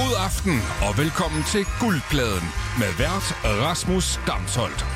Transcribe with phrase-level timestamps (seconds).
[0.00, 0.52] God aften
[0.86, 2.48] og velkommen til Guldpladen
[2.80, 4.86] med vært Rasmus Damsholdt.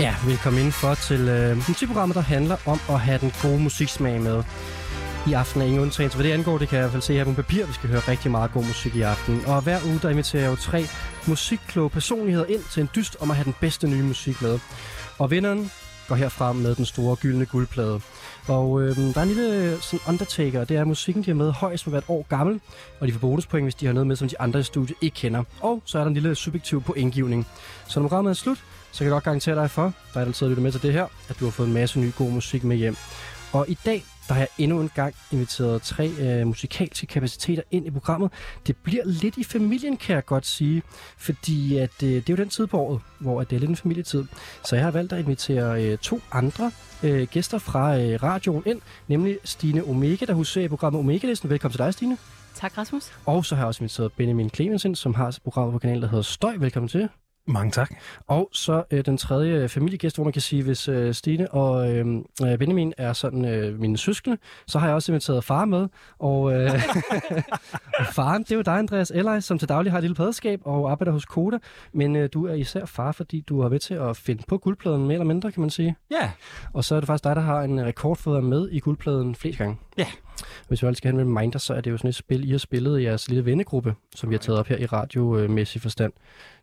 [0.00, 4.42] Ja, velkommen indenfor til øh, musikprogrammet, der handler om at have den gode musiksmag med.
[5.28, 6.16] I aften er ingen undtagelse.
[6.16, 7.66] Hvad det angår, det kan jeg i hvert fald se her på papir.
[7.66, 9.42] Vi skal høre rigtig meget god musik i aften.
[9.46, 10.86] Og hver uge, der inviterer jeg jo tre
[11.26, 14.58] musikkloge personligheder ind til en dyst om at have den bedste nye musik med.
[15.18, 15.70] Og vinderen
[16.08, 18.00] går herfra med den store gyldne guldplade.
[18.48, 21.52] Og øh, der er en lille sådan undertaker, det er at musikken, de har med
[21.52, 22.60] højst må være et år gammel,
[23.00, 25.14] og de får bonuspoint, hvis de har noget med, som de andre i studiet ikke
[25.14, 25.44] kender.
[25.60, 27.46] Og så er der en lille subjektiv pointgivning.
[27.88, 28.58] Så når programmet er slut,
[28.92, 31.06] så kan jeg godt garantere dig for, der er altid lytter med til det her,
[31.28, 32.96] at du har fået en masse ny god musik med hjem.
[33.52, 37.86] Og i dag, der har jeg endnu en gang inviteret tre øh, musikalske kapaciteter ind
[37.86, 38.32] i programmet.
[38.66, 40.82] Det bliver lidt i familien, kan jeg godt sige,
[41.16, 43.70] fordi at, øh, det er jo den tid på året, hvor at det er lidt
[43.70, 44.24] en familietid.
[44.64, 46.72] Så jeg har valgt at invitere øh, to andre
[47.02, 51.50] øh, gæster fra øh, radioen ind, nemlig Stine Omega, der huserer i programmet Omega-listen.
[51.50, 52.18] Velkommen til dig, Stine.
[52.54, 53.12] Tak, Rasmus.
[53.26, 56.02] Og så har jeg også inviteret Benjamin Clemens ind, som har et program på kanalen,
[56.02, 56.56] der hedder Støj.
[56.56, 57.08] Velkommen til.
[57.50, 57.94] Mange tak.
[58.26, 61.92] Og så øh, den tredje øh, familiegæst, hvor man kan sige, hvis øh, Stine og
[61.92, 62.06] øh,
[62.42, 65.88] øh, Benjamin er sådan øh, mine søskende, så har jeg også inviteret far med.
[66.18, 66.70] Og, øh,
[68.16, 70.90] faren, det er jo dig, Andreas Elleis, som til daglig har et lille padeskab og
[70.90, 71.58] arbejder hos Koda.
[71.92, 75.02] Men øh, du er især far, fordi du har ved til at finde på guldpladen
[75.02, 75.96] mere eller mindre, kan man sige.
[76.10, 76.30] Ja.
[76.72, 78.80] Og så er det faktisk dig, der har en rekord for at være med i
[78.80, 79.78] guldpladen flest gange.
[79.98, 80.06] Ja.
[80.68, 82.50] Hvis vi altid skal have en reminder, så er det jo sådan et spil, I
[82.50, 86.12] har spillet i jeres lille vennegruppe, som vi har taget op her i radiomæssig forstand.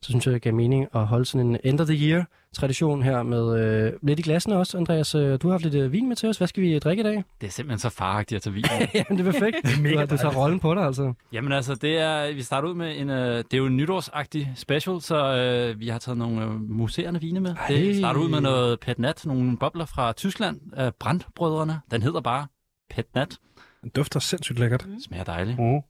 [0.02, 3.04] Så synes jeg, det gav mening at holde sådan en end of the year tradition
[3.04, 4.78] her med øh, lidt i glassene også.
[4.78, 6.38] Andreas, øh, du har haft lidt øh, vin med til os.
[6.38, 7.24] Hvad skal vi drikke i dag?
[7.42, 8.64] Det er simpelthen så faragtigt at tage vin.
[8.94, 9.58] Jamen, det er perfekt.
[9.64, 11.14] det er mega du, du tager rollen på dig, altså.
[11.34, 14.52] Jamen altså, det er, vi starter ud med en, øh, det er jo en nytårsagtig
[14.56, 17.56] special, så øh, vi har taget nogle øh, museerne vine med.
[17.56, 17.68] Ej.
[17.68, 21.80] Det starter ud med noget Pet Nat, nogle bobler fra Tyskland, øh, Brandbrødrene.
[21.92, 22.48] Den hedder bare
[22.90, 23.38] Pet Nat.
[23.82, 24.88] Den dufter sindssygt lækkert.
[25.06, 25.60] Smager dejligt.
[25.60, 25.82] Mm.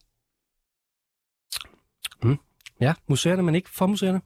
[2.81, 4.21] Ja, museerne, men ikke for museerne.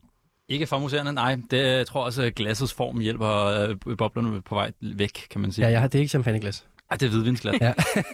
[0.48, 1.38] Ikke for museerne, nej.
[1.50, 5.52] Det jeg tror også, at glassets form hjælper øh, boblerne på vej væk, kan man
[5.52, 5.64] sige.
[5.64, 6.66] Ja, jeg har, det er ikke champagneglas.
[6.90, 7.60] Ej, det er hvidvinsglas.
[7.60, 7.72] Ja.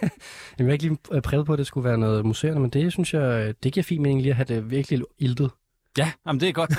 [0.57, 2.91] jeg vil ikke lige øh, prøve på, at det skulle være noget museerne, men det
[2.91, 5.51] synes jeg, det giver fin mening lige at have det virkelig iltet.
[5.99, 6.69] Ja, jamen, det er godt.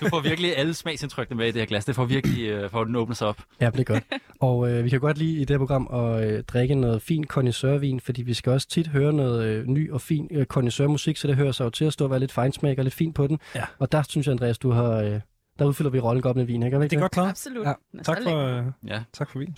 [0.00, 1.84] Du får virkelig alle smagsindtrykkene med i det her glas.
[1.84, 3.42] Det får virkelig, øh, for den åbner sig op.
[3.60, 4.04] Ja, det er godt.
[4.40, 7.24] og øh, vi kan godt lide i det her program at øh, drikke noget fin
[7.24, 11.28] connoisseurvin, fordi vi skal også tit høre noget øh, ny og fin øh, connoisseurmusik, så
[11.28, 13.26] det hører sig jo til at stå og være lidt fejnsmæk og lidt fint på
[13.26, 13.38] den.
[13.54, 13.64] Ja.
[13.78, 14.92] Og der synes jeg, Andreas, du har...
[14.92, 15.20] Øh,
[15.58, 16.76] der udfylder vi rollen godt med vin, ikke?
[16.76, 17.28] Er Det er godt klaret.
[17.30, 17.66] Absolut.
[17.66, 17.72] Ja.
[18.04, 19.02] Tak for, øh, Ja.
[19.12, 19.54] tak for vin.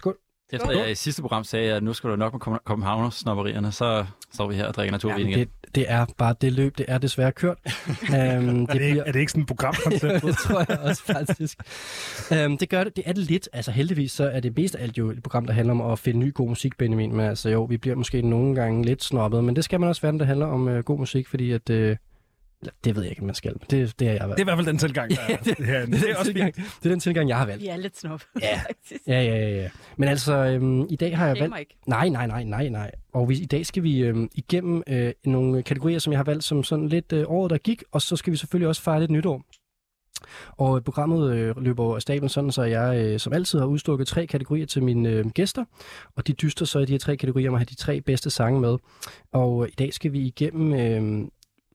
[0.53, 4.05] Efter jeg i sidste program sagde, at nu skal du nok med Køben- Københavner-snopperierne, så
[4.33, 5.39] står vi her og drikker naturvin Jamen, igen.
[5.65, 7.57] det, det er bare det løb, det er desværre kørt.
[7.67, 10.23] um, Er det, ikke, er det ikke sådan et programkoncept?
[10.27, 11.59] det tror jeg også faktisk.
[12.47, 13.49] Um, det gør det, det er det lidt.
[13.53, 15.99] Altså heldigvis så er det mest af alt jo et program, der handler om at
[15.99, 17.17] finde ny god musik, Benjamin.
[17.17, 20.03] Men altså jo, vi bliver måske nogle gange lidt snobbet, men det skal man også
[20.03, 21.71] være, når det handler om uh, god musik, fordi at...
[21.71, 21.97] Uh,
[22.61, 23.53] eller, det ved jeg ikke, om man skal.
[23.53, 25.37] men Det, det er jeg det er i hvert fald den tilgang, der er.
[25.45, 25.93] det, herinde.
[25.93, 27.63] det, det er er også tilgang, det er den tilgang, jeg har valgt.
[27.63, 28.23] Vi er lidt snob.
[28.43, 28.61] Ja.
[28.67, 29.01] faktisk.
[29.07, 29.69] Ja, ja, ja, ja.
[29.97, 31.61] Men altså, øhm, i dag har jeg Shamer valgt...
[31.61, 31.83] ikke.
[31.87, 32.91] Nej, nej, nej, nej, nej.
[33.13, 36.45] Og vi, i dag skal vi øhm, igennem øh, nogle kategorier, som jeg har valgt
[36.45, 39.11] som sådan lidt øh, året, der gik, og så skal vi selvfølgelig også fejre lidt
[39.11, 39.45] nytår.
[40.51, 44.27] Og programmet øh, løber af stablen sådan, så jeg øh, som altid har udstukket tre
[44.27, 45.65] kategorier til mine øh, gæster,
[46.17, 48.31] og de dyster så i de her tre kategorier om at have de tre bedste
[48.31, 48.77] sange med.
[49.33, 50.75] Og øh, i dag skal vi igennem...
[50.75, 51.29] Øh,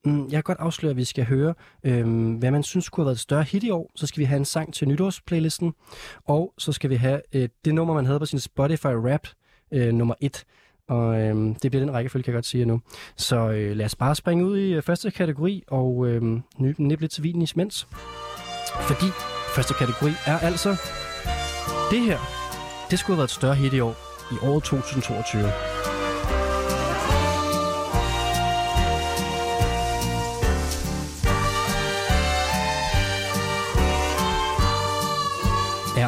[0.06, 1.54] mm, jeg kan godt afsløre, at vi skal høre,
[1.84, 3.92] øh, hvad man synes kunne have været et større hit i år.
[3.96, 5.74] Så skal vi have en sang til nytårsplaylisten,
[6.26, 9.28] og så skal vi have øh, det nummer, man havde på sin Spotify Rap
[9.74, 10.46] øh, nummer 1.
[10.90, 12.82] Og øh, det bliver den rækkefølge, kan jeg godt sige nu.
[13.18, 16.22] Så øh, lad os bare springe ud i øh, første kategori og øh,
[16.78, 17.88] nippe lidt til vinen i smens.
[18.82, 19.06] Fordi
[19.56, 20.70] første kategori er altså
[21.92, 22.18] det her.
[22.90, 23.96] Det skulle have været et større hit i år,
[24.32, 25.83] i år 2022.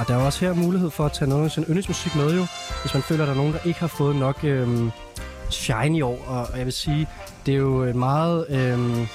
[0.07, 2.45] der er jo også her mulighed for at tage noget af sin yndlingsmusik med jo,
[2.81, 4.91] hvis man føler, at der er nogen, der ikke har fået nok øhm,
[5.49, 6.23] shine i år.
[6.27, 7.07] Og, og jeg vil sige,
[7.45, 9.07] det er jo øh, meget øhm,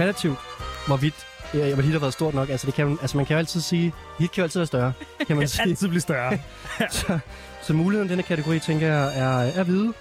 [0.00, 0.38] relativt,
[0.86, 1.14] hvorvidt
[1.54, 2.48] øh, hvor hit har været stort nok.
[2.48, 4.92] Altså, det kan, altså, man kan jo altid sige, hit kan jo altid være større,
[5.26, 5.62] kan man sige.
[5.62, 6.38] altid blive større.
[6.90, 7.18] så,
[7.62, 9.92] så muligheden i denne kategori, tænker jeg, er, er hvide,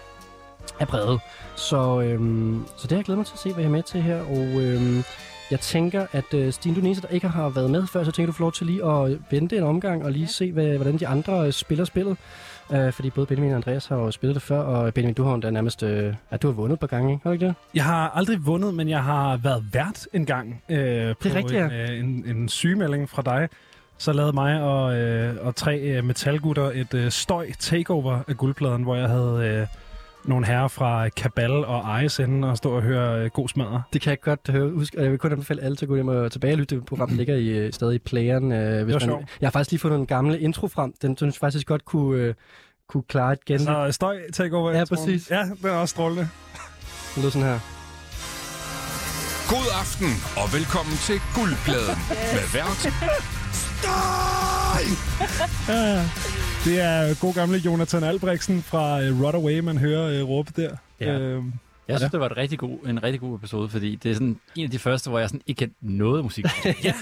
[0.79, 1.19] er brede.
[1.55, 3.83] Så, øhm, så det har jeg glædet mig til at se, hvad jeg er med
[3.83, 4.21] til her.
[4.21, 5.03] Og øhm,
[5.51, 8.31] jeg tænker, at øh, Stine, du er der ikke har været med før, så tænker
[8.31, 10.27] du får lov til lige at vente en omgang og lige ja.
[10.27, 12.17] se, hvad, hvordan de andre øh, spiller spillet.
[12.73, 15.31] Øh, fordi både Benjamin og Andreas har jo spillet det før, og Benjamin, du har
[15.31, 15.83] jo da nærmest...
[15.83, 17.23] Øh, at du har vundet et par gange, ikke?
[17.23, 17.55] Har du ikke det?
[17.73, 21.65] Jeg har aldrig vundet, men jeg har været vært en gang øh, på rigtigt, ja.
[21.65, 23.49] en, øh, en, en sygemelding fra dig.
[23.97, 28.83] Så lavede mig og, øh, og tre øh, metalgutter et øh, støj takeover af guldpladen,
[28.83, 29.67] hvor jeg havde øh,
[30.27, 33.81] nogle herrer fra Kabal og ISN og stå og høre øh, god smadre.
[33.93, 34.69] Det kan jeg godt høre.
[34.71, 36.75] Husk, og jeg vil kun anbefale alle til at gå hjem og tilbage og lytte.
[36.75, 38.51] Det program ligger i, øh, stadig i playeren.
[38.51, 39.25] Øh, hvis var man, sjovt.
[39.41, 40.93] jeg har faktisk lige fundet en gamle intro frem.
[41.01, 42.33] Den synes jeg faktisk godt kunne, øh,
[42.89, 43.59] kunne klare et gen.
[43.59, 44.71] Så støj, take over.
[44.71, 44.99] Ja, introen.
[44.99, 45.31] præcis.
[45.31, 46.29] Ja, den er også strålende.
[47.15, 47.59] Det lyder sådan her.
[49.49, 50.07] God aften
[50.41, 51.97] og velkommen til Guldpladen
[52.35, 52.81] med vært
[55.69, 56.05] Ja,
[56.65, 60.75] det er god gamle Jonathan Albrechtsen fra uh, Rodaway, man hører uh, råbe der.
[60.99, 61.19] Ja.
[61.19, 61.53] Øhm,
[61.87, 64.39] Jeg synes, det var et rigtig god, en rigtig god episode, fordi det er sådan
[64.55, 66.45] en af de første, hvor jeg sådan ikke kendte noget musik.
[66.83, 66.93] ja.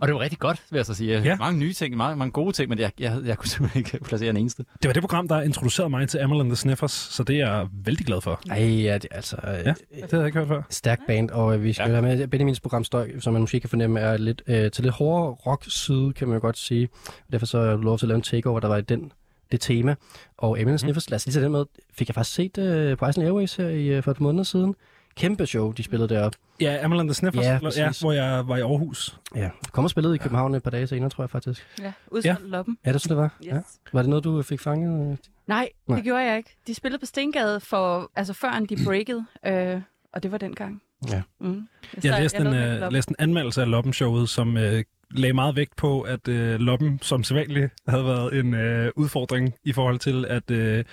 [0.00, 1.20] Og det var rigtig godt, vil jeg så sige.
[1.20, 1.36] Ja.
[1.36, 4.30] Mange nye ting, mange, mange gode ting, men jeg, jeg, jeg kunne simpelthen ikke placere
[4.30, 4.64] en eneste.
[4.82, 7.46] det var det program, der introducerede mig til Amal and the Sniffers, så det er
[7.50, 8.40] jeg vældig glad for.
[8.50, 9.36] Ej, ja, det altså...
[9.36, 10.62] Øh, Ja, det havde jeg ikke hørt før.
[10.70, 12.00] Stærk band, og øh, vi skal Ja.
[12.00, 15.30] med Benjamins program Støj, som man måske kan fornemme er lidt øh, til lidt hårdere
[15.32, 16.88] rock-side, kan man jo godt sige.
[17.32, 19.12] Derfor så jeg lov til at lave en takeover, der var i den,
[19.52, 19.94] det tema.
[20.38, 21.64] Og Eminem Sniffers, lad os lige tage den med,
[21.94, 24.44] fik jeg faktisk set øh, på Iceland Airways her i, øh, for et par måneder
[24.44, 24.74] siden.
[25.16, 26.38] Kæmpe show, de spillede deroppe.
[26.60, 29.18] Ja, Amal and the Sniffers, Ja, ja, hvor jeg var i Aarhus.
[29.34, 31.66] Ja, kom og spillede i København et par dage senere, tror jeg faktisk.
[31.80, 32.46] Ja, udsolgt ja.
[32.48, 32.78] loppen.
[32.86, 33.34] Ja, det så det var.
[33.44, 33.52] Yes.
[33.52, 33.60] Ja.
[33.92, 35.18] Var det noget, du fik fanget?
[35.46, 35.96] Nej, Nej.
[35.96, 36.56] det gjorde jeg ikke.
[36.66, 39.80] De spillede på Stengade for, altså før de breakede, øh,
[40.12, 40.82] og det var dengang.
[41.10, 41.22] Ja.
[41.40, 41.68] Mm.
[42.04, 46.00] Jeg læste en, øh, læste en anmeldelse af Loppen-showet, som øh, lagde meget vægt på,
[46.00, 50.84] at øh, Loppen som sædvanligt havde været en øh, udfordring i forhold til, at øh,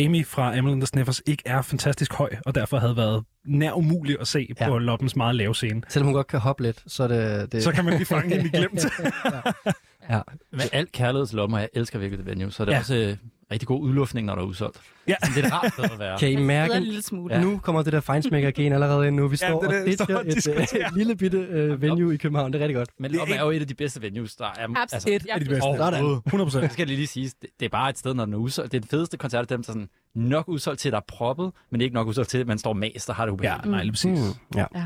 [0.00, 3.72] Amy fra Amal and the Sniffers ikke er fantastisk høj, og derfor havde været nær
[3.72, 4.64] umulig at se Ja.
[4.64, 4.70] ja.
[4.70, 5.82] på Loppens meget lave scene.
[5.88, 7.52] Selvom hun godt kan hoppe lidt, så er det...
[7.52, 7.62] det...
[7.62, 8.80] Så kan man lige fange hende i glemt.
[10.10, 10.20] ja.
[10.52, 12.76] Med alt kærlighed til lommer, jeg elsker virkelig det venue, så det er Ja.
[12.76, 12.80] ja.
[12.80, 13.16] også øh,
[13.52, 14.80] rigtig god udluftning, når der er udsolgt.
[15.08, 15.14] Ja.
[15.24, 16.18] Så det er et rart sted at være.
[16.18, 17.34] Kan I mærke, en lille smule.
[17.34, 17.40] Ja.
[17.40, 19.28] Nu kommer det der Feinschmecker-gen allerede ind nu.
[19.28, 20.88] Vi Ja, står det er og det, står et, diskuterer.
[20.88, 22.52] et lille bitte øh, venue i København.
[22.52, 22.88] Det er rigtig godt.
[22.98, 24.48] Men Det er jo et af de bedste venues, der er.
[24.80, 25.22] Altså, Absolut.
[25.22, 25.62] Et af de bedste.
[25.62, 26.22] overhovedet.
[26.26, 26.62] 100 procent.
[26.62, 27.30] Det skal jeg lige sige.
[27.42, 28.72] Det, det er bare et sted, når den er udsolgt.
[28.72, 31.04] Det er den fedeste koncert, dem, der er sådan nok udsolgt til, at der er
[31.08, 33.70] proppet, men ikke nok udsolgt til, at man står mast og har det Ja, ubehageligt.
[33.70, 34.18] nej, lige præcis.
[34.20, 34.56] Mm.
[34.58, 34.64] Ja.
[34.74, 34.84] Ja.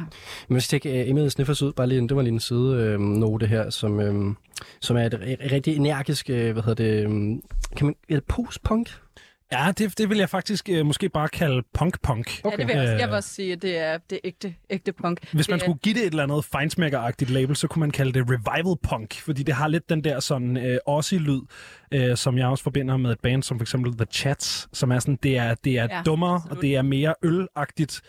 [0.49, 2.41] Men hvis jeg tjekke uh, Emil Sniffers ud, bare lige, en- det var lige en
[2.41, 4.35] side øh, note her, som, øh,
[4.81, 7.11] som er et, et rigtig energisk, øh, hvad hedder det, øh,
[7.77, 8.25] kan man, er det
[8.59, 9.01] post-punk?
[9.53, 12.45] Ja, det, det vil jeg faktisk øh, måske bare kalde punk-punk.
[12.45, 14.21] Ja, det vil jeg, også, jeg vil Øh, også sige, at det er det er
[14.25, 15.33] ægte, ægte punk.
[15.33, 18.13] Hvis man det skulle give det et eller andet Feinsmacker-agtigt label, så kunne man kalde
[18.13, 21.41] det revival punk, fordi det har lidt den der sådan øh, Aussie-lyd,
[21.93, 24.99] øh, som jeg også forbinder med et band som for eksempel The Chats, som er
[24.99, 26.57] sådan, det er, det er ja, dummere, absolut.
[26.57, 28.01] og det er mere ølagtigt.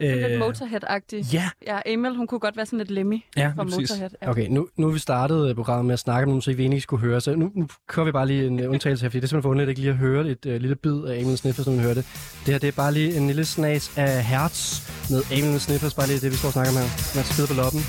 [0.00, 1.32] Lidt Øh, Motorhead-agtig.
[1.32, 3.78] ja, Ja, Emil, hun kunne godt være sådan lidt Lemmy ja, fra præcis.
[3.78, 4.10] Motorhead.
[4.22, 4.30] Ja.
[4.30, 6.82] Okay, nu, nu vi startet øh, programmet med at snakke om noget musik, vi egentlig
[6.82, 9.24] skulle høre, så nu, nu kører vi bare lige en øh, undtagelse her, fordi det
[9.24, 11.64] er simpelthen for underligt ikke lige at høre et øh, lille bid af Emil Sniffers,
[11.64, 12.00] som man hørte.
[12.00, 16.06] Det her, det er bare lige en lille snas af Hertz med Emil Sniffers, bare
[16.06, 16.88] lige det, vi står og snakker om her.
[17.16, 17.80] Man spiller på loppen.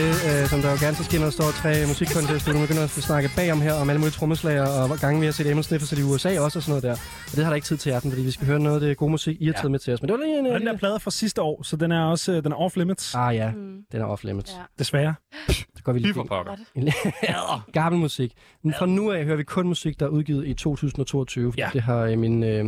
[0.00, 2.52] Det, øh, som der jo gerne så sker, når der står tre musikkontester.
[2.52, 5.32] Nu begynder at snakke bagom her om alle mulige trommeslager, og hvor gange vi har
[5.32, 6.92] set Emil Sniffers i USA også og sådan noget der.
[7.30, 8.80] Og det har der ikke tid til i aften, fordi vi skal høre noget af
[8.80, 10.02] det gode musik, I har taget med til os.
[10.02, 10.46] Men det var lige en...
[10.46, 12.76] Og den der plade fra sidste år, så den er også øh, den er off
[12.76, 13.76] limits, Ah ja, Mm.
[13.92, 14.52] den er off limits.
[14.52, 14.58] Ja.
[14.58, 14.64] Ja.
[14.78, 15.14] desværre.
[15.76, 16.56] Det går vi lige for pokker.
[17.72, 18.32] Gammel musik.
[18.64, 21.52] Men fra nu af hører vi kun musik, der er udgivet i 2022.
[21.58, 21.70] Ja.
[21.72, 22.66] Det har øh, mine øh,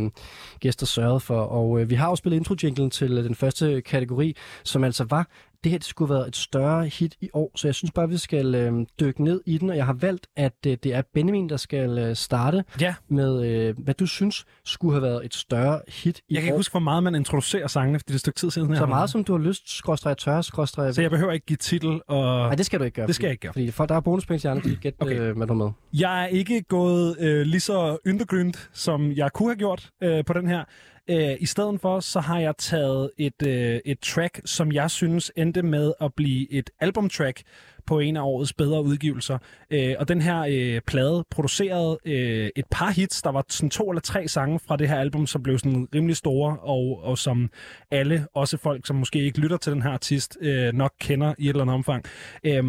[0.59, 1.39] gæster sørget for.
[1.41, 5.27] Og øh, vi har også spillet intro-jinglen til øh, den første kategori, som altså var,
[5.63, 7.51] det her det skulle have været et større hit i år.
[7.55, 9.69] Så jeg synes bare, vi skal øh, dykke ned i den.
[9.69, 13.45] Og jeg har valgt, at øh, det er Benjamin, der skal øh, starte Ja, med,
[13.45, 16.53] øh, hvad du synes skulle have været et større hit i jeg kan år.
[16.53, 18.69] ikke huske, hvor meget man introducerer sangene, fordi det er et stykke tid siden.
[18.69, 20.91] jeg så meget, som du har lyst, skråstrej tør, skråstrej...
[20.91, 23.07] Så jeg behøver ikke give titel, og Nej, det skal du ikke gøre.
[23.07, 23.53] det skal fordi- jeg ikke gøre.
[23.53, 25.19] Fordi folk, der er bonuspoint til andre, de kan gætte, Okay.
[25.19, 25.69] øh, er med.
[25.93, 30.33] Jeg er ikke gået øh, lige så undergrund, som jeg kunne have gjort øh, på
[30.33, 30.63] den her.
[31.09, 35.31] Øh, I stedet for, så har jeg taget et, øh, et track, som jeg synes
[35.37, 37.41] endte med at blive et albumtrack
[37.85, 39.37] på en af årets bedre udgivelser.
[39.71, 43.21] Øh, og den her øh, plade producerede øh, et par hits.
[43.21, 46.15] Der var sådan to eller tre sange fra det her album, som blev sådan rimelig
[46.15, 47.49] store, og, og som
[47.91, 51.43] alle, også folk, som måske ikke lytter til den her artist, øh, nok kender i
[51.43, 52.05] et eller andet omfang.
[52.43, 52.63] Øh,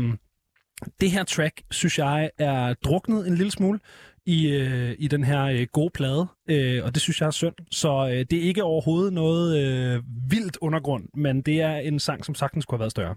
[1.01, 3.79] det her track, synes jeg, er druknet en lille smule
[4.27, 7.55] i, øh, i den her øh, gode plade, øh, og det synes jeg er synd.
[7.71, 12.25] Så øh, det er ikke overhovedet noget øh, vildt undergrund, men det er en sang,
[12.25, 13.15] som sagtens kunne have været større.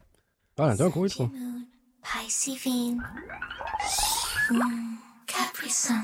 [0.58, 1.26] Nej, det var en god intro.
[1.26, 1.64] Mm,
[5.28, 5.96] Capri Sun.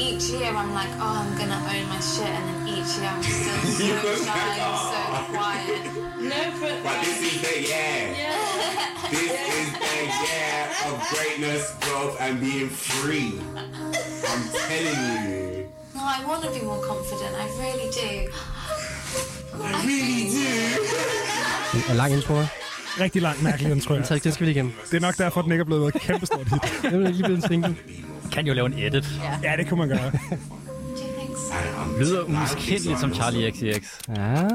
[0.00, 3.22] each year I'm like, oh, I'm gonna own my shit, and then each year I'm
[3.22, 5.00] still so shy and so
[5.32, 5.82] quiet.
[6.30, 8.53] No, but But this is the yeah.
[9.10, 9.96] This is the
[10.26, 13.32] yeah of greatness, growth, and being free.
[14.30, 15.66] I'm telling you.
[15.94, 17.32] no, I want to be more confident.
[17.44, 18.12] I really do.
[19.62, 21.90] I really do.
[21.90, 22.34] En lang intro?
[23.00, 23.94] Rigtig lang, mærkelig intro.
[24.08, 24.72] Tak, det skal vi lige igennem.
[24.90, 26.62] Det er nok derfor, den ikke er blevet et kæmpestort hit.
[26.82, 27.76] Det er lige blevet en single.
[28.32, 29.04] Kan jo lave en edit.
[29.42, 30.12] Ja, det kunne man gøre.
[32.00, 33.86] Lyder umiskendeligt som Charlie XCX.
[34.16, 34.48] Ja,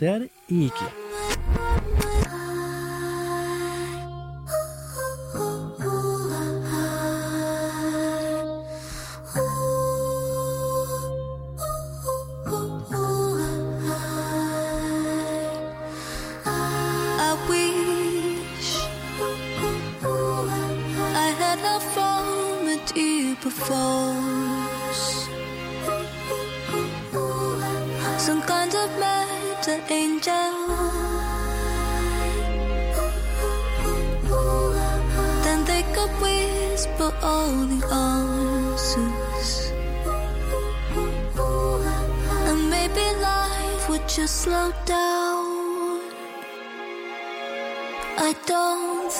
[0.00, 0.99] det er det ikke.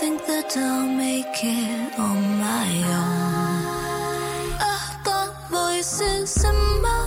[0.01, 4.57] Think that I'll make it on my own.
[4.59, 7.00] I've got voices in my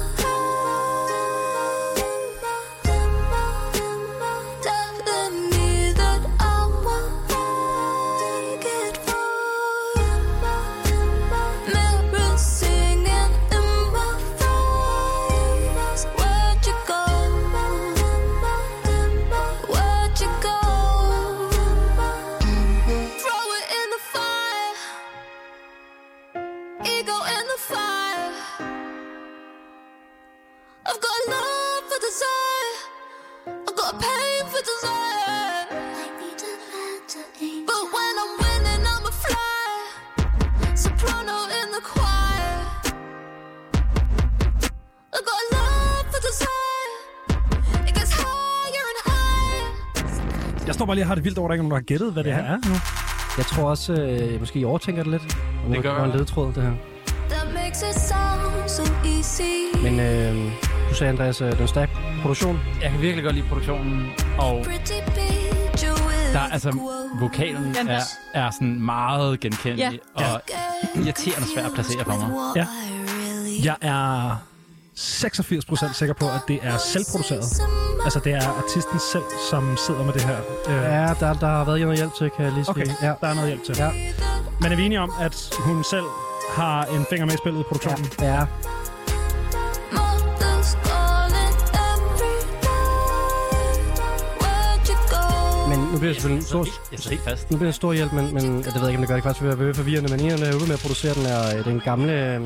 [50.94, 52.24] bare lige har det vildt over, at der ikke er nogen, der har gættet, hvad
[52.24, 52.76] det her er nu.
[53.38, 55.38] Jeg tror også, øh, måske I overtænker det lidt.
[55.66, 56.16] Og Det gør er en jeg.
[56.18, 56.72] ledetråd, det her.
[59.84, 60.52] Men øh,
[60.90, 61.90] du sagde, Andreas, øh, det er en stærk
[62.22, 62.60] produktion.
[62.82, 64.10] Jeg kan virkelig godt lide produktionen,
[64.40, 64.66] og
[66.34, 66.78] der er altså
[67.22, 68.00] vokalen Jamen, er,
[68.34, 70.34] er sådan meget genkendelig Ja.
[70.34, 70.42] og
[70.96, 72.30] irriterende svært at placere for mig.
[72.56, 72.66] Ja.
[73.64, 74.38] Jeg er
[74.98, 77.44] 86% sikker på, at det er selvproduceret.
[78.04, 80.38] Altså, det er artisten selv, som sidder med det her.
[80.70, 82.72] Øh, Ja, der, der har været noget hjælp til, kan jeg lige sige.
[82.72, 83.14] Okay, Ja.
[83.22, 83.76] der er noget hjælp til.
[83.78, 83.90] Ja.
[84.62, 86.06] Men er vi enige om, at hun selv
[86.50, 88.06] har en finger med i spillet i produktionen?
[88.20, 88.34] Ja.
[88.34, 88.46] ja.
[95.70, 97.52] Men nu bliver det selvfølgelig en stor, Jeg sidder helt fast.
[97.52, 99.24] nu bliver det en stor hjælp, men, men jeg ved ikke, om det gør det
[99.24, 102.12] faktisk være forvirrende, men en af er med at producere den, er øh, den gamle
[102.36, 102.42] øh,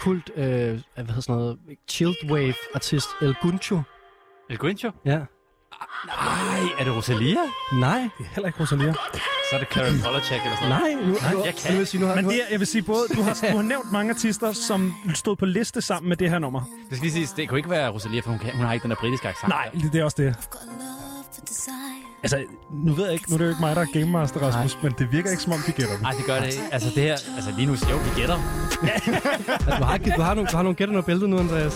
[0.00, 3.80] kult, øh, hvad hedder sådan noget, chilled wave artist El Guncho.
[4.50, 4.90] El Guincho?
[5.04, 5.18] Ja.
[6.06, 7.36] Nej, er det Rosalia?
[7.72, 8.92] Nej, Det er heller ikke Rosalia.
[9.50, 10.96] Så er det Karen Polachek eller sådan noget.
[10.96, 11.04] nej.
[11.04, 11.70] Nu, nu, jeg kan.
[11.70, 13.34] Nu vil jeg sige, nu har, Men det er, jeg vil sige både, du har,
[13.52, 16.60] du har nævnt mange artister, som stod på liste sammen med det her nummer.
[16.60, 18.82] Det skal lige siges, det kunne ikke være Rosalia, for hun, kan, hun har ikke
[18.82, 19.48] den der britiske accent.
[19.48, 20.36] Nej, det er også det.
[22.22, 24.40] Altså, nu ved jeg ikke, nu er det jo ikke mig, der er Game Master,
[24.40, 26.02] Rasmus, men det virker ikke som om, de gætter det.
[26.02, 26.62] Nej, det gør det ikke.
[26.72, 28.36] Altså det her, altså lige nu, jo, vi gætter.
[29.78, 31.74] du, har, du, har nogle, du har nogle gætter noget bæltet nu, Andreas.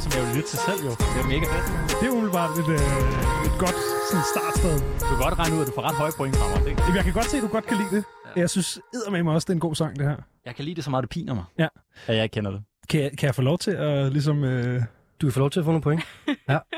[0.00, 0.90] Noget, som jeg vil lytte til selv jo.
[1.14, 1.66] Det er mega fedt.
[2.00, 3.78] Det er umiddelbart et, øh, et godt
[4.08, 4.74] sådan, startsted.
[5.00, 6.60] Du kan godt regne ud, at du får ret høje point fra mig.
[6.66, 8.04] Det, Jamen, Jeg kan godt se, at du godt kan lide det.
[8.42, 10.16] Jeg synes eddermame også, det er en god sang, det her.
[10.46, 11.44] jeg kan lide det så meget, det piner mig.
[11.58, 11.68] Ja.
[12.06, 12.60] At jeg ikke kender det.
[12.90, 14.44] Kan jeg, kan jeg få lov til at ligesom...
[14.44, 14.82] Øh...
[15.20, 16.02] Du kan få lov til at få nogle point.
[16.48, 16.58] Ja.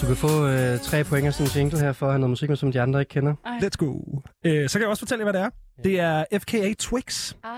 [0.00, 2.30] Du kan få øh, tre point af sådan en single her, for at have noget
[2.30, 3.34] musik med, som de andre ikke kender.
[3.62, 4.00] Let's go.
[4.44, 5.50] Øh, så kan jeg også fortælle jer, hvad det er.
[5.84, 7.34] Det er FKA Twix.
[7.44, 7.50] Ah.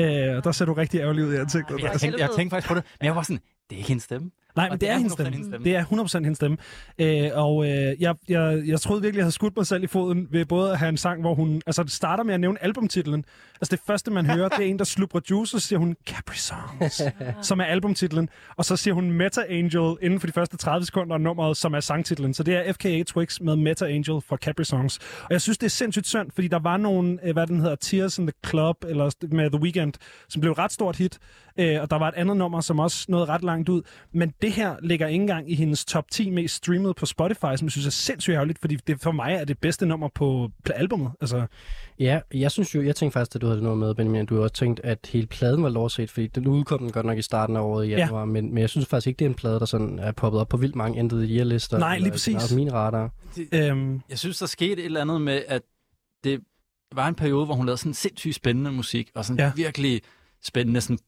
[0.00, 1.82] Øh, og der ser du rigtig ærgerlig ud i ansigtet.
[1.82, 4.04] Jeg, tænkte, jeg tænkte faktisk på det, men jeg var sådan, det er ikke hendes
[4.04, 4.30] stemme.
[4.56, 5.32] Nej, men Og det, er, hendes 100% stemme.
[5.32, 5.64] hendes stemme.
[5.64, 6.56] Det er 100% hendes stemme.
[6.98, 7.70] Øh, og øh,
[8.02, 10.78] jeg, jeg, jeg troede virkelig, jeg havde skudt mig selv i foden ved både at
[10.78, 11.62] have en sang, hvor hun...
[11.66, 13.24] Altså, det starter med at nævne albumtitlen.
[13.60, 15.96] Altså, det første, man hører, det er en, der slubrer juice, og så siger hun
[16.06, 17.02] Capri Songs,
[17.48, 18.28] som er albumtitlen.
[18.56, 21.74] Og så siger hun Meta Angel inden for de første 30 sekunder af nummeret, som
[21.74, 22.34] er sangtitlen.
[22.34, 24.98] Så det er FKA Twix med Meta Angel fra Capri Songs.
[24.98, 27.76] Og jeg synes, det er sindssygt synd, fordi der var nogle, øh, hvad den hedder,
[27.76, 29.92] Tears in the Club, eller med The Weeknd,
[30.28, 31.18] som blev et ret stort hit.
[31.58, 33.82] Øh, og der var et andet nummer, som også nåede ret langt ud.
[34.12, 37.64] Men det her ligger ikke engang i hendes top 10 mest streamet på Spotify, som
[37.66, 41.10] jeg synes er sindssygt ærgerligt, fordi det for mig er det bedste nummer på albumet.
[41.20, 41.46] Altså,
[41.98, 44.42] Ja, jeg synes jo, jeg tænkte faktisk, at du havde noget med, Benjamin, du har
[44.42, 47.56] også tænkt, at hele pladen var lovset, fordi den udkom den godt nok i starten
[47.56, 47.98] af året i Ja.
[47.98, 50.40] januar, men, men jeg synes faktisk ikke, det er en plade, der sådan er poppet
[50.40, 51.78] op på vildt mange endte year lister.
[51.78, 52.54] Nej, lige eller præcis.
[52.54, 53.10] Mine radar.
[53.52, 55.62] øhm, Jeg synes, der skete et eller andet med, at
[56.24, 56.40] det
[56.94, 59.44] var en periode, hvor hun lavede sådan sindssygt spændende musik, og sådan Ja.
[59.44, 59.52] ja.
[59.56, 60.02] virkelig
[60.42, 60.98] spændende sådan,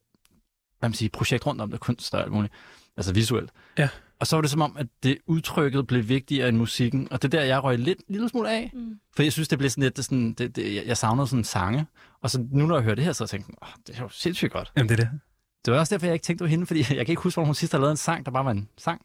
[0.79, 2.53] hvad man siger, projekt rundt om det, kunst og alt muligt.
[2.97, 3.51] Altså visuelt.
[3.79, 3.89] Ja.
[4.21, 7.35] Og så var det som om, at det udtrykket blev vigtigere end musikken, og det
[7.35, 8.71] er der, jeg røg lidt lille smule af.
[8.75, 8.99] Mm.
[9.17, 11.87] For jeg synes, det blev sådan lidt, det, sådan, det, det, jeg- savnede sådan sange.
[12.23, 14.09] Og så nu, når jeg hører det her, så tænkte jeg, oh, det er jo
[14.09, 14.73] sindssygt godt.
[14.77, 15.21] jamen, det er det.
[15.65, 17.45] Det var også derfor, jeg ikke tænkte på hende, fordi jeg kan ikke huske, hvor
[17.45, 19.01] hun sidst har lavet en sang, der bare var en sang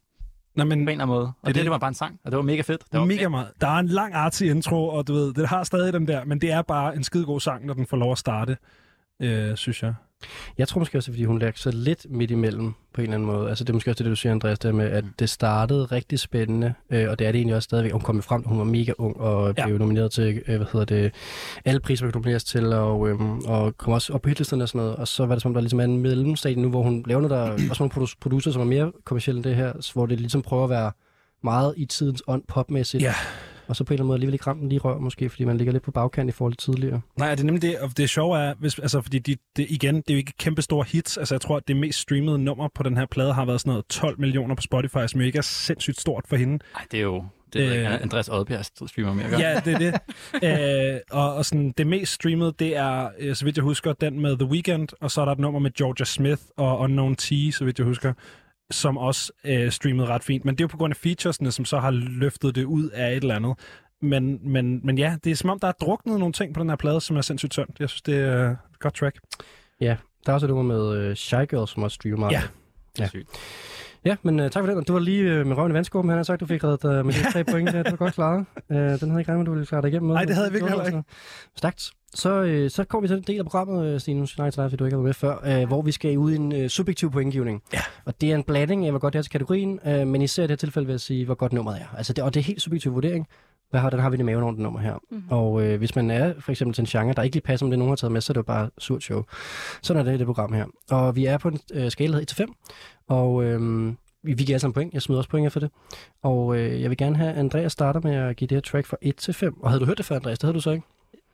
[0.56, 1.26] Nå, men på en eller anden måde.
[1.26, 1.64] Og det, det.
[1.64, 2.84] det, var bare en sang, og det var mega fedt.
[2.92, 3.52] Det var mega meget.
[3.62, 6.42] Der er en lang artsy intro, og du ved, det har stadig den der, men
[6.42, 8.58] det er bare en skidegod sang, når den får lov at starte,
[9.22, 9.94] øh, synes jeg.
[10.58, 13.26] Jeg tror måske også, fordi hun lagde sig lidt midt imellem på en eller anden
[13.28, 13.50] måde.
[13.50, 16.20] Altså det er måske også det, du siger, Andreas, der med, at det startede rigtig
[16.20, 17.92] spændende, øh, og det er det egentlig også stadigvæk.
[17.92, 19.66] Hun kom frem, hun var mega ung og Ja.
[19.66, 21.12] blev nomineret til, øh, hvad hedder det,
[21.66, 24.70] alle priser, man kan nomineres til, og, øh, og kom også op på hitlisterne og
[24.70, 24.96] sådan noget.
[24.96, 27.22] Og så var det som, om, der ligesom er en mellemstadie nu, hvor hun laver
[27.22, 30.06] noget, der er også nogle produ- producer, som er mere kommersielle end det her, hvor
[30.06, 30.92] det ligesom prøver at være
[31.44, 33.04] meget i tidens ånd popmæssigt.
[33.04, 33.14] Ja.
[33.68, 35.46] Og så på en eller anden måde alligevel ikke ramt den lige rør, måske, fordi
[35.46, 37.02] man ligger lidt på bagkant i forhold til tidligere.
[37.18, 39.96] Nej, det er nemlig det, og det sjove er, hvis, altså, fordi de, det, igen,
[39.96, 41.18] det er jo ikke kæmpe store hits.
[41.18, 43.72] Altså, jeg tror, at det mest streamede nummer på den her plade har været sådan
[43.72, 46.54] noget 12 millioner på Spotify, som jo ikke er sindssygt stort for hende.
[46.54, 47.24] Nej, det er jo...
[47.54, 47.94] Det er Øh.
[47.94, 49.30] øh, Andreas Oddbjerg streamer mere.
[49.30, 49.38] gør.
[49.38, 49.78] Ja, det er
[50.42, 50.94] det.
[50.94, 54.20] øh, og, og sådan, det mest streamede, det er, øh, så vidt jeg husker, den
[54.22, 57.24] med The Weeknd, og så er der et nummer med Georgia Smith og Unknown T,
[57.52, 58.14] så vidt jeg husker,
[58.72, 60.46] som også øh, streamede ret fint.
[60.46, 63.12] Men det er jo på grund af featuresne, som så har løftet det ud af
[63.12, 63.56] et eller andet.
[64.02, 66.70] Men, men, men ja, det er som om, der er druknet nogle ting på den
[66.70, 67.70] her plade, som er sindssygt synd.
[67.80, 69.20] Jeg synes, det er et godt track.
[69.82, 72.32] Ja, der er også et nummer med øh, Shy Girl, som også streamer meget.
[72.34, 72.42] Ja.
[72.98, 73.30] Det er sygt.
[74.08, 74.72] Ja, men uh, tak for.
[74.72, 77.00] Og Du var lige uh, med røven i vandskåben, han har sagt, du fik reddet
[77.00, 77.72] uh, med de tre point.
[77.74, 77.84] der.
[77.84, 78.46] Det var godt klaret.
[78.56, 80.08] Uh, den havde jeg ikke regnet med, du ville klare dig igennem.
[80.08, 80.16] med.
[80.16, 81.04] Nej, det havde jeg virkelig heller ikke.
[81.58, 81.92] Stærkt.
[82.14, 84.52] Så, uh, så kommer vi til den del af programmet, Stine, nu siger jeg nej
[84.52, 86.36] til dig, fordi du ikke har været med før, uh, hvor vi skal ud i
[86.36, 87.62] en uh, subjektiv pointgivning.
[87.74, 87.80] Ja.
[88.06, 90.44] Og det er en blanding af, hvor godt det er til kategorien, uh, men især
[90.44, 91.96] i det her tilfælde vil jeg sige, hvor godt nummeret er.
[91.98, 93.28] Altså det, og det er helt subjektiv vurdering.
[93.70, 94.96] Hvad har, den har vi i maven over det nummer her.
[95.12, 95.24] Mhm.
[95.30, 97.72] Og øh, hvis man er for eksempel til en genre, der ikke lige passer med
[97.72, 99.24] det, nogen har taget med, så er det jo bare surt show.
[99.82, 100.66] Sådan er det i det program her.
[100.92, 102.54] Og vi er på en øh, skala, der hedder 1-5.
[103.08, 103.88] Og øh,
[104.24, 104.94] vi, giver alle sammen point.
[104.94, 105.72] Jeg smider også point for det.
[106.22, 108.88] Og øh, jeg vil gerne have, at Andreas starter med at give det her track
[108.88, 109.62] fra 1 til 5.
[109.62, 110.40] Og havde du hørt det før, Andreas?
[110.40, 110.86] Det havde du så ikke?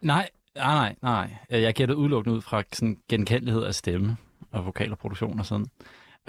[0.02, 1.62] Nej, nej, nej, nej.
[1.62, 4.18] Jeg gættede udelukkende ud fra sådan genkendelighed af stemme
[4.52, 5.66] og vokal og produktion og sådan.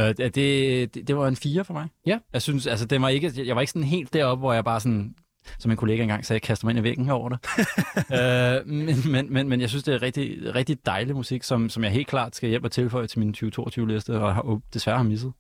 [0.00, 1.88] Øh, det, det, det var en fire for mig.
[2.06, 2.18] Ja.
[2.32, 4.80] Jeg synes, altså, det var ikke, jeg var ikke sådan helt deroppe, hvor jeg bare
[4.80, 5.14] sådan,
[5.58, 7.38] som en kollega engang sagde, kaster mig ind i væggen over det.
[8.18, 11.84] øh, men, men, men, men jeg synes, det er rigtig, rigtig dejlig musik, som, som
[11.84, 15.04] jeg helt klart skal hjælpe at tilføje til min 2022-liste, og har, og desværre har
[15.04, 15.32] misset.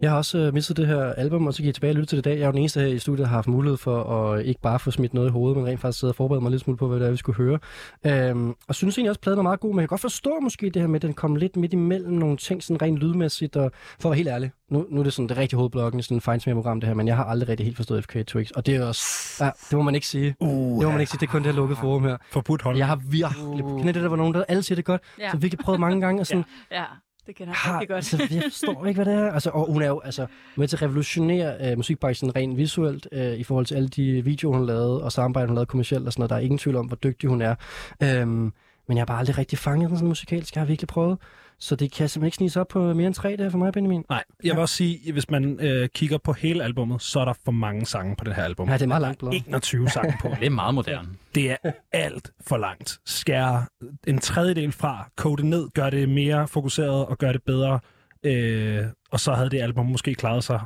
[0.00, 2.06] Jeg har også øh, mistet det her album, og så gik jeg tilbage og lytte
[2.06, 2.34] til det i dag.
[2.38, 4.60] Jeg er jo den eneste her i studiet, der har haft mulighed for at ikke
[4.60, 6.76] bare få smidt noget i hovedet, men rent faktisk sidde og forberede mig lidt smule
[6.76, 7.58] på, hvad det er, vi skulle høre.
[8.06, 10.40] Øhm, og synes egentlig også, at pladen var meget god, men jeg kan godt forstå
[10.42, 13.56] måske det her med, at den kom lidt midt imellem nogle ting, sådan rent lydmæssigt.
[13.56, 16.16] Og for at være helt ærlig, nu, nu er det sådan det rigtige hovedblokken, sådan
[16.16, 18.50] en fejnsmere-program det her, men jeg har aldrig rigtig helt forstået FK Twix.
[18.50, 19.04] Og det er også,
[19.44, 20.34] ja, det må man ikke sige.
[20.40, 20.48] Uh,
[20.80, 22.16] Det må man ikke sige, det er kun det her lukkede forum her.
[22.30, 22.76] Forbudt hold.
[22.76, 23.84] Jeg har virkelig, uh.
[23.86, 25.30] det der var nogen, der alle siger det godt, Ja.
[25.30, 26.84] så virkelig prøvet mange gange, og sådan, Ja,
[27.26, 27.96] det kender jeg har, rigtig godt.
[27.96, 29.32] altså, jeg forstår ikke, hvad det er.
[29.32, 33.34] Altså, og hun er jo altså, med til at revolutionere øh, musikbranchen rent visuelt øh,
[33.34, 36.20] i forhold til alle de videoer, hun lavede, og samarbejde, hun lavede kommercielt og sådan
[36.20, 36.30] noget.
[36.30, 37.54] Der er ingen tvivl om, hvor dygtig hun er.
[38.02, 38.52] Øhm,
[38.88, 40.54] men jeg har bare aldrig rigtig fanget den sådan musikalsk.
[40.54, 41.18] Jeg har virkelig prøvet.
[41.60, 43.72] Så det kan simpelthen ikke snige sig op på mere end tre der for mig,
[43.72, 44.04] Benjamin.
[44.08, 47.24] Nej, jeg vil også sige, at hvis man øh, kigger på hele albummet, så er
[47.24, 48.68] der for mange sange på det her album.
[48.68, 49.32] Ja, det er meget langt blad.
[49.32, 50.28] 21 sange på.
[50.40, 51.08] Det er meget moderne.
[51.34, 51.56] Det er
[51.92, 53.00] alt for langt.
[53.06, 53.68] Skær
[54.06, 57.80] en tredjedel fra, kode det ned, gør det mere fokuseret og gør det bedre.
[58.22, 60.60] Øh, og så havde det album måske klaret sig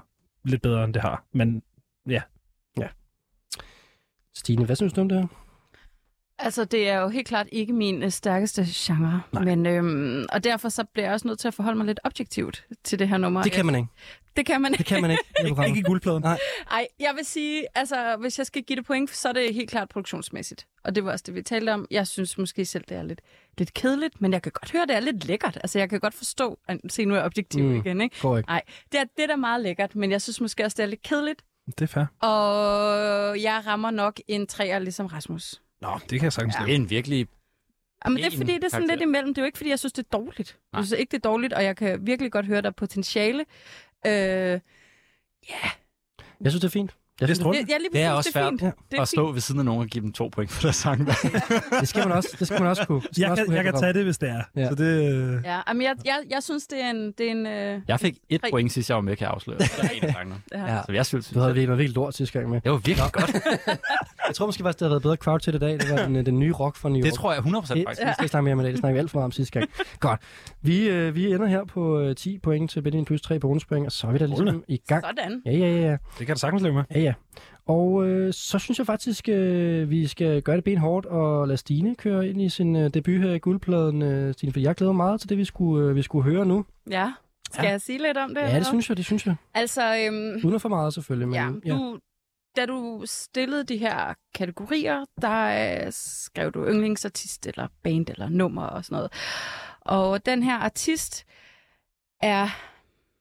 [0.45, 1.25] lidt bedre, end det har.
[1.33, 1.63] Men
[4.37, 5.44] Stine, hvad synes du om det her?
[6.39, 9.23] Altså, det er jo helt klart ikke min øh, stærkeste genre.
[9.33, 12.65] Men, øhm, og derfor så bliver jeg også nødt til at forholde mig lidt objektivt
[12.85, 13.43] til det her nummer.
[13.43, 13.89] Det kan man ikke.
[14.37, 15.23] Det kan man Det kan man ikke.
[15.41, 15.69] i programmet.
[15.69, 16.23] Ikke i guldpladen.
[16.23, 16.39] Nej.
[16.71, 19.71] Ej, jeg vil sige, altså, hvis jeg skal give det point, så er det helt
[19.71, 20.67] klart produktionsmæssigt.
[20.85, 21.87] Og det var også det, vi talte om.
[21.91, 23.21] Jeg synes måske selv, det er lidt,
[23.59, 25.57] lidt kedeligt, men jeg kan godt høre, det er lidt lækkert.
[25.57, 27.71] Altså, jeg kan godt forstå, at se, nu er jeg objektiv Mm.
[27.71, 27.77] mm.
[27.77, 28.21] igen, ikke?
[28.21, 28.49] Går ikke.
[28.49, 30.87] Nej, det er, det er da meget lækkert, men jeg synes måske også, det er
[30.87, 31.43] lidt kedeligt.
[31.67, 32.05] Det er fair.
[32.29, 35.61] Og jeg rammer nok en træer, ligesom Rasmus.
[35.85, 36.73] Nå, det kan jeg sagtens Det ja.
[36.73, 37.29] er en virkelig...
[38.05, 38.95] Jamen, det er fordi, det er sådan karakter.
[38.95, 39.35] lidt imellem.
[39.35, 40.59] Det er jo ikke, fordi jeg synes, det er dårligt.
[40.73, 40.79] Nej.
[40.79, 43.45] Jeg synes ikke, det er dårligt, og jeg kan virkelig godt høre, der er potentiale.
[44.07, 44.61] Øh, Jeg
[46.51, 46.95] synes, det er fint.
[47.21, 48.63] Jeg Det er synes, det, ja, lige Det er også det er svært fint.
[48.63, 48.71] Ja.
[48.91, 50.77] Det er At stå ved siden af nogen og give dem to point for deres
[50.77, 51.07] sang.
[51.81, 53.01] det skal man også, det skal man også kunne.
[53.01, 54.43] Det skal Jeg man også kan, kunne jeg kan tage det, hvis det er.
[54.57, 54.69] Ja.
[54.69, 57.13] Så det, øh, Ja, men jeg, jeg, jeg synes, det er en...
[57.19, 58.49] Det er en øh, Jeg fik et Tre.
[58.51, 59.59] point sidst, jeg var med, kan jeg afsløre.
[59.59, 59.71] Det
[60.03, 60.35] er det.
[60.53, 60.81] Ja.
[60.87, 62.61] Så jeg synes, Du havde virkelig noget virkelig lort sidste gang med.
[62.61, 63.31] det var virkelig godt.
[64.29, 65.73] Jeg tror måske faktisk, det havde været bedre crowd til det i dag.
[65.73, 67.05] Det var den, den nye rock fra New York.
[67.05, 67.87] Det tror jeg 100% Det, faktisk.
[67.87, 68.71] det skal jeg snakke mere om dag.
[68.71, 69.71] Det snakker vi alt for meget om sidste gang.
[70.01, 70.21] Godt.
[70.63, 73.93] Vi, øh, vi ender her på øh, 10 point til Benjamin plus 3 bonuspoint, og
[73.93, 75.05] så er vi da ligesom i gang.
[75.05, 75.43] Sådan.
[75.47, 75.97] Ja, ja, ja, ja.
[76.19, 76.83] det kan du sagtens leve med.
[76.95, 77.15] ja, ja.
[77.67, 81.95] Og øh, så synes jeg faktisk, øh, vi skal gøre det benhårdt og lade Stine
[81.95, 84.03] køre ind i sin øh, debut her i guldpladen.
[84.03, 86.47] Øh, Stine, for jeg glæder mig meget til det, vi skulle, øh, vi skulle høre
[86.47, 86.65] nu.
[86.91, 87.13] Ja.
[87.53, 87.71] Skal Ja.
[87.71, 88.41] jeg sige lidt om det?
[88.41, 88.59] Ja, eller?
[88.59, 89.37] det synes jeg, det synes jeg.
[89.55, 91.73] Altså, øhm, Uden for meget selvfølgelig, men ja, ja.
[91.79, 91.99] du,
[92.57, 98.63] da du stillede de her kategorier, der øh, skrev du yndlingsartist, eller band, eller nummer
[98.63, 99.13] og sådan noget.
[99.81, 101.25] Og den her artist
[102.23, 102.49] er,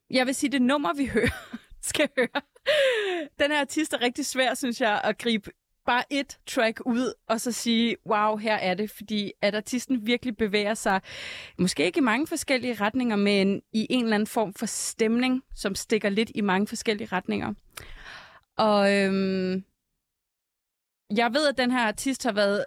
[0.09, 2.41] jeg vil sige, det nummer, vi hører, skal høre.
[3.39, 5.51] Den her artist er rigtig svær, synes jeg, at gribe
[5.85, 10.37] bare et track ud, og så sige, wow, her er det, fordi at artisten virkelig
[10.37, 11.01] bevæger sig,
[11.57, 15.75] måske ikke i mange forskellige retninger, men i en eller anden form for stemning, som
[15.75, 17.53] stikker lidt i mange forskellige retninger.
[18.57, 19.63] Og øhm,
[21.17, 22.65] jeg ved, at den her artist har været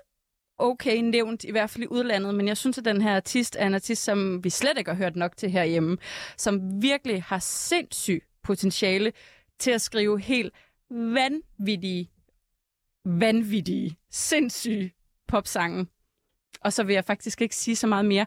[0.58, 3.66] okay nævnt, i hvert fald i udlandet, men jeg synes, at den her artist er
[3.66, 5.96] en artist, som vi slet ikke har hørt nok til herhjemme,
[6.36, 9.12] som virkelig har sindssygt potentiale
[9.58, 10.52] til at skrive helt
[10.90, 12.10] vanvittige,
[13.04, 14.92] vanvittige, sindssyge
[15.28, 15.86] popsange.
[16.60, 18.26] Og så vil jeg faktisk ikke sige så meget mere.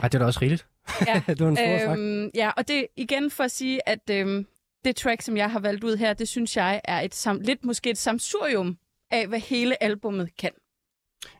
[0.00, 0.66] Ej, det er da også rigeligt.
[1.06, 4.46] Ja, det var en stor øhm, ja, og det igen for at sige, at øhm,
[4.84, 7.64] det track, som jeg har valgt ud her, det synes jeg er et sam- lidt
[7.64, 8.78] måske et samsurium
[9.10, 10.50] af, hvad hele albummet kan.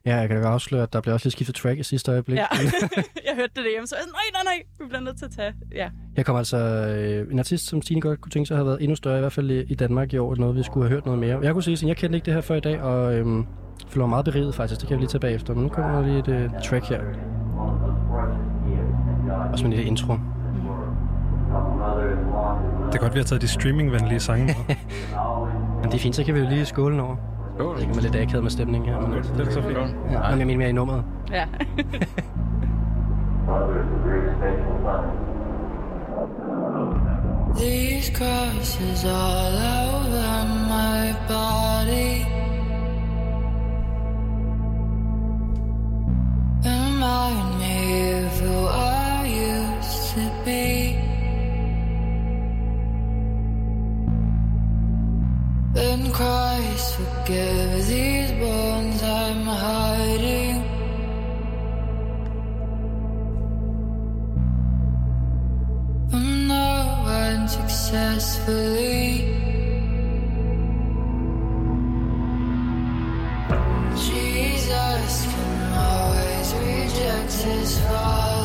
[0.06, 2.12] Ja, jeg kan da godt afsløre, at der blev også lige skiftet track i sidste
[2.12, 2.38] øjeblik.
[2.38, 2.46] Ja.
[3.28, 5.30] jeg hørte det derhjemme, så jeg sådan, nej, nej, nej, vi bliver nødt til at
[5.30, 5.54] tage.
[5.74, 5.88] Ja.
[6.16, 8.82] Her kommer altså øh, en artist, som Stine godt kunne tænke sig at have været
[8.82, 11.04] endnu større, i hvert fald i, i Danmark i år, noget vi skulle have hørt
[11.06, 11.38] noget mere.
[11.42, 13.46] Jeg kunne sige, at jeg kendte ikke det her før i dag, og øhm,
[13.88, 15.54] føler mig meget beriget faktisk, det kan vi lige tage bagefter.
[15.54, 17.00] Men nu kommer der lige et øh, track her.
[19.52, 20.12] Også med en lille intro.
[22.86, 24.54] Det er godt, vi har taget de streamingvenlige sange med.
[25.80, 27.16] Men det er fint, så kan vi jo lige skåle den
[27.60, 27.74] over.
[27.76, 29.00] Det kan man lidt akavet med stemning her.
[29.00, 29.78] Men, altså, Det er så fint.
[30.12, 31.04] ja, men jeg mener mere i nummeret.
[31.30, 31.44] ja.
[37.56, 42.24] These crosses all over my body.
[46.64, 48.97] Remind me of who I
[56.12, 58.32] Christ forgive these
[59.02, 60.56] I'm hiding.
[66.10, 66.70] from no
[67.04, 69.26] one successfully.
[74.06, 78.37] Jesus can always reject his father,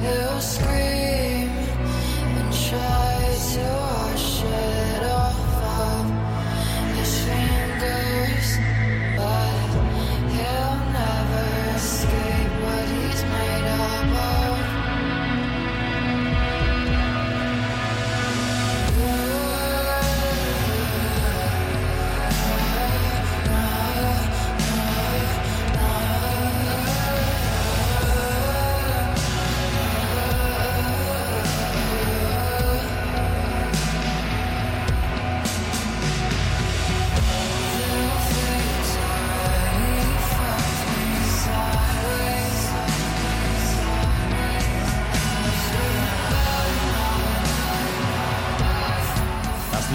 [0.00, 1.50] He'll scream
[2.38, 3.89] and try to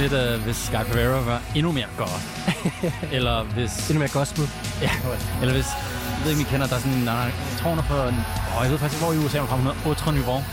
[0.06, 2.22] lidt, uh, hvis Sky Pereira var endnu mere godt.
[3.16, 3.90] eller hvis...
[3.90, 4.50] Endnu mere gospel.
[4.82, 4.90] Ja,
[5.42, 5.66] eller hvis
[6.24, 8.64] ved ikke, om I kender, der er sådan, nej, jeg tror hun er fra, åh,
[8.64, 10.44] jeg ved faktisk hvor i USA hun er fra, hun hedder Autre Nouveau.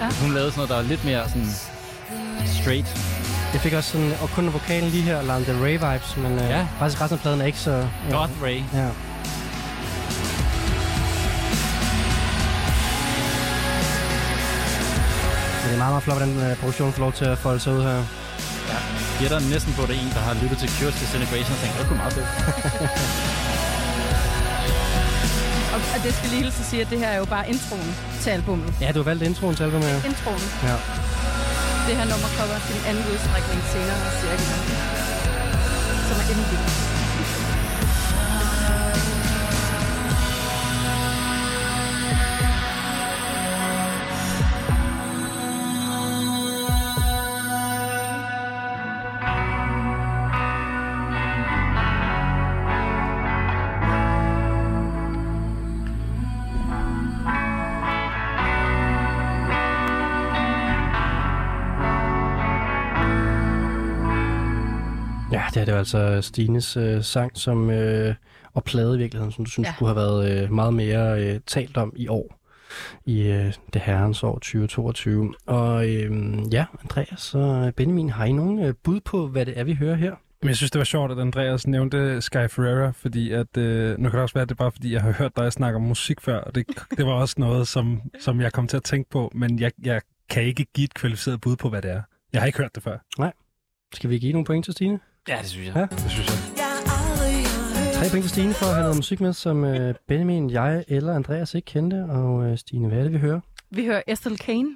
[0.00, 0.08] Ja.
[0.22, 1.50] Hun lavede sådan noget, der er lidt mere sådan
[2.46, 2.88] straight.
[3.52, 6.48] Jeg fik også sådan, og kun vokalen lige her, Lana Del Rey vibes, men øh,
[6.50, 6.66] Ja.
[6.78, 7.88] faktisk resten af pladen er ikke så...
[8.10, 8.16] Ja.
[8.42, 8.62] Ray.
[8.74, 8.88] Ja.
[15.60, 17.72] Men det er meget, meget flot, hvordan øh, produktionen får lov til at folde sig
[17.72, 18.04] ud her.
[19.20, 21.52] Jeg er der næsten på, at det er en, der har lyttet til Cures Disintegration
[21.56, 22.28] og tænkt, det kunne meget fedt.
[25.74, 27.90] Og, og det skal lige hilse at sige, at det her er jo bare introen
[28.22, 28.74] til albummet.
[28.80, 29.88] Ja, du har valgt introen til albumet.
[29.88, 29.96] ja.
[30.12, 30.42] Introen.
[30.68, 30.76] Ja.
[31.88, 34.44] Det her nummer kommer sin anden udstrækning senere cirka.
[36.08, 36.73] Som er endnu vildere.
[65.66, 68.14] Det er jo altså Stines øh, sang, som, øh,
[68.52, 69.74] og plade i virkeligheden, som du synes ja.
[69.74, 72.40] Skulle have været øh, meget mere øh, talt om i år,
[73.04, 75.34] i øh, det herrens år 2022.
[75.46, 76.12] Og øh,
[76.52, 79.94] ja, Andreas og Benjamin, har I nogen øh, bud på, hvad det er, vi hører
[79.94, 80.14] her?
[80.42, 84.08] Men jeg synes, det var sjovt, at Andreas nævnte Sky Ferreira, fordi at, øh, nu
[84.08, 85.82] kan det også være, at det er bare fordi, jeg har hørt dig snakke om
[85.82, 89.10] musik før, og det, det var også noget, som, som jeg kom til at tænke
[89.10, 92.02] på, men jeg, jeg kan ikke give et kvalificeret bud på, hvad det er.
[92.32, 92.98] Jeg har ikke hørt det før.
[93.94, 95.00] Skal vi give nogle point til Stine?
[95.28, 95.76] Ja, det synes jeg.
[95.76, 95.86] Ja.
[95.96, 96.36] Det synes jeg.
[97.94, 101.14] Tre point til Stine for at have noget musik med, som øh, Benjamin, jeg eller
[101.14, 102.04] Andreas ikke kendte.
[102.04, 103.40] Og øh, Stine, hvad er det, vi hører?
[103.70, 104.68] Vi hører Ethel Kane.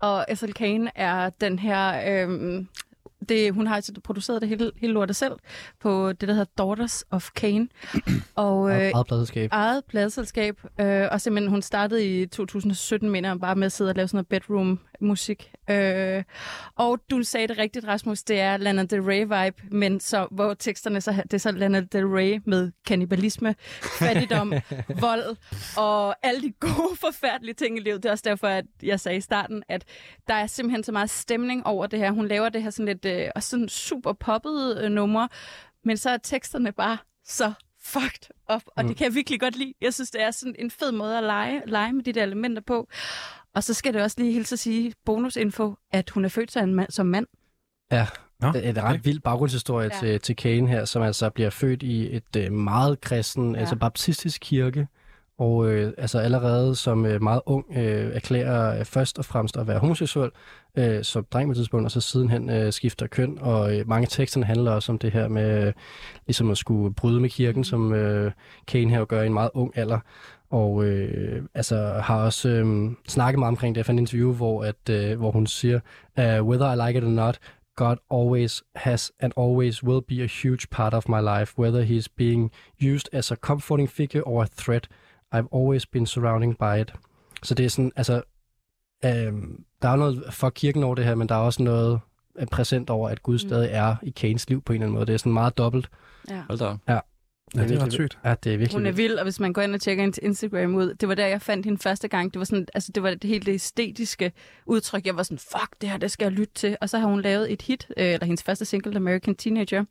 [0.00, 2.02] Og Ethel Kane er den her...
[2.22, 2.68] Øhm,
[3.28, 5.32] det, hun har altså produceret det hele, hele lortet selv
[5.80, 7.68] på det, der hedder Daughters of Kane.
[8.34, 9.48] Og, Øh, øh, Eget pladselskab.
[9.52, 13.90] eget pladselskab, øh, og simpelthen hun startede i 2017, mener jeg, bare med at sidde
[13.90, 14.26] og lave sådan noget
[15.00, 15.52] bedroom-musik.
[15.70, 16.24] Øh,
[16.76, 21.00] og du sagde det rigtigt, Rasmus, det er Lana Del Rey-vibe, men så, hvor teksterne
[21.00, 23.54] så, det er så Lana Del Rey med kannibalisme,
[23.98, 24.52] fattigdom,
[25.00, 25.36] vold
[25.76, 28.02] og alle de gode, forfærdelige ting i livet.
[28.02, 29.84] Det er også derfor, at jeg sagde i starten, at
[30.28, 32.10] der er simpelthen så meget stemning over det her.
[32.10, 35.28] Hun laver det her sådan lidt, øh, og sådan super poppet øh, numre,
[35.84, 38.88] men så er teksterne bare så fucked up, og mm.
[38.88, 39.74] det kan jeg virkelig godt lide.
[39.80, 42.62] Jeg synes, det er sådan en fed måde at lege, lege med de der elementer
[42.62, 42.88] på.
[43.54, 46.68] Og så skal det også lige hilse at sige bonusinfo, at hun er født som
[46.68, 46.90] mand.
[46.90, 47.26] Som mand.
[47.92, 48.06] Ja,
[48.40, 50.00] Nå, det er en ret vild baggrundshistorie Ja.
[50.00, 53.60] til, til Kane her, som altså bliver født i et øh, meget kristen, ja.
[53.60, 54.86] altså baptistisk kirke,
[55.38, 59.66] og øh, altså allerede som øh, meget ung øh, erklærer øh, først og fremmest at
[59.66, 60.30] være homoseksuel
[60.76, 64.46] øh, som dreng på tidspunkt, og så sidenhen øh, skifter køn, og øh, mange teksterne
[64.46, 65.72] handler også om det her med øh,
[66.26, 68.32] ligesom at skulle bryde med kirken, som øh,
[68.66, 69.98] Kane her gør i en meget ung alder,
[70.50, 73.78] og øh, altså har også øh, snakket meget omkring det.
[73.78, 75.80] Jeg fandt et interview, hvor, at, øh, hvor hun siger,
[76.18, 77.38] uh, whether I like it or not,
[77.76, 81.94] God always has and always will be a huge part of my life, whether he
[81.94, 82.50] is being
[82.82, 84.88] used as a comforting figure or a threat.
[85.34, 86.94] I've always been surrounding by it.
[87.42, 88.22] Så det er sådan, altså,
[89.04, 92.00] øhm, der er noget for kirken over det her, men der er også noget
[92.38, 95.06] øh, præsent over, at Gud stadig er i Kanes liv på en eller anden måde.
[95.06, 95.90] Det er sådan meget dobbelt.
[96.30, 96.42] Ja.
[96.48, 96.78] Hold da op.
[97.56, 98.18] Ja, det er ret sygt.
[98.24, 100.20] Ja, det er virkelig Hun er vild, og hvis man går ind og tjekker hendes
[100.22, 102.34] Instagram ud, det var der, jeg fandt hende første gang.
[102.34, 104.32] Det var, sådan, altså, det var det helt det æstetiske
[104.66, 105.06] udtryk.
[105.06, 106.76] Jeg var sådan, fuck, det her, det skal jeg lytte til.
[106.80, 109.84] Og så har hun lavet et hit, øh, eller hendes første single, American Teenager,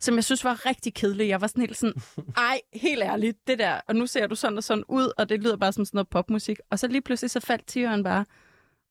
[0.00, 1.28] som jeg synes var rigtig kedelig.
[1.28, 1.94] Jeg var sådan helt sådan,
[2.36, 5.42] ej, helt ærligt, det der, og nu ser du sådan og sådan ud, og det
[5.42, 6.58] lyder bare som sådan noget popmusik.
[6.70, 8.24] Og så lige pludselig så faldt tiøren bare.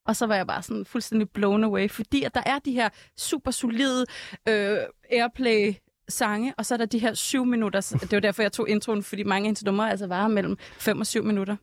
[0.05, 2.89] Og så var jeg bare sådan fuldstændig blown away, fordi at der er de her
[3.17, 4.05] super solide
[4.47, 4.77] øh,
[5.11, 5.73] airplay
[6.11, 7.81] sange, og så er der de her syv minutter.
[8.01, 10.99] Det var derfor, jeg tog introen, fordi mange af hendes numre altså varer mellem 5
[10.99, 11.55] og 7 minutter.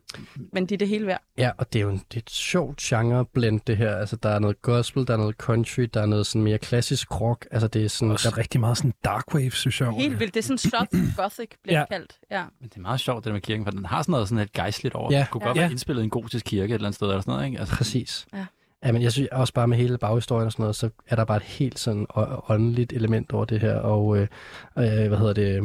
[0.53, 1.21] Men de er det hele værd.
[1.37, 3.95] Ja, og det er jo en, det er et sjovt genre-blend, det her.
[3.95, 7.21] Altså, der er noget gospel, der er noget country, der er noget sådan mere klassisk
[7.21, 7.47] rock.
[7.51, 8.11] Altså, det er sådan...
[8.11, 9.89] Også rigtig meget sådan dark wave, synes jeg.
[9.91, 10.19] Helt det.
[10.19, 10.33] vildt.
[10.33, 11.85] Det er sådan soft gothic, bliver Ja.
[11.91, 12.17] kaldt.
[12.31, 12.43] Ja.
[12.59, 14.39] Men det er meget sjovt, det der med kirken, for den har sådan noget sådan
[14.39, 15.13] lidt gejstligt over.
[15.13, 15.19] Ja.
[15.19, 15.61] Det kunne godt Ja.
[15.61, 17.59] være indspillet i en gotisk kirke et eller andet sted, eller sådan noget, ikke?
[17.59, 18.27] Altså, Præcis.
[18.33, 18.45] Ja.
[18.85, 21.25] Ja, men jeg synes også bare med hele baghistorien og sådan noget, så er der
[21.25, 22.05] bare et helt sådan
[22.49, 24.27] åndeligt element over det her, og øh,
[24.77, 25.61] øh, hvad hedder det,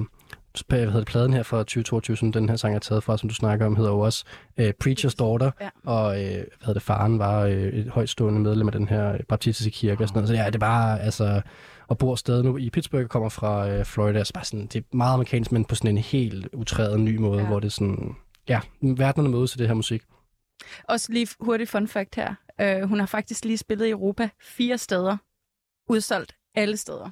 [0.58, 3.18] sp- hvad hedder det, pladen her fra 2022, som den her sang er taget fra,
[3.18, 4.24] som du snakker om, hedder jo også
[4.56, 5.68] øh, Preacher's Daughter, Ja.
[5.84, 9.70] og øh, hvad hedder det, faren var øh, et højtstående medlem af den her baptistiske
[9.70, 11.42] kirke og sådan noget, så ja, det er bare, altså,
[11.88, 14.96] og bor stadig nu i Pittsburgh, kommer fra øh, Florida, så bare sådan, det er
[14.96, 17.46] meget amerikansk, men på sådan en helt utrædet ny måde, Ja.
[17.46, 18.14] hvor det er sådan,
[18.48, 20.02] ja, verdenerne mødes til det her musik.
[20.88, 22.34] Også lige hurtigt fun fact her.
[22.62, 25.16] Uh, hun har faktisk lige spillet i Europa fire steder.
[25.88, 27.10] Udsolgt alle steder.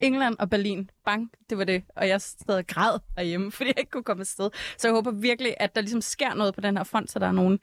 [0.00, 0.90] England og Berlin.
[1.04, 1.82] Bang, det var det.
[1.96, 4.50] Og jeg stod og græd derhjemme, fordi jeg ikke kunne komme afsted.
[4.78, 7.26] Så jeg håber virkelig, at der ligesom sker noget på den her front, så der
[7.26, 7.58] er nogen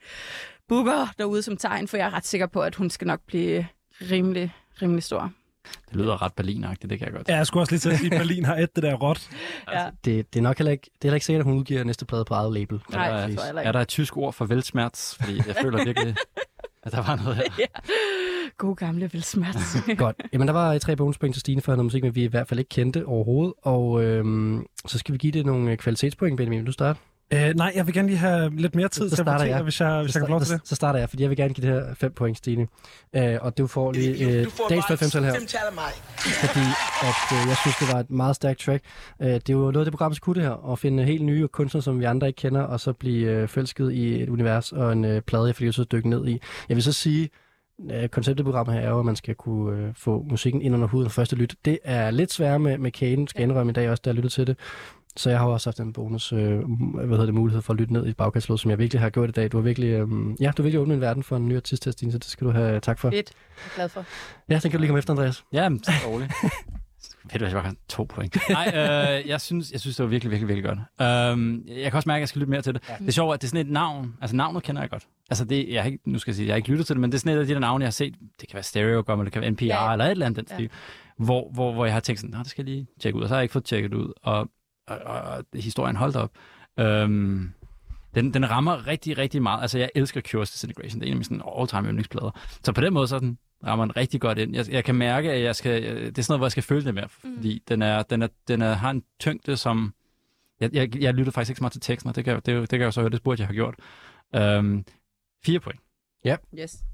[0.68, 3.66] booker derude som tegn, for jeg er ret sikker på, at hun skal nok blive
[4.00, 5.32] rimelig, rimelig stor.
[5.88, 7.28] Det lyder ret berlinagtigt, det kan jeg godt.
[7.28, 9.28] Ja, jeg skulle også lige til at sige, at Berlin har et det der råt.
[9.72, 9.90] Ja.
[10.04, 12.06] Det, det er nok heller ikke, det er heller ikke sikkert, at hun udgiver næste
[12.06, 12.82] plade på eget label.
[12.90, 13.68] Nej, er, heller ikke.
[13.68, 15.16] er der et tysk ord for velsmerts?
[15.20, 16.16] Fordi jeg føler virkelig,
[16.82, 17.44] at der var noget her.
[17.58, 17.66] ja.
[18.58, 19.56] God gamle Vilsmert.
[19.98, 20.16] Godt.
[20.32, 22.60] Jamen, der var tre bonuspoint til Stine for noget musik, men vi i hvert fald
[22.60, 23.54] ikke kendte overhovedet.
[23.62, 26.58] Og øhm, så skal vi give det nogle øh, kvalitetspoint, Benjamin.
[26.58, 27.00] Vil du starte?
[27.34, 29.62] Øh, nej, jeg vil gerne lige have lidt mere tid Så til at fortælle, jeg.
[29.62, 30.68] hvis jeg, hvis jeg kan få lov til så, det.
[30.68, 32.66] så starter jeg, fordi jeg vil gerne give det her 5 point, Stine.
[33.16, 35.32] Øh, og du får lige øh, dagens 95 her,
[36.46, 36.66] fordi
[37.02, 38.84] at, øh, jeg synes, det var et meget stærkt track.
[39.22, 41.48] Øh, det er jo noget af det program, skulle det her, at finde helt nye
[41.48, 44.92] kunstnere, som vi andre ikke kender, og så blive øh, forelsket i et univers og
[44.92, 46.40] en øh, plade, jeg fordi jeg så dykke ned i.
[46.68, 47.30] Jeg vil så sige,
[47.90, 50.74] øh, konceptet i programmet her er jo, at man skal kunne øh, få musikken ind
[50.74, 51.54] under huden og første lyt.
[51.64, 54.14] Det er lidt sværere med, med Kane, skal jeg indrømme i dag også, da jeg
[54.14, 54.56] lyttede til det.
[55.16, 56.38] Så jeg har også haft en bonus, øh,
[56.94, 59.10] hvad hedder det, mulighed for at lytte ned i et bagkatalog, som jeg virkelig har
[59.10, 59.52] gjort i dag.
[59.52, 60.08] Du har virkelig, øh,
[60.40, 62.26] ja, du har virkelig åbnet en verden for en ny artist til Stine, så det
[62.26, 63.10] skal du have tak for.
[63.10, 63.32] Fedt.
[63.56, 64.04] Jeg er glad for.
[64.48, 65.44] Ja, den kan du lige komme efter, Andreas.
[65.52, 66.32] Ja, så roligt.
[67.32, 68.36] Ved du, hvad, jeg var to point.
[68.50, 70.64] Nej, øh, jeg, synes, jeg synes, det var virkelig, virkelig, virkelig
[70.98, 71.32] godt.
[71.34, 72.82] Um, jeg kan også mærke, at jeg skal lytte mere til det.
[72.88, 72.94] Ja.
[72.98, 74.14] Det er sjovt, at det er sådan et navn.
[74.20, 75.06] Altså, navnet kender jeg godt.
[75.30, 77.00] Altså, det, jeg har ikke, nu skal jeg sige, jeg har ikke lyttet til det,
[77.00, 78.14] men det er sådan et af de der navne, jeg har set.
[78.40, 80.46] Det kan være Stereo, eller det kan være NPR, Ja, eller et eller andet den
[80.50, 80.56] Ja.
[80.56, 80.70] stil.
[81.18, 83.22] Hvor, hvor, hvor jeg har tænkt sådan, det skal jeg lige tjekke ud.
[83.22, 84.12] Og så har jeg ikke fået tjekket ud.
[84.22, 84.48] Og,
[84.90, 86.30] og, og, historien holdt op.
[86.82, 87.54] Um,
[88.14, 89.62] den, den rammer rigtig, rigtig meget.
[89.62, 91.00] Altså, jeg elsker Cures Disintegration.
[91.00, 92.30] Det er en af mine sådan all-time yndlingsplader.
[92.64, 94.54] Så på den måde, så den, rammer den rigtig godt ind.
[94.54, 96.84] Jeg, jeg kan mærke, at jeg skal, det er sådan noget, hvor jeg skal føle
[96.84, 99.94] det mere, fordi den, er, den, er, den er, har en tyngde, som...
[100.60, 102.68] Jeg, jeg, jeg lyttede faktisk ikke så meget til teksten, og det kan, det, det
[102.68, 103.74] kan jeg jo så høre, det burde jeg have gjort.
[104.58, 104.84] Um,
[105.44, 105.80] fire point.
[106.58, 106.84] Yes.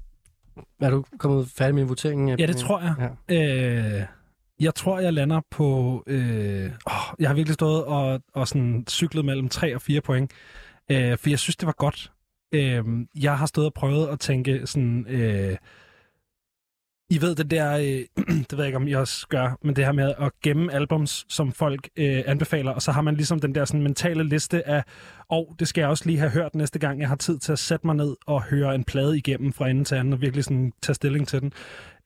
[0.81, 2.39] Er du kommet færdig med voteringen?
[2.39, 3.13] Ja, det tror jeg.
[3.29, 3.99] Ja.
[4.01, 4.07] Øh,
[4.59, 6.03] jeg tror, jeg lander på...
[6.07, 10.31] Øh, åh, jeg har virkelig stået og, og sådan cyklet mellem 3 og 4 point.
[10.91, 12.11] Øh, for jeg synes, det var godt.
[12.51, 12.83] Øh,
[13.21, 15.05] jeg har stået og prøvet at tænke sådan...
[15.09, 15.57] Øh,
[17.09, 19.85] i ved det der, øh, det ved jeg ikke, om I også gør, men det
[19.85, 23.55] her med at gemme albums, som folk øh, anbefaler, og så har man ligesom den
[23.55, 24.83] der sådan mentale liste af,
[25.29, 27.59] og det skal jeg også lige have hørt næste gang, jeg har tid til at
[27.59, 30.73] sætte mig ned og høre en plade igennem fra ende til anden, og virkelig sådan
[30.81, 31.53] tage stilling til den.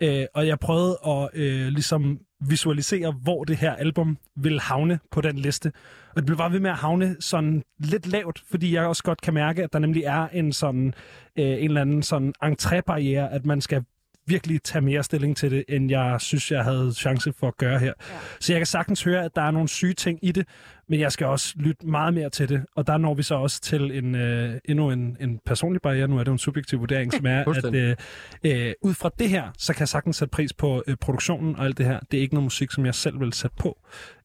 [0.01, 5.21] Øh, og jeg prøvede at øh, ligesom visualisere, hvor det her album vil havne på
[5.21, 5.71] den liste.
[6.09, 9.21] Og det blev bare ved med at havne sådan lidt lavt, fordi jeg også godt
[9.21, 10.93] kan mærke, at der nemlig er en sådan
[11.35, 13.83] øh, en eller anden sådan entrébarriere, at man skal
[14.27, 17.79] virkelig tage mere stilling til det, end jeg synes, jeg havde chance for at gøre
[17.79, 17.85] her.
[17.87, 18.15] Ja.
[18.39, 20.47] Så jeg kan sagtens høre, at der er nogle syge ting i det,
[20.89, 22.65] men jeg skal også lytte meget mere til det.
[22.75, 26.07] Og der når vi så også til en, øh, endnu en, en personlig barriere.
[26.07, 27.95] Nu er det jo en subjektiv vurdering, som er, at øh,
[28.43, 31.65] øh, ud fra det her, så kan jeg sagtens sætte pris på øh, produktionen og
[31.65, 31.99] alt det her.
[32.11, 33.79] Det er ikke noget musik, som jeg selv vil sætte på.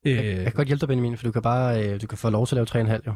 [0.05, 2.19] Øh, Jeg, jeg kan godt hjælpe dig, Benjamin, for du kan bare øh, du kan
[2.19, 3.15] få lov til at lave 3,5 jo.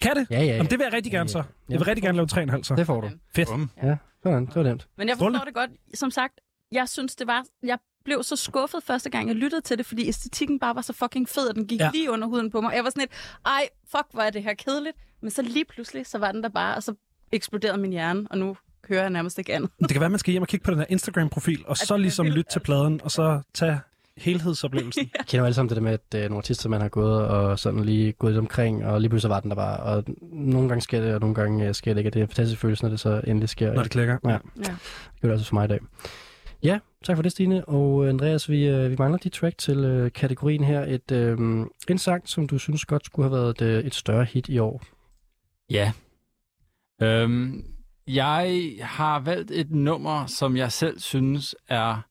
[0.00, 0.26] kan det?
[0.30, 0.52] Ja, ja, ja.
[0.56, 1.42] Jamen, det vil jeg rigtig gerne så.
[1.68, 2.74] Jeg vil rigtig gerne lave 3,5 så.
[2.74, 3.10] Det får du.
[3.34, 3.48] Fedt.
[3.82, 4.46] Ja, sådan.
[4.46, 4.88] Det var nemt.
[4.96, 5.70] Men jeg forstår det godt.
[5.94, 6.40] Som sagt,
[6.72, 7.44] jeg synes, det var...
[7.62, 10.92] Jeg blev så skuffet første gang, jeg lyttede til det, fordi æstetikken bare var så
[10.92, 11.90] fucking fed, og den gik Ja.
[11.94, 12.74] lige under huden på mig.
[12.74, 13.10] Jeg var sådan lidt,
[13.46, 14.96] ej, fuck, hvor er det her kedeligt.
[15.22, 16.94] Men så lige pludselig, så var den der bare, og så
[17.32, 18.56] eksploderede min hjerne, og nu
[18.88, 19.70] hører jeg nærmest ikke andet.
[19.80, 21.90] Det kan være, man skal hjem og kigge på den her Instagram-profil, og så det
[21.90, 23.80] er ligesom lytte til pladen, og så tage
[24.16, 25.10] helhedsoplevelsen.
[25.18, 27.28] Jeg kender jo alle sammen det der med, at øh, nogle artister, man har gået
[27.28, 29.80] og sådan lige gået lidt omkring, og lige pludselig så var den der bare.
[29.80, 32.08] Og nogle gange sker det, og nogle gange øh, sker det ikke.
[32.08, 33.72] Og det er en fantastisk følelse, når det så endelig sker.
[33.72, 34.18] Når det klikker.
[34.24, 34.30] Ja.
[34.30, 34.38] Ja.
[34.56, 35.78] Det gør det også for mig i dag.
[36.62, 37.64] Ja, tak for det, Stine.
[37.64, 40.84] Og øh, Andreas, vi, øh, vi mangler dit track til øh, kategorien her.
[40.84, 41.38] Et, øh,
[41.88, 44.58] en sang, som du synes godt skulle have været et, øh, et større hit i
[44.58, 44.82] år.
[45.70, 45.92] Ja.
[47.02, 47.64] Øhm,
[48.06, 52.06] jeg har valgt et nummer, som jeg selv synes er...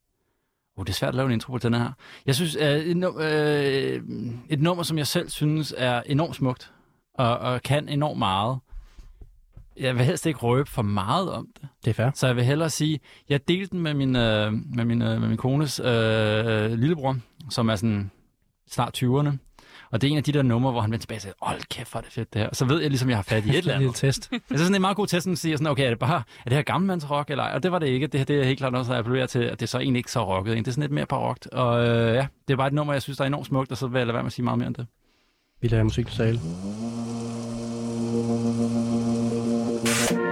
[0.78, 1.92] Oh, det er svært at lave en intro på den her.
[2.26, 6.72] Jeg synes, uh, et, num- uh, et nummer, som jeg selv synes er enormt smukt,
[7.14, 8.60] og, og kan enormt meget.
[9.80, 11.70] Jeg vil helst ikke røbe for meget om det.
[11.86, 12.10] Det er fair.
[12.14, 15.28] Så jeg vil hellere sige, jeg delte den med min, øh, med min, øh, med
[15.28, 17.18] min kones øh, lillebror,
[17.50, 18.12] som er sådan
[18.70, 19.32] snart 20'erne.
[19.94, 21.62] Og det er en af de der numre, hvor han vender tilbage og siger, hold
[21.70, 22.50] kæft, hvor er det fedt det her.
[22.50, 23.96] Og så ved jeg ligesom, jeg har fat i et eller andet.
[23.96, 24.30] test.
[24.50, 26.54] Altså sådan en meget god test, at siger sådan, okay, er det bare, er det
[26.54, 27.52] her gammelmandsrock eller ej?
[27.56, 28.08] Og det var det ikke.
[28.08, 30.00] Det, her, det er helt klart noget, jeg appellerer til, at det er så egentlig
[30.00, 30.58] ikke så rocket.
[30.58, 31.48] Det er sådan lidt mere barokt.
[31.48, 33.78] Og øh, ja, det er bare et nummer, jeg synes, der er enormt smukt, og
[33.78, 34.88] så vil jeg lade være med at sige meget mere end det.
[35.62, 36.40] Vi lader musik tale.
[40.10, 40.23] took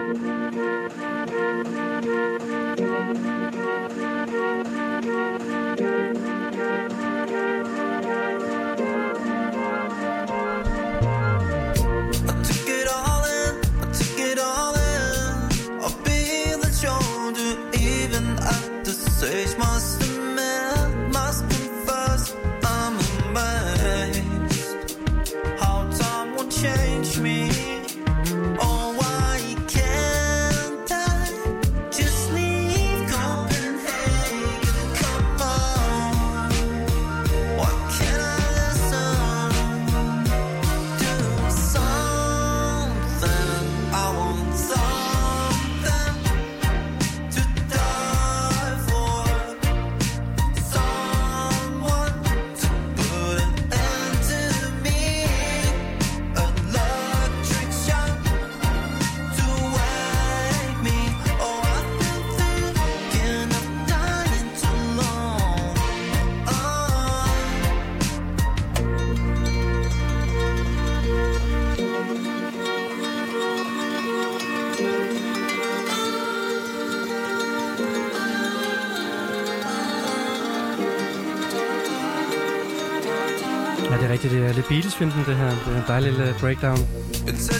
[85.02, 85.49] Det er lidt Beatles-filmen, det her.
[85.66, 86.78] Det er en dejlig lille breakdown.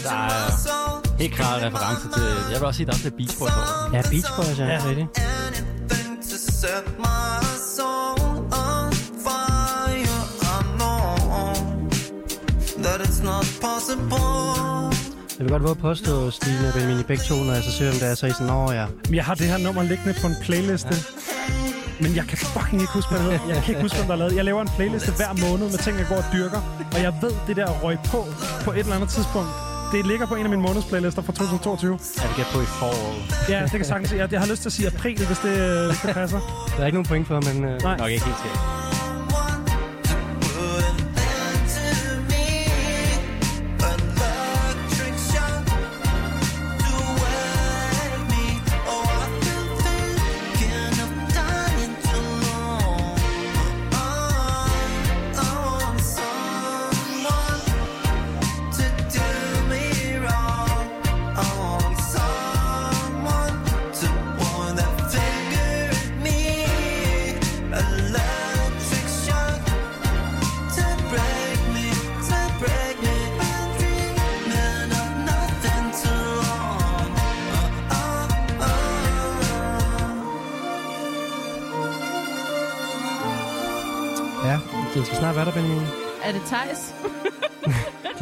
[0.04, 2.22] Der er helt klart referencer til...
[2.52, 3.96] Jeg vil også sige, der er til Beach Boys over.
[3.96, 4.64] Ja, Beach Boys, ja.
[4.64, 4.72] Ja.
[4.72, 4.88] ja.
[4.88, 5.08] rigtigt.
[5.46, 7.42] anything to set my
[7.76, 8.18] soul
[8.64, 8.92] on
[9.26, 10.18] fire.
[10.56, 11.04] I know
[12.86, 14.22] that it's not possible.
[15.38, 17.72] Jeg vil godt våge at påstå, Stine og Benjamin, I begge to, når jeg så
[17.72, 18.86] ser, hvem det er, så I sådan, ja.
[19.12, 20.94] Jeg har det her nummer liggende på en playliste.
[22.02, 23.54] Men jeg kan fucking ikke huske, hvad det hedder.
[23.54, 24.36] Jeg kan ikke huske, hvem der er lavet.
[24.36, 26.60] Jeg laver en playliste hver måned med ting, jeg går og dyrker.
[26.94, 28.20] Og jeg ved, det der røg på
[28.64, 29.50] på et eller andet tidspunkt.
[29.92, 31.98] Det ligger på en af mine månedsplaylister fra 2022.
[32.22, 33.48] Jeg vil gætte på i foråret.
[33.48, 36.00] Ja, det kan sagtens jeg, jeg har lyst til at sige april, hvis det, hvis
[36.00, 36.40] det passer.
[36.76, 37.64] Der er ikke nogen point for, men...
[37.64, 37.96] Øh, Nej.
[37.96, 38.81] Nok ikke helt skægt.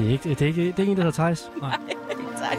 [0.01, 1.51] Det er ikke, det er ikke, det er ikke en, der hedder Thijs.
[2.36, 2.59] Thijs.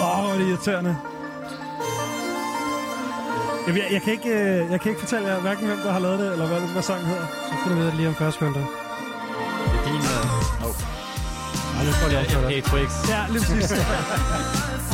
[0.00, 0.96] Åh, oh, hvor er det irriterende.
[3.66, 5.98] Jeg, jeg, jeg, kan ikke, øh, jeg kan ikke fortælle jer hverken, hvem der har
[5.98, 7.26] lavet det, eller hvad, hvad sangen hedder.
[7.26, 8.60] Så finder vi det lige om 40 sekunder.
[8.60, 8.68] Det
[9.78, 9.94] er din...
[9.94, 10.66] Uh...
[10.66, 11.78] Oh.
[11.78, 13.08] Ej, nu får jeg lige Ja, okay, Twix.
[13.08, 13.68] Ja, lige præcis.
[13.68, 14.90] someone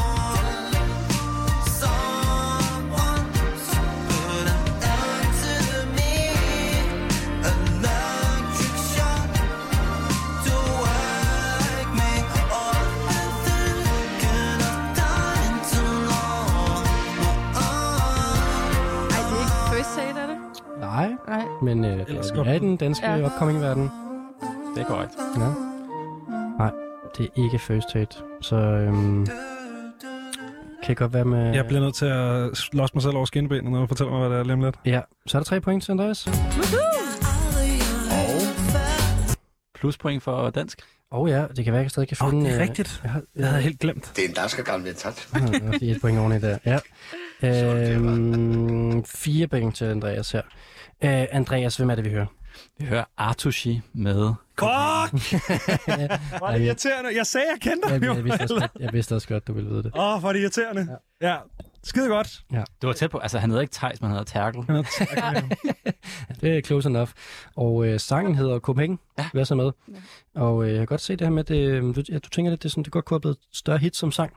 [22.35, 22.49] godt.
[22.49, 23.26] er i den danske Ja.
[23.26, 23.91] upcoming-verden.
[24.74, 25.12] Det er korrekt.
[25.39, 25.49] Ja.
[26.59, 26.70] Nej,
[27.18, 28.07] det er ikke First Aid.
[28.41, 29.26] Så øhm,
[30.85, 31.55] kan godt være med...
[31.55, 34.39] Jeg bliver nødt til at slås mig selv over skinbenet, når du fortæller mig, hvad
[34.39, 34.76] det er lige lidt.
[34.85, 36.28] Ja, så er der tre point til Andreas.
[39.74, 40.81] Pluspoint for dansk.
[41.11, 42.45] Og ja, det kan være, at jeg stadig kan Åh, finde...
[42.45, 43.01] det er øh, rigtigt.
[43.03, 44.12] Jeg har, Jeg havde helt glemt.
[44.16, 45.28] Det er en dansker gammel ventat.
[45.35, 45.41] Ja,
[45.78, 46.59] det er et point oveni der.
[46.66, 46.78] Ja.
[47.43, 50.43] Øhm, fire point til Andreas her.
[51.05, 52.26] Øh, Andreas, hvem er det, vi hører?
[52.78, 54.34] Vi hører Artushi med...
[54.59, 54.68] Fuck!
[56.40, 57.16] Var det irriterende?
[57.16, 58.14] Jeg sagde, jeg kendte ham Jeg, jo.
[58.14, 59.92] jeg, vidste, også, godt- jeg vidste også godt, du ville vide det.
[59.96, 60.98] Åh, oh, er det irriterende.
[61.20, 61.28] Ja.
[61.28, 61.36] ja.
[61.82, 62.40] Skide godt.
[62.82, 63.18] Du var tæt på.
[63.18, 64.62] Altså, han hedder ikke Thijs, men han hedder Terkel.
[66.40, 67.11] Det er close enough.
[67.57, 68.98] Og øh, sangen hedder Copenhagen.
[69.18, 69.28] Ja.
[69.34, 69.70] Vær så med.
[70.34, 72.51] Og øh, jeg kan godt se det her med, at det, du, ja, du tænker
[72.51, 74.32] lidt, det, er sådan, det godt kunne have blevet et større hit som sang.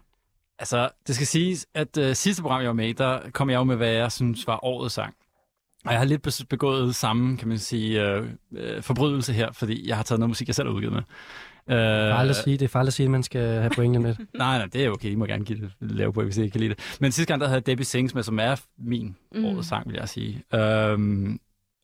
[0.59, 3.63] Altså, det skal siges, at uh, sidste program, jeg var med der kom jeg jo
[3.63, 5.15] med, hvad jeg synes var årets sang.
[5.85, 8.27] Og jeg har lidt begået samme, kan man sige, øh,
[8.57, 11.01] øh, forbrydelse her, fordi jeg har taget noget musik, jeg selv har udgivet med.
[11.69, 13.69] Øh, Det er farligt at sige, det er farligt at sige, at man skal have
[13.75, 14.15] pointene med.
[14.37, 15.09] Nej, nej, det er okay.
[15.11, 16.97] I må gerne give det lave på, hvis I ikke kan lide det.
[16.99, 19.39] Men sidste gang, der havde Debbie Sings med, som er min Mm.
[19.39, 19.45] mm.
[19.45, 20.43] årets sang, vil jeg sige.
[20.53, 21.39] Øhm,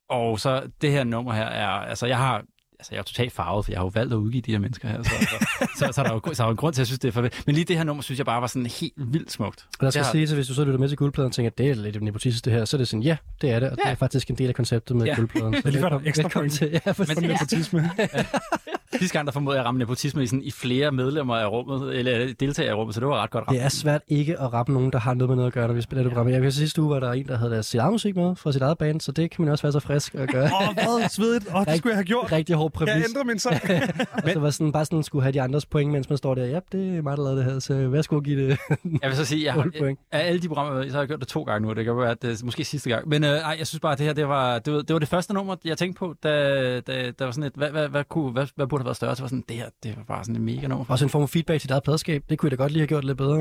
[0.09, 2.43] og så det her nummer her er, altså jeg har,
[2.79, 4.87] altså jeg er totalt farvet, for jeg har jo valgt at udgive de her mennesker
[4.87, 6.77] her, så, så, så, så, er der jo, så er der jo en grund til,
[6.77, 7.43] at jeg synes, det er for vildt.
[7.45, 9.65] Men lige det her nummer, synes jeg bare var sådan helt vildt smukt.
[9.79, 11.33] Og der skal Det har- sige, at hvis du så lytter med til guldpladen og
[11.33, 13.59] tænker, at det er lidt nepotistisk det her, så er det sådan, ja, det er
[13.59, 13.91] det, og det Ja.
[13.91, 15.15] er faktisk en del af konceptet med Ja.
[15.15, 15.53] guldpladen.
[15.53, 16.53] Så Det er lige før, der er ekstra point.
[16.53, 16.81] til.
[16.85, 17.89] Ja, for Men- Nepotisme.
[18.99, 21.95] Sidste gang, der formåede jeg at ramme nepotisme i, sådan, i flere medlemmer af rummet,
[21.99, 23.55] eller deltagere i rummet, så det var ret godt ramt.
[23.57, 25.73] det er svært ikke at rappe nogen, der har noget med noget at gøre, når
[25.73, 26.29] vi spiller det program.
[26.29, 28.35] Jeg kan sige, sidste uge var der en, der havde deres sit eget musik med
[28.35, 30.43] fra sit eget band, så det kan man også være så frisk at gøre.
[30.45, 31.09] Åh, oh, hvad?
[31.09, 31.47] Svedigt.
[31.49, 32.31] Åh, oh, det skulle jeg have gjort.
[32.31, 33.09] Rigtig hård Jeg præmis.
[33.09, 33.55] ændrer min sang.
[34.23, 36.45] Og så var sådan, bare sådan, skulle have de andres point, mens man står der.
[36.45, 38.57] Ja, det er mig, der lavede det her, så værsgo at give det
[39.01, 39.99] Jeg vil så sige, jeg har, 0 point.
[40.11, 41.73] af alle de programmer, jeg så har jeg gjort det to gange nu.
[41.73, 43.07] Det kan være, at det er måske sidste gang.
[43.07, 44.99] Men øh, ej, jeg synes bare, at det her, det var det, var, det var
[44.99, 48.03] det første nummer, jeg tænkte på, da, da, da var sådan et, hvad, hvad, hvad,
[48.09, 49.15] kunne, hvad, hvad burde have været større?
[49.15, 50.85] Så var sådan, det her, det var bare sådan et mega nummer.
[50.89, 52.23] Også en form for feedback til dit eget pladskab.
[52.29, 53.35] Det kunne jeg da godt lige have gjort lidt bedre.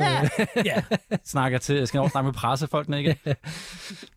[0.64, 0.82] Ja.
[1.24, 3.36] Snakker til, jeg skal over snakke med pressefolkene, ikke?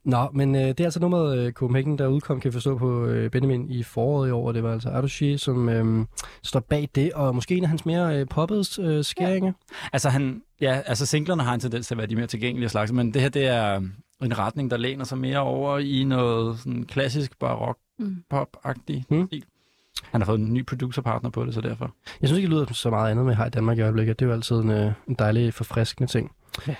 [0.05, 3.05] Nå, men øh, det er altså nummeret øh, Copenhagen, der udkom, kan vi forstå på
[3.05, 6.05] øh, Benjamin i foråret i år, og det var altså Ardushi, som øh,
[6.43, 9.53] står bag det, og måske en af hans mere øh, poppede øh, skæringer.
[9.93, 12.91] Altså, han, ja, altså singlerne har en tendens til at være de mere tilgængelige slags,
[12.91, 13.75] men det her, det er
[14.23, 18.15] en retning, der læner sig mere over i noget sådan klassisk barok Mm.
[18.29, 19.27] pop-agtig Mm.
[19.27, 19.43] stil.
[20.11, 21.95] Han har fået en ny producerpartner på det, så derfor.
[22.21, 24.19] Jeg synes ikke, det lyder så meget andet med her i Danmark i øjeblikket.
[24.19, 26.31] Det er jo altid en, øh, en dejlig, forfriskende ting.
[26.67, 26.75] Ja.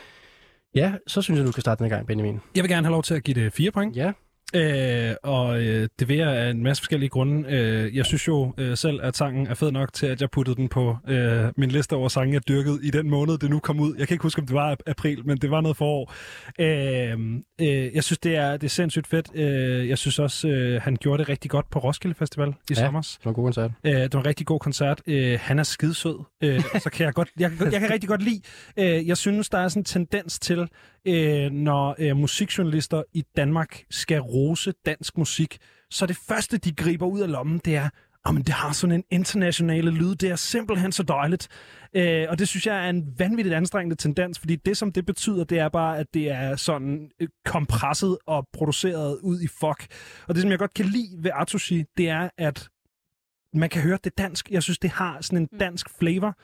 [0.76, 2.40] Ja, så synes jeg, du kan starte den i gang, Benjamin.
[2.56, 3.96] Jeg vil gerne have lov til at give det fire point.
[3.96, 4.12] Ja,
[4.54, 7.50] Øh, og øh, det vil jeg af en masse forskellige grunde.
[7.50, 10.56] Øh, jeg synes jo øh, selv, at sangen er fed nok til, at jeg puttede
[10.56, 13.80] den på øh, min liste over sange, jeg dyrkede i den måned, det nu kom
[13.80, 13.96] ud.
[13.98, 16.14] Jeg kan ikke huske, om det var ap- april, men det var noget forår.
[16.60, 17.20] Øh,
[17.62, 19.28] øh, jeg synes, det er, det er sindssygt fedt.
[19.36, 22.76] Øh, jeg synes også, øh, han gjorde det rigtig godt på Roskilde Festival i Ja.
[22.76, 23.02] sommer.
[23.02, 23.72] Det var en god koncert.
[23.84, 25.02] Øh, det var en rigtig god koncert.
[25.08, 26.16] Øh, han er skidesød.
[26.44, 28.42] Øh, så kan jeg godt, jeg, jeg kan rigtig godt lide.
[28.80, 30.68] Øh, jeg synes, der er sådan en tendens til,
[31.08, 35.58] øh, når øh, musikjournalister i Danmark skal rose dansk musik,
[35.92, 37.90] så det første, de griber ud af lommen, det er,
[38.26, 40.16] oh, men det har sådan en internationale lyd.
[40.16, 41.48] Det er simpelthen så dejligt.
[41.96, 45.44] Øh, og det synes jeg er en vanvittigt anstrengende tendens, fordi det, som det betyder,
[45.44, 49.88] det er bare, at det er sådan øh, kompresset og produceret ud i fuck.
[50.28, 52.70] Og det, som jeg godt kan lide ved Atushi, det er, at
[53.54, 54.52] man kan høre, det dansk.
[54.52, 56.38] Jeg synes, det har sådan en dansk flavor.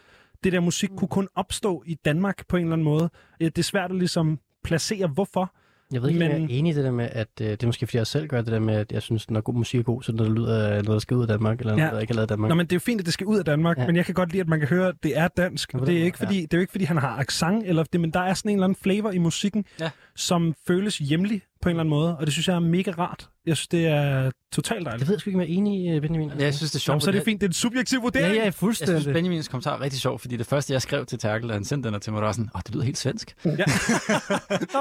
[0.43, 3.09] Det der musik kunne kun opstå i Danmark på en eller anden måde.
[3.41, 5.51] Øh, Det er svært at ligesom placere, hvorfor.
[5.91, 6.31] Jeg ved ikke, men...
[6.31, 8.27] Jeg er enig i det der med, at øh, det er måske fordi jeg selv
[8.27, 10.17] gør det der med, at jeg synes, når god musik er god, så er det
[10.17, 11.93] noget, der lyder af noget, der skal ud af Danmark, eller noget, Ja.
[11.95, 12.49] der ikke er lavet i Danmark.
[12.49, 13.81] Nå, men det er jo fint, at det skal ud af Danmark, Ja.
[13.81, 13.87] ja.
[13.87, 15.73] men jeg kan godt lide, at man kan høre, at det er dansk.
[15.73, 18.01] Ja, det er, ikke fordi, det er jo ikke, fordi han har accent, eller det,
[18.01, 19.89] men der er sådan en eller anden flavor i musikken, Ja.
[20.17, 22.17] Som føles hjemlig på en eller anden måde.
[22.17, 23.29] Og det synes jeg er mega rart.
[23.45, 25.07] Jeg synes, det er totalt Det dejligt.
[25.07, 26.29] ved jeg sgu ikke, om jeg er enig i, øh, Benjamin.
[26.39, 26.93] Ja, jeg synes, det er sjovt.
[26.93, 27.41] Jamen, så er det fint.
[27.41, 28.35] Det er en subjektiv Ja, vurdering.
[28.35, 29.01] ja, Jeg fuldstændig.
[29.01, 31.65] synes, Benjamins kommentar er rigtig sjov, fordi det første, jeg skrev til Terkel, da han
[31.65, 33.35] sendte den her til mig, var sådan, åh, det lyder helt svensk.
[33.45, 33.51] Ja.
[33.55, 33.55] Nå,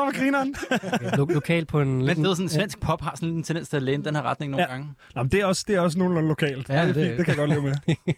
[0.05, 0.55] hvor grineren.
[1.17, 1.97] Lo- lokal på en...
[2.07, 4.23] Men det er sådan, svensk pop har sådan en tendens til at læne den her
[4.23, 4.71] retning nogle Ja.
[4.73, 4.89] gange.
[5.15, 6.69] Nå, men det, er også, det er også nogenlunde lokalt.
[6.69, 7.95] Ja, Ja, det, det- det kan jeg godt leve med.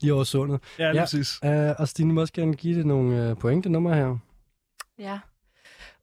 [0.00, 0.60] lige over sundet.
[0.78, 0.92] Ja, Ja.
[0.92, 1.38] lige præcis.
[1.44, 4.16] Uh, og Stine må også gerne give det nogle uh, point, det nummer her.
[4.98, 5.18] Ja.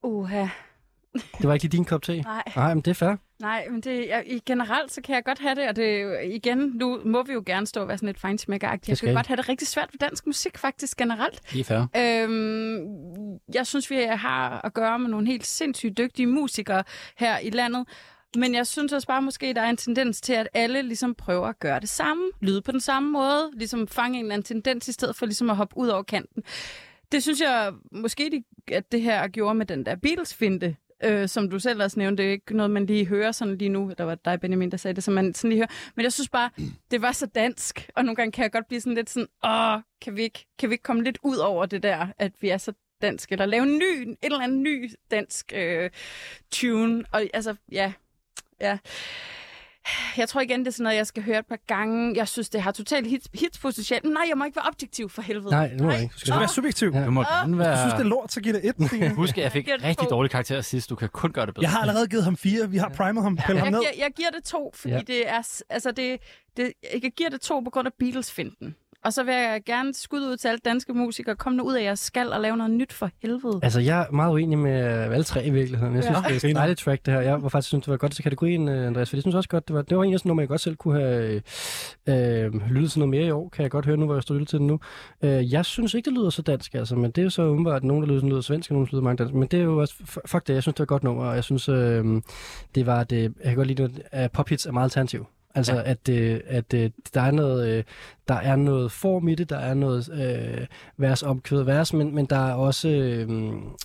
[0.03, 0.47] Uha.
[1.13, 2.21] Det var ikke lige din kop te?
[2.21, 2.43] Nej.
[2.55, 3.15] Nej, men det er fair.
[3.39, 7.01] Nej, men det, jeg, generelt så kan jeg godt have det, og det igen, nu
[7.05, 8.89] må vi jo gerne stå og være sådan lidt feinsmækkeragtigt.
[9.01, 11.41] Jeg kan godt have det rigtig svært ved dansk musik faktisk generelt.
[11.53, 12.23] Det er fair.
[12.23, 16.83] Øhm, jeg synes, vi har at gøre med nogle helt sindssygt dygtige musikere
[17.17, 17.87] her i landet.
[18.35, 21.47] Men jeg synes også bare måske, der er en tendens til, at alle ligesom prøver
[21.47, 22.23] at gøre det samme.
[22.41, 23.51] Lyde på den samme måde.
[23.53, 26.43] Ligesom fange en eller anden tendens, i stedet for ligesom at hoppe ud over kanten.
[27.13, 28.43] Det synes jeg måske, de,
[28.75, 32.23] at det her gjorde med den der Beatles-finte, øh, som du selv også nævnte.
[32.23, 33.93] Det er ikke noget, man lige hører sådan lige nu.
[33.97, 35.91] Der var dig, Benjamin, der sagde det, som man sådan lige hører.
[35.95, 36.49] Men jeg synes bare,
[36.91, 37.89] det var så dansk.
[37.95, 40.69] Og nogle gange kan jeg godt blive sådan lidt sådan, åh, kan vi ikke, kan
[40.69, 43.63] vi ikke komme lidt ud over det der, at vi er så dansk, eller lave
[43.63, 45.89] en ny, en eller anden ny dansk øh,
[46.51, 47.03] tune.
[47.11, 47.93] Og altså, ja,
[48.61, 48.77] ja.
[50.17, 52.13] Jeg tror igen, det er sådan noget, jeg skal høre et par gange.
[52.15, 54.13] Jeg synes, det har totalt hits, hitspotentiale.
[54.13, 55.49] Nej, jeg må ikke være objektiv for helvede.
[55.49, 56.13] Nej, må jeg ikke.
[56.13, 56.91] Du skal være subjektiv.
[56.93, 57.05] Ja.
[57.05, 58.07] Du må gerne Jeg synes, det er være...
[58.09, 59.11] lort, så giver det et.
[59.15, 60.89] Husk, at jeg fik Jeg rigtig dårlig karakter sidst.
[60.89, 61.63] Du kan kun gøre det bedre.
[61.63, 62.69] Jeg har allerede givet ham fire.
[62.69, 63.37] Vi har primet ham.
[63.37, 63.79] Ham jeg, ned.
[63.79, 64.97] giver, jeg giver det to, fordi Ja.
[64.97, 65.03] ja.
[65.07, 66.19] det er, altså det,
[66.57, 66.73] det,
[67.03, 68.75] jeg giver det to på grund af Beatles-finden.
[69.05, 71.35] Og så vil jeg gerne skudde ud til alle danske musikere.
[71.35, 73.59] Kom nu ud af jeres skal og lave noget nyt for helvede.
[73.63, 75.95] Altså, jeg er meget uenig med alle tre i virkeligheden.
[75.95, 76.33] Jeg synes, Ja.
[76.33, 77.21] det er et dejligt track, det her.
[77.21, 79.49] Jeg var faktisk synes, det var godt til kategorien, øh, Andreas, for jeg synes også
[79.49, 81.41] godt, det var, det var en af sådan nummer, jeg godt selv kunne have
[82.07, 84.23] øh, øh, lyttet til noget mere i år, kan jeg godt høre nu, hvor jeg
[84.23, 84.79] står lyttet til det nu.
[85.23, 87.75] Øh, jeg synes ikke, det lyder så dansk, altså, men det er jo så umiddelbart,
[87.75, 89.33] at nogen, der lyder, sådan, lyder svensk, og nogen, der lyder mange dansk.
[89.33, 89.93] Men det er jo også,
[90.25, 92.05] fuck det, jeg synes, det var et godt nummer, og jeg synes, øh,
[92.75, 95.25] det var det, jeg kan godt lide, at pophits er meget alternativ.
[95.55, 95.81] Altså, ja.
[95.85, 97.83] at, øh, at øh, der, er noget, øh,
[98.27, 102.25] der er noget form i det, der er noget øh, vers omkvædet vers, men, men
[102.25, 103.29] der er også øh,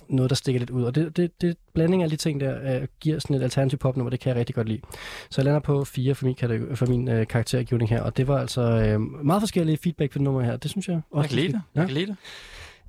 [0.09, 0.83] noget, der stikker lidt ud.
[0.83, 3.79] Og det, det, det blanding af alle de ting der øh, giver sådan et alternativ
[3.79, 4.81] popnummer, det kan jeg rigtig godt lide.
[5.29, 8.27] Så jeg lander på fire for min, kategori, for min øh, karaktergivning her, og det
[8.27, 10.57] var altså øh, meget forskellige feedback på det nummer her.
[10.57, 11.23] Det synes jeg også.
[11.23, 11.61] Jeg kan lide det.
[11.75, 11.79] Ja.
[11.79, 12.17] Jeg kan lide det.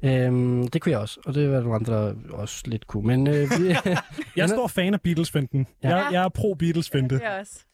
[0.03, 3.07] Øhm, det kunne jeg også, og det var nogle andre, der også lidt kunne.
[3.07, 3.69] Men øh, vi,
[4.37, 5.67] Jeg er stor fan af Beatles-finden.
[5.83, 5.97] Ja.
[5.97, 7.15] Jeg, jeg er pro-Beatles-finte.
[7.15, 7.65] Det er også.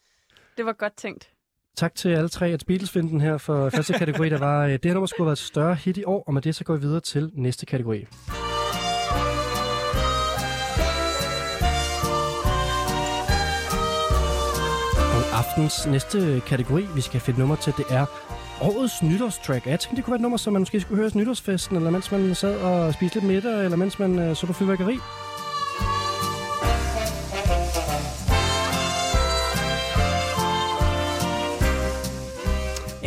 [0.57, 1.29] Det var godt tænkt.
[1.75, 4.93] Tak til alle tre at Beatles-finden her for første kategori, der var, øh, det her
[4.93, 6.81] nummer skulle have været et større hit i år, og med det så går vi
[6.81, 8.05] videre til næste kategori.
[15.17, 18.05] Og aftens næste kategori, vi skal finde nummer til, det er
[18.61, 19.65] årets nytårstrack.
[19.65, 21.89] Jeg tænkte, det kunne være et nummer, som man måske skulle høre til nytårsfesten, eller
[21.89, 24.97] mens man sad og spiste lidt middag, eller mens man øh, så på fyrværkeri.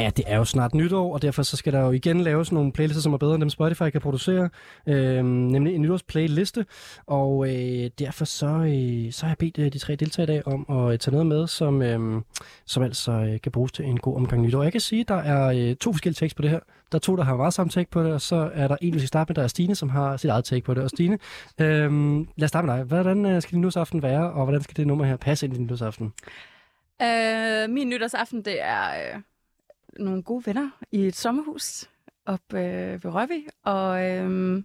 [0.01, 2.73] Ja, det er jo snart nytår, og derfor så skal der jo igen laves nogle
[2.73, 4.51] playlister, som er bedre end dem Spotify kan producere.
[4.87, 6.67] Øh, nemlig en nytårsplayliste.
[7.07, 10.47] Og øh, derfor så, øh, så har jeg bedt øh, de tre deltagere i dag
[10.47, 12.23] om at øh, tage noget med, som, øh,
[12.67, 14.63] som altså øh, kan bruges til en god omgang nytår.
[14.63, 16.61] Jeg kan sige, at der er øh, to forskellige tekst på det her.
[16.93, 18.95] Der er to, der har meget samme take på det, og så er der en,
[18.95, 20.83] vi skal starte med, der er Stine, som har sit eget take på det.
[20.83, 21.19] Og Stine,
[21.61, 21.91] øh,
[22.37, 22.85] lad os starte med dig.
[22.85, 25.57] Hvordan øh, skal din nytårsaften være, og hvordan skal det nummer her passe ind i
[25.57, 26.13] din nytårsaften?
[27.03, 29.21] Øh, min nytårsaften, det er øh,
[30.01, 31.89] nogle gode venner i et sommerhus
[32.27, 33.47] op øh, ved Røvi.
[33.65, 34.63] Og øh,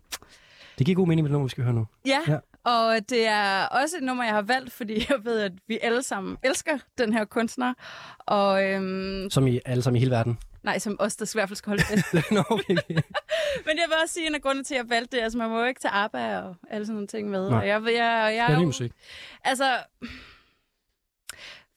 [0.77, 1.87] Det giver god mening med det nummer, vi skal høre nu.
[2.05, 2.37] ja, Ja.
[2.63, 6.03] Og det er også et nummer, jeg har valgt, fordi jeg ved, at vi alle
[6.03, 7.73] sammen elsker den her kunstner.
[8.19, 10.37] Og øhm, Som i alle sammen i hele verden.
[10.63, 12.13] nej, som os, der i hvert fald skal holde fest.
[12.31, 12.75] Nå, okay.
[13.67, 15.37] Men jeg vil også sige, at en af grundene til, at jeg valgte det, altså
[15.37, 17.49] man må jo ikke tage ABBA og alle sådan nogle ting med.
[17.49, 17.59] Nej.
[17.59, 18.91] Og jeg, jeg, jeg, jeg, Det er jo- musik.
[19.43, 19.65] Altså,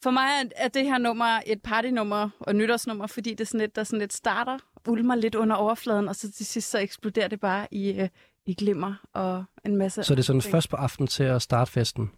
[0.02, 3.76] for mig er- det her nummer et partynummer og nytårsnummer, fordi det er sådan lidt,
[3.76, 7.40] der sådan lidt starter, ulmer lidt under overfladen, og så til sidst så eksploderer det
[7.40, 8.08] bare i, øh,
[8.46, 10.02] i glimmer og en masse...
[10.02, 10.50] Så det er sådan ting.
[10.52, 12.10] først på aftenen til at starte festen.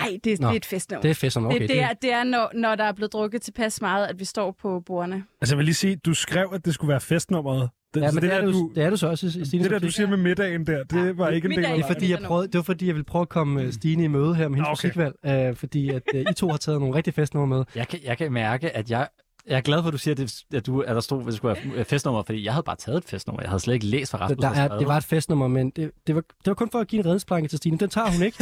[0.00, 1.02] Ej, det, Nå, det er et festnummer.
[1.02, 1.60] Det er festen, okay.
[1.60, 4.24] det, det, er, det er når, når der er blevet drukket tilpas meget, at vi
[4.24, 5.24] står på bordene.
[5.40, 7.70] Altså, jeg vil lige sige, du skrev, at det skulle være festnummeret.
[7.96, 9.70] Det, Ja, men det, er, der, du, du, det er du så også Stines det
[9.70, 11.74] der, du siger med middagen der, det Ja, var ikke en del af.
[11.76, 14.04] Det er fordi, jeg prøvede, det var fordi, jeg ville prøve at komme øh, Stine
[14.04, 14.88] i møde her med hendes Okay.
[14.88, 15.48] musikvalg.
[15.50, 17.64] Øh, fordi at øh, I to har taget nogle rigtig festnumre med.
[17.74, 19.08] Jeg kan, jeg kan mærke, at jeg,
[19.48, 21.26] jeg er glad for, at du siger, at, det, at, du, at der stod, at
[21.26, 23.42] det skulle være festnummer, fordi jeg havde bare taget et festnummer.
[23.42, 25.70] Jeg havde slet ikke læst, hvad Rasmus Der havde er, det var et festnummer, men
[25.70, 27.78] det, det, var, det var kun for at give en redningsplanke til Stine.
[27.78, 28.38] Den tager hun ikke.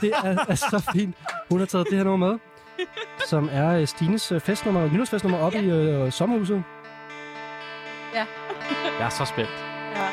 [0.00, 1.14] Det er, er så fint.
[1.50, 2.38] Hun har taget det her nummer med,
[3.28, 6.62] som er øh, Stines øh, festnummer, nytårsfestnummer oppe i øh, sommerhuset.
[8.98, 9.50] Jeg er så spændt.
[9.96, 10.06] Ja.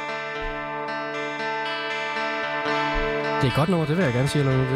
[3.41, 4.39] Det er godt nummer, det vil jeg gerne sige.
[4.39, 4.69] Eller, noget.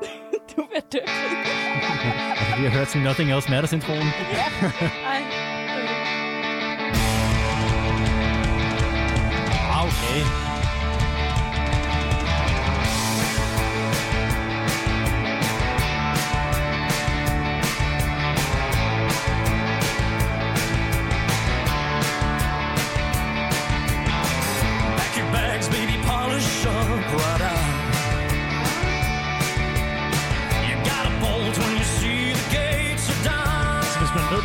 [0.00, 0.98] det, Du er dø.
[2.38, 4.02] Altså, vi har hørt sådan Nothing Else Matters introen.
[4.02, 5.41] Ej.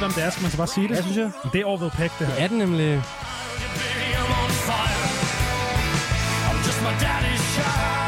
[0.08, 0.96] Hvem det er, skal man så bare sige det.
[0.96, 1.32] Ja, synes jeg.
[1.54, 2.36] Det er Orville Peck, det her.
[2.44, 3.04] er den nemlig.
[6.50, 8.08] I'm just my daddy's child.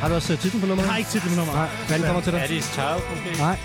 [0.00, 0.86] Har du også øh, titlen på nummeret?
[0.86, 1.54] Jeg har ikke titlen på nummer.
[1.54, 2.42] Nej, hvad kommer til dig?
[2.42, 3.38] Daddy's Child, måske?
[3.38, 3.58] Nej.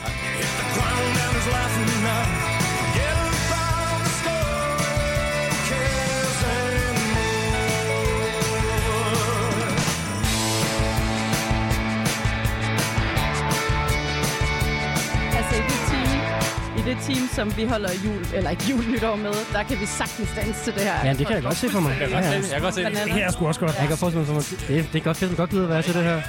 [16.96, 20.30] Det team, som vi holder jul, eller ikke jul nytår med, der kan vi sagtens
[20.36, 21.06] danse til det her.
[21.08, 21.98] Ja, det kan jeg godt se for mig.
[22.00, 22.52] Jeg kan Ja, godt se det.
[22.52, 22.98] Jeg kan godt se det.
[23.14, 23.76] Her er sgu også godt.
[23.80, 24.44] Jeg kan forestille mig, for mig.
[24.68, 26.22] Det, er- det er godt fedt, godt givet at være til det her.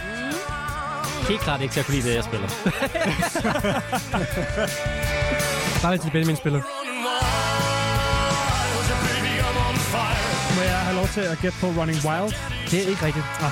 [1.28, 2.48] Helt klart ikke til at kunne lide det, jeg spiller.
[5.82, 6.60] Bare til Benjamin spiller.
[10.56, 12.34] Må jeg have lov til at gætte på Running Wild?
[12.70, 13.24] Det er ikke rigtigt.
[13.40, 13.50] Ah,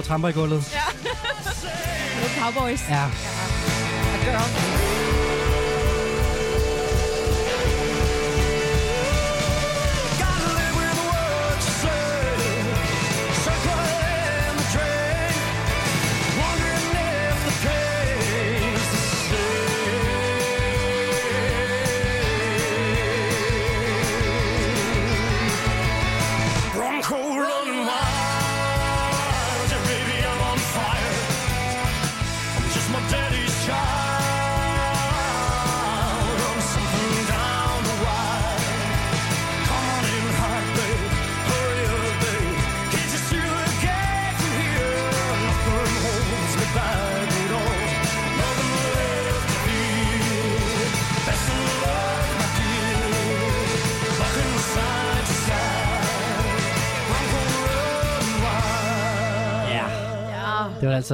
[0.00, 0.64] og tramper i gulvet.
[2.20, 2.82] Little Cowboys.
[2.88, 3.04] Ja.
[4.36, 4.99] A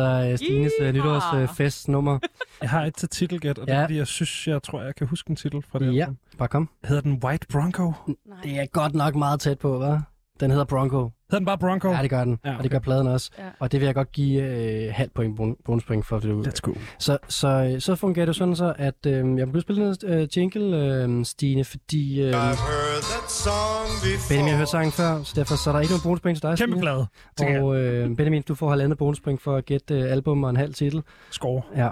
[0.03, 2.19] altså øh, Stines øh, nytårsfestnummer.
[2.63, 3.79] Jeg har et til titelgæt, og det Ja.
[3.79, 6.17] er fordi, jeg synes, jeg tror, jeg kan huske en titel fra det Ja, album.
[6.39, 6.69] bare kom.
[6.85, 7.93] Hedder den White Bronco?
[8.07, 8.37] Nej.
[8.43, 10.01] Det er godt nok meget tæt på, hva'?
[10.41, 10.99] Den hedder Bronco.
[10.99, 11.91] Hedder den bare Bronco?
[11.93, 12.39] Ja, det gør den.
[12.45, 13.31] Ja, Og det gør pladen også.
[13.39, 13.45] Ja.
[13.59, 16.19] Og det vil jeg godt give øh, halv point, bon- bonuspoint for.
[16.19, 16.43] Det du.
[16.43, 16.73] Let's go.
[16.99, 20.29] Så, så, øh, så fungerer det sådan så, at øh, jeg kunne spille noget øh,
[20.37, 24.29] jingle, øh, Stine, fordi øh, I've heard that song before.
[24.29, 26.59] Benjamin har hørt sangen før, så derfor så er der ikke nogen bonuspoint til dig,
[26.59, 27.07] Kæmpe plade.
[27.41, 30.75] Og øh, Benjamin, du får halvandet bonuspoint for at gætte øh, album og en halv
[30.75, 31.03] titel.
[31.31, 31.63] Score.
[31.77, 31.89] Ja.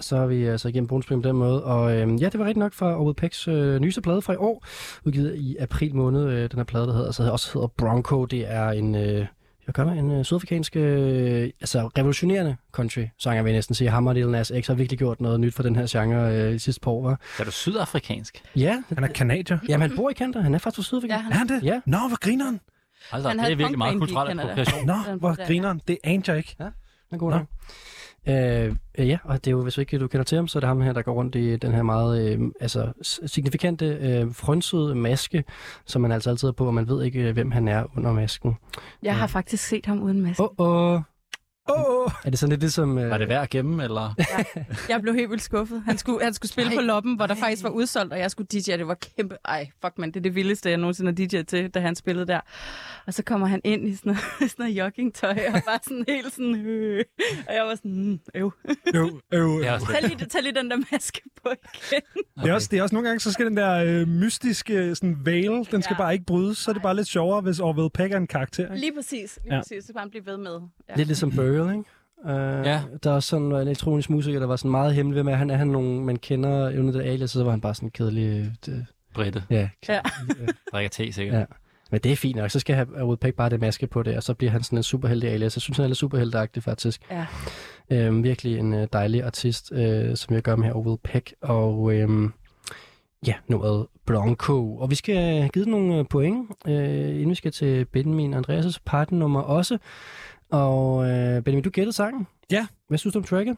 [0.00, 1.64] Så er vi altså igennem bonusspil på den måde.
[1.64, 4.36] Og øh, ja, det var rigtigt nok fra Orwell Pecks øh, nyeste plade fra i
[4.36, 4.64] år,
[5.04, 6.28] udgivet i april måned.
[6.30, 8.24] Øh, den her plade, der hedder, altså, også hedder Bronco.
[8.24, 8.94] Det er en...
[8.94, 9.26] Øh,
[9.66, 13.90] jeg gør en øh, sydafrikansk, øh, altså revolutionerende country-sanger, vil jeg næsten sige.
[13.90, 16.58] Hammer Lil Nas X har virkelig gjort noget nyt for den her genre øh, i
[16.58, 17.20] sidste par år, var.
[17.40, 18.42] Er du sydafrikansk?
[18.56, 19.58] Ja, Han er kanadier.
[19.68, 20.40] jamen han bor i Canada.
[20.40, 21.14] Han er faktisk fra Sydafrika.
[21.14, 21.62] Ja, han Er han det?
[21.62, 21.80] Ja.
[21.86, 22.60] Nå, hvor grineren.
[23.12, 24.48] Altså, Han det er virkelig meget kulturel Canada.
[24.50, 24.86] appropriation.
[24.86, 25.46] Nå, hvor der.
[25.46, 25.80] grineren.
[25.88, 26.54] Det anede jeg ikke.
[26.58, 26.66] Den
[27.12, 27.40] er god nok.
[27.40, 27.46] Øh,
[28.28, 30.68] øh, ja, og det er jo, hvis ikke du kender til ham, så er det
[30.68, 32.92] ham her, der går rundt i den her meget øh, altså,
[33.26, 35.44] signifikante øh, frønsede maske,
[35.86, 38.12] som man altså altid har på, og man ved ikke, øh, hvem han er under
[38.12, 38.56] masken.
[39.02, 40.42] Jeg har faktisk set ham uden maske.
[40.42, 41.00] Åh, oh, oh.
[41.68, 42.98] Åh, Er det sådan lidt ligesom...
[42.98, 44.14] Øh, Var det værd at gemme, eller?
[44.88, 45.82] Jeg blev helt vildt skuffet.
[45.86, 48.46] Han skulle, han skulle spille på loppen, hvor der faktisk var udsolgt, og jeg skulle
[48.52, 48.76] DJ.
[48.76, 49.36] Det var kæmpe...
[49.44, 52.26] Ej, fuck man, det er det vildeste, jeg nogensinde har DJ'et til, da han spillede
[52.26, 52.40] der.
[53.06, 56.32] Og så kommer han ind i sådan noget, sådan noget joggingtøj, og bare sådan helt
[56.34, 56.54] sådan...
[56.66, 57.04] Øh.
[57.48, 57.90] Og jeg var sådan...
[58.10, 58.52] Mm, øv.
[58.94, 59.60] øv, øv.
[59.60, 62.00] Det også Tag lige, tag lige den der maske på igen.
[62.42, 65.16] Det er, også, det er også nogle gange, så skal den der øh, mystiske sådan,
[65.24, 66.02] veil, den skal Ja.
[66.02, 66.58] bare ikke brydes.
[66.58, 68.62] Så er det bare lidt sjovere, hvis Orville Peck er en karakter.
[68.64, 68.76] Ikke?
[68.80, 69.38] Lige præcis.
[69.42, 69.54] Lige Ja.
[69.54, 69.60] ja.
[69.60, 69.84] præcis.
[69.84, 70.60] Så kan han blive ved med.
[70.88, 70.94] Ja.
[70.96, 71.90] Lidt ligesom Burial, ikke?
[72.24, 72.82] Uh, Ja.
[73.02, 75.50] Der er sådan en elektronisk musiker, der var sådan meget hemmelig ved med, at han
[75.50, 78.38] er han nogen, man kender under det alias, så var han bare sådan en kedelig...
[78.38, 79.42] øh, Det, Britte.
[79.50, 80.00] ja, Ja.
[80.72, 81.38] Drikker te, sikkert.
[81.38, 81.44] Ja.
[81.90, 82.50] Men det er fint nok.
[82.50, 84.82] Så skal have Woodpeck bare det maske på det, og så bliver han sådan en
[84.82, 85.56] superheldig alias.
[85.56, 87.00] Jeg synes, han er lidt superhelteagtig, faktisk.
[87.10, 87.26] Ja.
[87.90, 91.34] Øhm, virkelig en øh, dejlig artist, øh, som jeg gør med her, Will Peck.
[91.40, 92.32] Og øhm,
[93.26, 94.76] ja, nummeret Bronco.
[94.76, 96.74] Og vi skal have givet nogle øh, point, øh,
[97.08, 99.78] inden vi skal til Benjamin Andreas' partnummer også.
[100.50, 102.26] Og øh, Benjamin, du gættede sangen.
[102.50, 102.66] Ja.
[102.88, 103.56] Hvad synes du om tracket?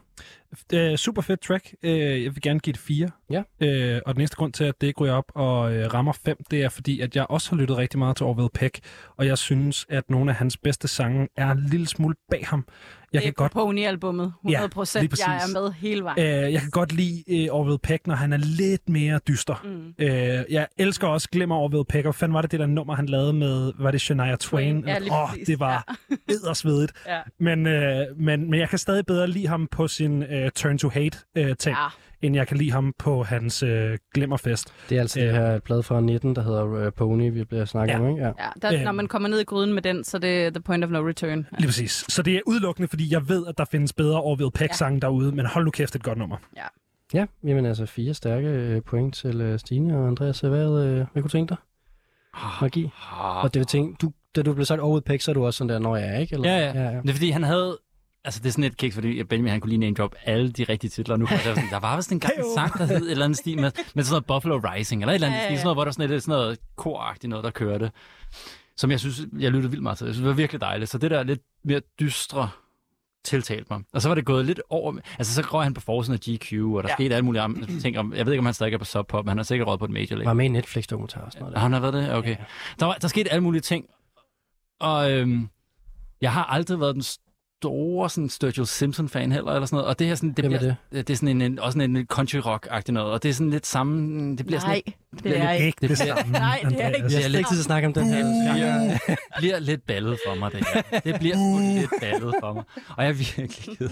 [0.73, 1.75] Øh, super fedt track.
[1.83, 3.09] Øh, jeg vil gerne give det 4.
[3.29, 3.43] Ja.
[3.59, 6.37] Øh, og den næste grund til, at det ikke ryger op og øh, rammer 5,
[6.51, 8.79] det er fordi, at jeg også har lyttet rigtig meget til Orville Peck.
[9.17, 12.65] Og jeg synes, at nogle af hans bedste sange er en lille smule bag ham.
[13.13, 14.33] Jeg kan godt på Pony-albummet.
[14.43, 15.03] 100 procent.
[15.09, 16.43] lige jeg er med hele vejen.
[16.45, 19.61] Øh, jeg kan godt lide øh, Orville Peck, når han er lidt mere dyster.
[19.63, 20.05] Mm.
[20.05, 22.05] Øh, jeg elsker også Glemmer Orville Peck.
[22.05, 24.83] Og fanden var det det der nummer, han lavede med, var det Shania Twain?
[24.87, 25.47] Ja, lige Åh, præcis.
[25.47, 25.95] det var
[26.33, 26.91] eddersvedigt.
[27.07, 27.19] Ja.
[27.39, 30.89] Men, øh, men, men jeg kan stadig bedre lide ham på sin øh, Turn to
[30.89, 31.75] Hate øh, Ja.
[32.21, 34.73] End jeg kan lide ham på hans øh, Glimmerfest.
[34.89, 37.65] Det er altså øh, det her plade fra 19, der hedder øh, Pony, vi bliver
[37.65, 37.99] snakket Ja.
[37.99, 38.21] om, ikke?
[38.21, 38.27] Ja.
[38.39, 38.81] Ja, der, Øh.
[38.83, 41.07] når man kommer ned i gryden med den, så det er the point of no
[41.07, 41.47] return.
[41.57, 42.05] Lige præcis.
[42.09, 44.99] Så det er udelukkende, fordi jeg ved, at der findes bedre Orville Peck-sange ja.
[44.99, 46.37] derude, men hold nu kæft, et godt nummer.
[47.13, 50.39] Ja, jamen altså fire stærke øh, point til øh, Stine og Andreas.
[50.39, 51.57] Hvad, øh, hvad kunne du tænke dig?
[52.61, 52.89] Magi.
[53.11, 53.43] Ah.
[53.43, 55.57] Og det vil tænke, du, da du blev sagt over Peck, så er du også
[55.57, 56.35] sådan der, når jeg er, ikke?
[56.35, 56.49] Eller?
[56.49, 56.81] Ja, ja.
[56.83, 57.01] ja, ja.
[57.01, 57.77] Det er fordi, han havde...
[58.25, 60.63] Altså, det er sådan et kick, fordi Benjamin, han kunne lige name drop alle de
[60.63, 61.17] rigtige titler.
[61.17, 63.37] Nu jeg sådan, der var vist en gang en sang, der hed et eller andet
[63.37, 65.57] stil med, med sådan noget Buffalo Rising, eller et eller andet Ja, ja, stil, ja.
[65.59, 67.91] sådan noget, hvor der var sådan lidt sådan noget koragtigt noget, der kørte.
[68.77, 70.05] Som jeg synes, jeg lyttede vildt meget til.
[70.05, 70.89] Jeg synes, det var virkelig dejligt.
[70.89, 72.49] Så det der lidt mere dystre
[73.23, 73.81] tiltalte mig.
[73.93, 74.93] Og så var det gået lidt over...
[75.17, 76.91] Altså, så røg han på forsiden af GQ, og der ja.
[76.91, 76.95] Ja.
[76.95, 77.99] skete alle mulige andre ting.
[77.99, 79.67] Om, jeg ved ikke, om han stadig er på Sub Pop, men han har sikkert
[79.67, 80.25] røget på et major label.
[80.25, 81.57] Var med i Netflix-dokumentar og sådan noget.
[81.57, 82.13] Har han har været det?
[82.13, 82.35] Okay.
[82.79, 83.85] Der, var, der skete alle mulige ting.
[84.79, 85.49] Og øhm,
[86.21, 87.03] jeg har aldrig været den
[87.61, 89.85] store sådan, Sturgill Simpson-fan heller, eller sådan noget.
[89.87, 91.07] Og det her sådan, det Hvem er bliver, det?
[91.07, 93.11] det er sådan en, en, også sådan en country rock-agtig noget.
[93.11, 94.37] Og det er sådan lidt samme...
[94.37, 94.81] Det bliver sådan Nej,
[95.13, 95.65] lidt, det er ikke.
[95.65, 97.13] Ikke det det- samme, Nej, det er ikke.
[97.13, 98.23] Jeg tid til at snakke om den her.
[98.53, 98.97] bliver,
[99.37, 100.99] bliver lidt ballet for mig, det her.
[100.99, 101.35] Det bliver
[101.79, 102.63] lidt ballet for mig.
[102.97, 103.89] Og jeg er virkelig ked.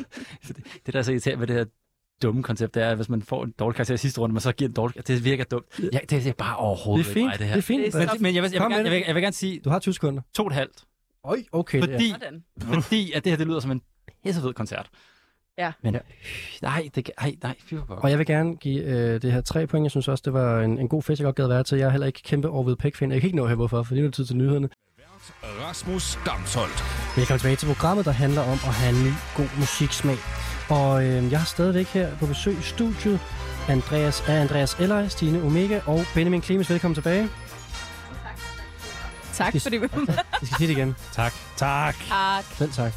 [0.47, 0.55] Det,
[0.85, 1.65] det der er så irriterende med det her
[2.21, 4.39] dumme koncept, det er, at hvis man får en dårlig karakter i sidste runde, men
[4.41, 5.65] så giver en dårlig Det virker dumt.
[5.93, 7.53] Ja, det er bare overhovedet Det er fint, ikke mig, det her.
[7.53, 7.93] det er fint.
[7.93, 8.91] Det Men, men jeg, vil, jeg, vil, gerne, jeg, det.
[8.91, 10.21] vil, jeg vil gerne sige Du har 20 sekunder.
[10.35, 10.83] to og et halvt.
[11.23, 11.81] Oj, okay.
[11.81, 12.43] det er- Fordi, Sådan.
[12.83, 13.81] fordi at det her, det lyder som en
[14.23, 14.89] pissefed koncert.
[15.57, 15.71] Ja.
[15.83, 16.01] Men øh,
[16.61, 17.09] nej, det,
[17.43, 19.83] nej, for Og jeg vil gerne give øh, det her tre point.
[19.83, 21.77] Jeg synes også, det var en, en god fest, jeg godt gad være til.
[21.77, 23.11] Jeg er heller ikke kæmpe Orville Peck-fan.
[23.11, 24.69] Jeg kan ikke nå her, hvorfor, for lige nu er det tid til nyhederne.
[25.43, 26.83] Rasmus Damsholdt.
[27.17, 30.15] Velkommen tilbage til programmet, der handler om at have en ny, god musiksmag.
[30.69, 33.19] Og øh, jeg har stadigvæk her på besøg i studiet
[33.69, 36.69] Andreas, af Andreas Eller, Stine Omega og Benjamin Clemens.
[36.69, 37.29] Velkommen tilbage.
[39.39, 40.13] Tak, fordi vi var med.
[40.43, 40.95] Skal sige det igen.
[41.11, 41.33] Tak.
[41.57, 41.95] Tak.
[42.09, 42.45] Tak.
[42.57, 42.93] Selv tak.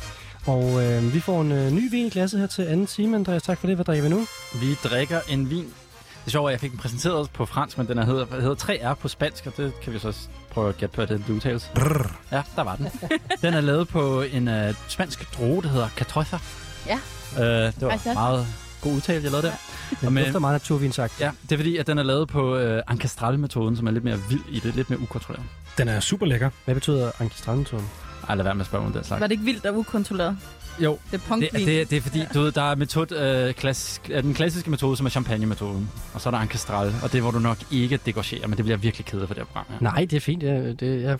[0.47, 3.43] Og øh, vi får en øh, ny vin i glasset her til anden time, Andreas.
[3.43, 3.77] Tak for det.
[3.77, 4.27] Hvad drikker vi nu?
[4.61, 5.65] Vi drikker en vin.
[5.65, 8.55] Det er sjovt, at jeg fik den præsenteret på fransk, men den er hedder, hedder
[8.55, 10.17] 3R på spansk, og det kan vi så
[10.51, 11.71] prøve at gætte på, at det udtales.
[11.75, 12.11] Brrr.
[12.33, 12.89] Ja, der var den.
[13.43, 16.39] Den er lavet på en uh, spansk droge, der hedder Catroza.
[16.87, 16.95] Ja.
[17.37, 17.41] Uh,
[17.75, 18.13] det var Altså.
[18.15, 18.47] meget
[18.81, 19.53] god udtale, jeg lavede der.
[20.01, 21.21] Den Og med- dufter meget naturvinsagt.
[21.21, 24.19] Ja, det er fordi, at den er lavet på uh, Ancestral-metoden, som er lidt mere
[24.29, 25.47] vild i det, lidt mere ukontrolleret.
[25.79, 26.51] Den er super lækker.
[26.65, 27.87] Hvad betyder ankistrandetonen?
[28.29, 29.21] Ej, lad være med at spørge om den slags.
[29.21, 30.39] Var det ikke vildt og ukontrolleret?
[30.79, 33.17] Jo, Det er det, det, det er fordi, du ved, der er metode,
[33.49, 35.91] øh, klassisk, øh, den klassiske metode, som er champagne-metoden.
[36.15, 38.77] Og så er der Ancestral, og det hvor du nok ikke degorgerer, men det bliver
[38.77, 39.77] jeg virkelig ked for det her program her.
[39.81, 40.41] Nej, det er fint.
[40.43, 41.19] Det, det, jeg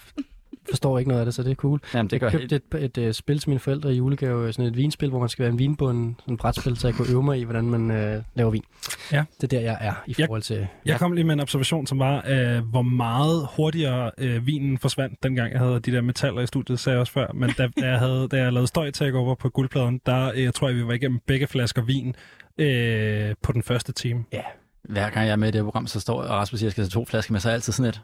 [0.71, 1.81] forstår ikke noget af det, så det er cool.
[1.95, 2.41] Jamen, det jeg helt...
[2.51, 5.29] købte et, et, et spil til mine forældre i julegave, sådan et vinspil, hvor man
[5.29, 7.91] skal være en vinbund, sådan et brætspil, så jeg kunne øve mig i, hvordan man
[7.91, 8.63] øh, laver vin.
[9.13, 9.25] Ja.
[9.41, 10.67] Det er der, jeg er i Jeg- forhold til...
[10.87, 15.23] Jeg kom lige med en observation, som var, øh, hvor meget hurtigere øh, vinen forsvandt,
[15.23, 17.27] dengang jeg havde de der metaller i studiet, sagde jeg også før.
[17.35, 20.55] Men da, da, jeg, havde, da jeg lavede støj takeover på guldpladen, der øh, jeg
[20.55, 22.15] tror jeg, vi var igennem begge flasker vin
[22.59, 24.25] øh, på den første time.
[24.89, 26.87] Hver gang jeg er med i det her program, så står Rasmus siger, at jeg
[26.87, 28.01] skal have to flasker med, så er jeg altid sådan et.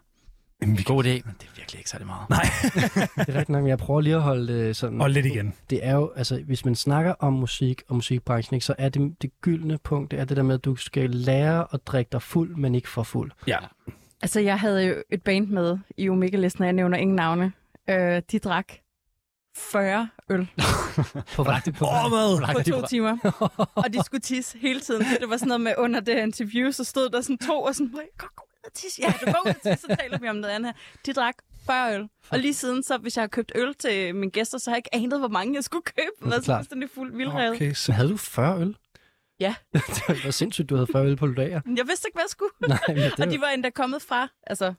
[0.63, 2.31] Jamen, vi God idé, men det er virkelig ikke særlig meget.
[2.31, 2.43] Nej,
[3.27, 5.01] Det er rigtigt nok, men jeg prøver lige at holde det sådan...
[5.01, 5.55] og lidt igen.
[5.71, 9.23] Det er jo, altså, hvis man snakker om musik og musikbranchen, ikke, så er det
[9.23, 12.23] det gyldne punkt, det er det der med, at du skal lære at drikke dig
[12.23, 13.31] fuld, men ikke for fuld.
[13.47, 13.59] Ja.
[14.23, 17.53] Altså, jeg havde jo et band med i Omega-listen, og jeg nævner ingen navne.
[17.91, 18.73] Øh, de drak
[19.57, 20.49] 40 øl
[21.37, 22.55] På vej på Åh, hvad?
[22.55, 23.19] på to timer,
[23.85, 25.05] og de skulle tisse hele tiden.
[25.05, 27.63] Så det var sådan noget med, under det her interview, så stod der sådan to
[27.63, 29.03] og sådan, "Må jeg godt gå ud og tisse?
[29.03, 31.03] Ja, du går ud og tisse, så taler vi om noget andet her.
[31.07, 31.35] De drak
[31.67, 32.09] 40 øl.
[32.31, 34.79] Og lige siden, så hvis jeg har købt øl til mine gæster, så har jeg
[34.79, 36.31] ikke anet, hvor mange jeg skulle købe.
[36.31, 37.51] Jeg var fuldstændig fuld vildrevet.
[37.55, 37.73] Okay.
[37.75, 38.77] Så havde du 40 øl?
[39.41, 39.55] Ja.
[40.09, 41.61] det var sindssygt, du havde 40 øl på lager.
[41.77, 42.51] Jeg vidste ikke, hvad jeg skulle.
[42.69, 44.75] Nej, men det Og de var endda kommet fra, altså,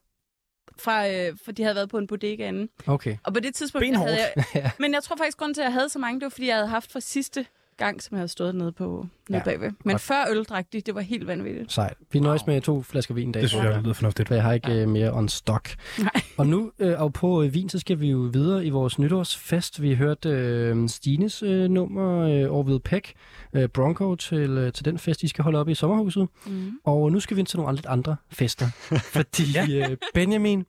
[0.80, 2.70] fra, øh, for de havde været på en bodega inden.
[2.88, 3.18] Okay.
[3.24, 4.12] Og på det tidspunkt Benhårdt.
[4.12, 4.72] havde jeg...
[4.80, 6.56] Men jeg tror faktisk, grunden til, at jeg havde så mange, det var, fordi jeg
[6.56, 7.46] havde haft fra sidste
[7.80, 9.72] gang, som jeg havde stået nede på nede Ja, ja, bagved.
[9.86, 10.02] Men godt.
[10.02, 11.72] før øl drak de, det var helt vanvittigt.
[11.72, 11.98] Sejt.
[12.12, 13.42] Vi nøjes med to flasker vin i dag.
[13.42, 14.28] det synes jeg, det lyder fornuftigt.
[14.28, 14.86] For jeg har ikke ja.
[14.86, 15.76] mere on stock.
[16.00, 16.22] Nej.
[16.38, 19.82] Og nu, øh, og på øh, vin, så skal vi jo videre i vores nytårsfest.
[19.82, 23.14] Vi har hørt øh, Stines øh, nummer øh, over ved Peck,
[23.54, 26.28] øh, Bronco, til, øh, til den fest, I skal holde op i sommerhuset.
[26.46, 26.72] Mm.
[26.84, 28.66] Og nu skal vi ind til nogle lidt andre fester.
[29.18, 30.66] fordi øh, Benjamin,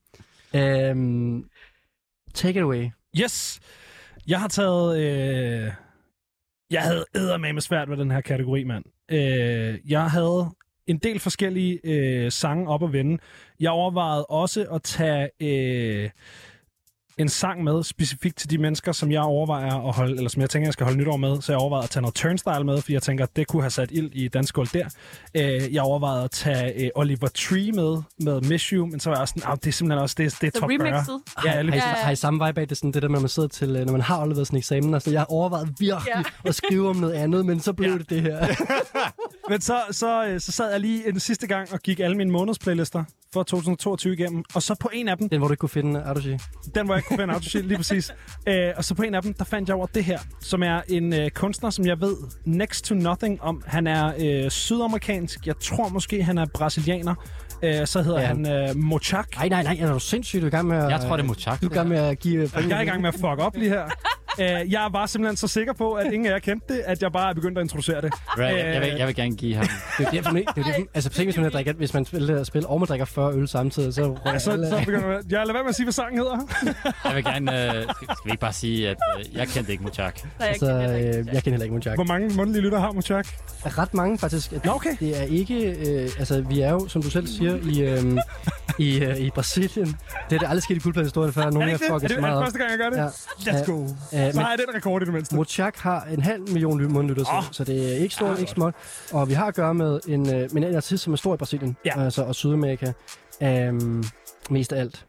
[0.54, 0.96] øh,
[2.34, 2.88] take it away.
[3.20, 3.60] Yes!
[4.26, 4.98] Jeg har taget...
[4.98, 5.72] Øh...
[6.70, 8.84] Jeg havde eddermame svært ved den her kategori, mand.
[9.10, 10.50] Øh, jeg havde
[10.86, 13.18] en del forskellige øh, sange op at vende.
[13.60, 16.10] Jeg overvejede også at tage øh,
[17.20, 20.50] en sang med, specifikt til de mennesker, som jeg overvejer at holde, eller som jeg
[20.50, 21.40] tænker, jeg skal holde nytår med.
[21.42, 23.70] Så jeg overvejede at tage noget Turnstile med, fordi jeg tænker, at det kunne have
[23.70, 24.84] sat ild i dansk gulv der.
[25.34, 29.16] Øh, jeg overvejede at tage øh, Oliver Tree med, med Miss You, men så var
[29.16, 30.88] jeg også sådan, ah, det er simpelthen også, det, det er top 40.
[30.88, 31.20] remixet.
[31.44, 33.22] Ja, lige Har I, har I samme vibe af det, sådan det der med, at
[33.22, 35.68] man sidder til, øh, når man har afleveret sådan en eksamen, altså jeg har overvejet
[35.78, 36.22] virkelig Ja.
[36.44, 37.98] at skrive om noget andet, men så blev Ja.
[37.98, 38.46] det det her.
[39.50, 42.30] Men så, så, øh, så sad jeg lige en sidste gang og gik alle mine
[42.30, 44.44] månedsplaylister for 2022 igennem.
[44.54, 46.38] Og så på en af dem, Den, hvor du ikke kunne finde Autogy.
[46.74, 48.12] den hvor jeg ikke kunne finde autoshit lige præcis.
[48.48, 50.80] Øh, og så på en af dem, der fandt jeg over det her, som er
[50.88, 53.62] en øh, kunstner, som jeg ved next to nothing om.
[53.66, 54.12] Han er
[54.44, 55.46] øh, sydamerikansk.
[55.46, 57.14] Jeg tror måske, han er brasilianer.
[57.62, 58.26] Øh, så hedder Ja.
[58.26, 59.28] han øh, Mochak.
[59.36, 60.90] Nej, nej, nej, er du sindssygt, du er i gang med at...
[60.90, 61.60] Jeg tror, det er Mochak.
[61.62, 62.50] Du er i gang med at give...
[62.56, 63.84] Jeg er i gang med at fuck op lige her.
[64.40, 67.12] Øh, jeg var simpelthen så sikker på, at ingen af jer kendte det, at jeg
[67.12, 68.12] bare er begyndt at introducere det.
[68.38, 69.66] Right, jeg, jeg, vil, jeg vil gerne give ham.
[69.98, 72.66] Det er derfor, det er derfor, altså tænk, hvis man, drikker, hvis man spiller spil,
[72.66, 74.16] og man drikker 40 øl samtidig, så...
[74.26, 76.38] Ja, så, så begynder jeg, jeg lader være med at sige, hvad sangen hedder.
[77.04, 77.64] Jeg vil gerne...
[77.66, 80.80] Øh, skal, skal vi ikke bare sige, at øh, jeg kendte ikke jeg Altså, kan
[80.80, 81.96] heller ikke- øh, jeg kender heller ikke Moonjack.
[81.96, 83.26] Hvor mange mundtlige lytter har Mochak?
[83.66, 84.52] Ret mange faktisk.
[84.64, 84.96] Nå, okay.
[85.00, 85.64] Det er ikke...
[85.64, 88.18] Øh, altså, vi er jo, som du selv siger, i, øh,
[88.78, 89.86] i, øh, i Brasilien.
[89.86, 91.50] Det er det aldrig sket i guldpladehistorien før.
[91.50, 92.16] Nogen Er af det jer ikke det?
[92.16, 92.98] Er det, er det første gang, jeg gør det?
[93.46, 93.52] Ja.
[93.52, 93.82] Let's go.
[93.82, 95.34] Øh, Så men har jeg den rekord i det mindste.
[95.36, 97.44] Mochak har en halv million ly- mundlytter, oh.
[97.52, 98.74] så det er ikke stort, ikke småt.
[99.12, 101.76] Og vi har at gøre med en, øh, en artist, som er stor i Brasilien
[101.84, 102.04] Ja.
[102.04, 102.92] altså, og Sydamerika.
[103.40, 104.04] Um,
[104.50, 105.04] mest af alt.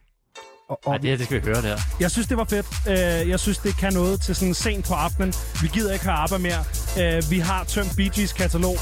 [0.69, 1.77] Og, og Nej, det her, det skal vi høre, det her.
[1.99, 2.65] Jeg synes, det var fedt.
[2.89, 5.33] Øh, Jeg synes, det kan noget til sådan sent på aftenen.
[5.61, 6.63] Vi gider ikke have ABBA mere.
[7.17, 8.75] Øh, Vi har tømt Bee Gees katalog.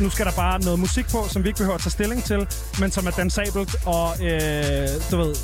[0.00, 2.46] Nu skal der bare noget musik på, som vi ikke behøver at tage stilling til,
[2.80, 5.34] men som er dansabelt og, øh, du ved,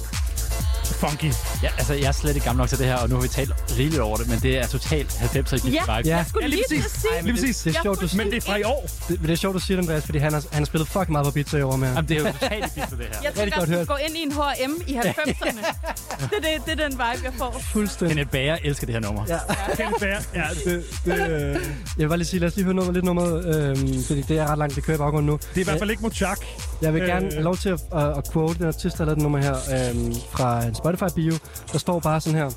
[0.87, 1.33] funky.
[1.63, 3.29] Ja, altså, jeg er slet ikke gammel nok til det her, og nu har vi
[3.29, 5.77] talt rigeligt over det, men det er totalt 90'er vibe.
[5.77, 6.17] Ja, Ja.
[6.17, 6.93] jeg skulle Ja, lige præcis.
[6.93, 7.23] sige.
[7.23, 7.57] Lige præcis.
[7.59, 8.87] det er sjovt, du, Men det er fra i år.
[9.09, 11.13] det, det er sjovt, du siger det, Andreas, fordi han har, han har spillet fucking
[11.13, 11.89] meget på pizza i år med.
[11.89, 13.07] Jamen, det er jo totalt i det her.
[13.25, 15.65] Jeg tænker, godt at gå ind i en H&M i 90'erne.
[16.31, 17.63] det, er det, det er den vibe, jeg får.
[17.73, 18.17] Fuldstændig.
[18.17, 19.25] Kenneth Bager elsker det her nummer.
[19.29, 19.39] Ja.
[19.77, 20.21] Kenneth Bager.
[20.35, 21.61] Ja, det, det, øh, Jeg
[21.97, 24.47] vil bare lige sige, lad os lige høre noget, lidt nummer, øhm, fordi det er
[24.51, 25.37] ret langt, det kører i baggrunden nu.
[25.37, 26.39] det er i hvert fald ikke Mochak.
[26.83, 27.09] Jeg vil Øh.
[27.09, 29.55] gerne have lov til at, at, at quote den artist, der lavet den nummer her
[29.55, 31.35] øhm, fra en Spotify-bio.
[31.73, 32.51] Der står bare sådan her.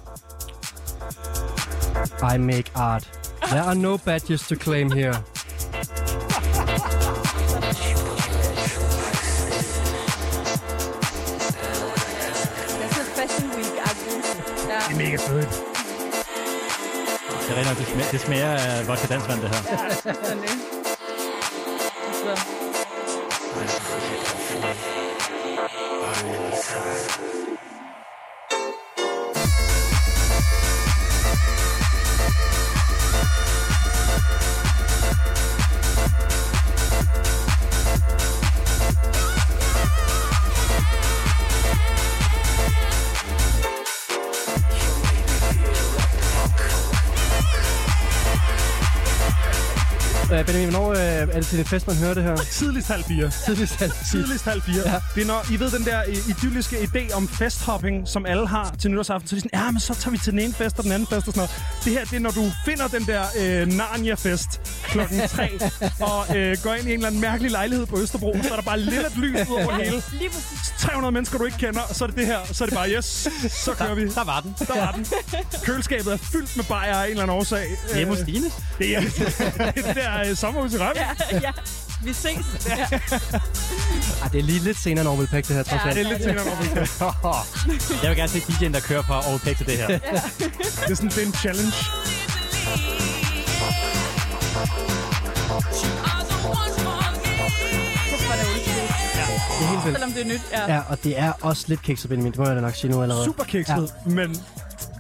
[2.36, 3.10] I make art.
[3.42, 5.12] There are no badges to claim here.
[5.12, 5.18] Det
[14.70, 14.80] er.
[14.88, 15.50] Det er mega fedt.
[17.50, 19.58] Det, er det, smager, det smager af vodka dansvand, det her.
[19.72, 20.50] Ja, sådan det.
[22.14, 22.42] Så.
[34.30, 34.67] you
[50.34, 52.36] Øh, Benjamin, hvornår øh, er det til en fest, man hører det her?
[52.36, 53.32] Tidligst halv fire.
[53.46, 54.22] Tidligst halv fire.
[54.22, 54.82] Tidligst halv fire.
[54.86, 54.96] Ja.
[55.16, 58.76] Det er når, I ved den der øh, idylliske idé om festhopping, som alle har
[58.80, 59.28] til nytårsaften.
[59.28, 60.92] Så er de sådan, ja, men så tager vi til den ene fest og den
[60.92, 61.52] anden fest og sådan noget.
[61.86, 65.60] Det her, det er når du finder den der øh, Narnia-fest klokken tre,
[66.12, 68.64] og øh, går ind i en eller anden mærkelig lejlighed på Østerbro, så er der
[68.64, 70.04] bare lidt lys ud over det hele.
[70.12, 70.74] Lige præcis.
[70.80, 72.40] 300 mennesker, du ikke kender, og så er det det her.
[72.52, 73.28] Så er det bare, yes,
[73.66, 74.08] så kører vi.
[74.08, 74.56] Der var den.
[74.68, 75.06] Der var den.
[75.66, 77.66] Køleskabet er fyldt med bajer af en eller anden årsag.
[77.96, 78.46] Hjemme hos Øh, Stine.
[78.80, 79.02] Det er,
[79.94, 80.94] det er øh, sommerhus i Rømme.
[81.32, 81.52] Ja, ja.
[82.04, 82.38] Vi ses.
[82.68, 82.74] Ja.
[84.24, 85.88] Ej, det er lige lidt senere end Orville Peck, det her, trods Ja.
[85.90, 85.96] alt.
[85.98, 88.00] Det er lidt senere, når vi kan.
[88.04, 89.88] Jeg vil gerne se DJ'en, der kører på overpæk til det her.
[89.88, 90.02] Det
[90.92, 91.74] er sådan, det er en challenge.
[98.08, 99.26] Er.
[99.60, 99.98] Det er helt vildt.
[99.98, 100.42] Selvom det er nyt.
[100.52, 100.74] Ja.
[100.76, 102.32] Ja, og det er også lidt kikset, Benjamin.
[102.32, 103.26] Det må jeg da nok sige nu allerede.
[103.26, 104.12] Super kikset, ja.
[104.12, 104.36] men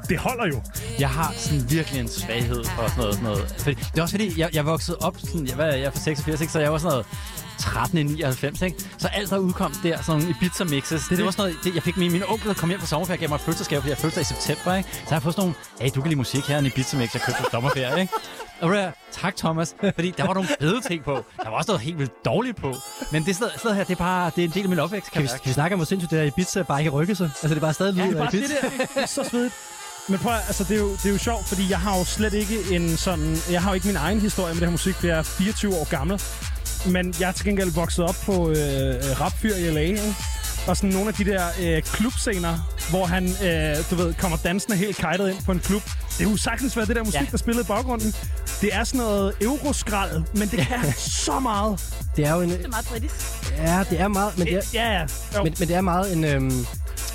[0.09, 0.61] det holder jo.
[0.99, 3.13] Jeg har sådan virkelig en svaghed for sådan noget.
[3.13, 3.55] Sådan noget.
[3.57, 5.99] Fordi, det er også fordi, jeg, jeg voksede op, sådan, jeg, hvad, jeg er fra
[5.99, 6.53] 86, ikke?
[6.53, 7.05] så jeg var sådan noget
[7.59, 8.77] 13 i 99, ikke?
[8.97, 11.75] Så alt, der udkom der, sådan nogle Ibiza mixes, det, det var sådan noget, det,
[11.75, 13.97] jeg fik min, min onkel kom hjem fra sommerferie, gav mig et fødselsdagsgave, fordi jeg
[13.97, 14.89] fødselsdag i september, ikke?
[14.93, 17.13] Så har jeg fået sådan nogle, hey, du kan lide musik her, en Ibiza mix,
[17.13, 18.13] jeg købte på sommerferie, ikke?
[18.61, 21.25] Og hvad, tak Thomas, fordi der var nogle fede ting på.
[21.43, 22.73] Der var også noget helt vildt dårligt på.
[23.11, 25.11] Men det sted, sted her, det er bare, det er en del af min opvækst,
[25.11, 27.13] kan Kan vi, kan vi snakke om, hvor sindssygt det er, Ibiza bare ikke rykker
[27.13, 27.25] sig?
[27.25, 28.69] Altså, det er bare stadig Ja, det er bare det der.
[28.69, 29.53] Det er så svedigt.
[30.09, 32.33] Men prøv altså, det er, jo, det er jo sjovt, fordi jeg har jo slet
[32.33, 33.37] ikke en sådan...
[33.51, 35.75] Jeg har jo ikke min egen historie med det her musik, for jeg er 24
[35.75, 36.21] år gammel.
[36.85, 40.15] Men jeg er til gengæld vokset op på øh, rapfyr i LA, ikke?
[40.67, 42.57] Og sådan nogle af de der øh, klubscener,
[42.89, 45.81] hvor han, øh, du ved, kommer dansende helt kajtet ind på en klub.
[46.17, 47.19] Det er jo sagtens være det der musik, ja.
[47.21, 47.27] Ja.
[47.31, 48.13] der spillede i baggrunden.
[48.61, 50.93] Det er sådan noget euroskrald, men det kan
[51.25, 51.93] så meget.
[52.15, 52.49] Det er jo en...
[52.49, 53.15] Det er meget britisk.
[53.57, 54.37] Ja, det er meget...
[54.37, 55.01] Men det er, Ja, ja.
[55.35, 55.43] Jo.
[55.43, 56.23] men, men det er meget en...
[56.23, 56.65] Øhm,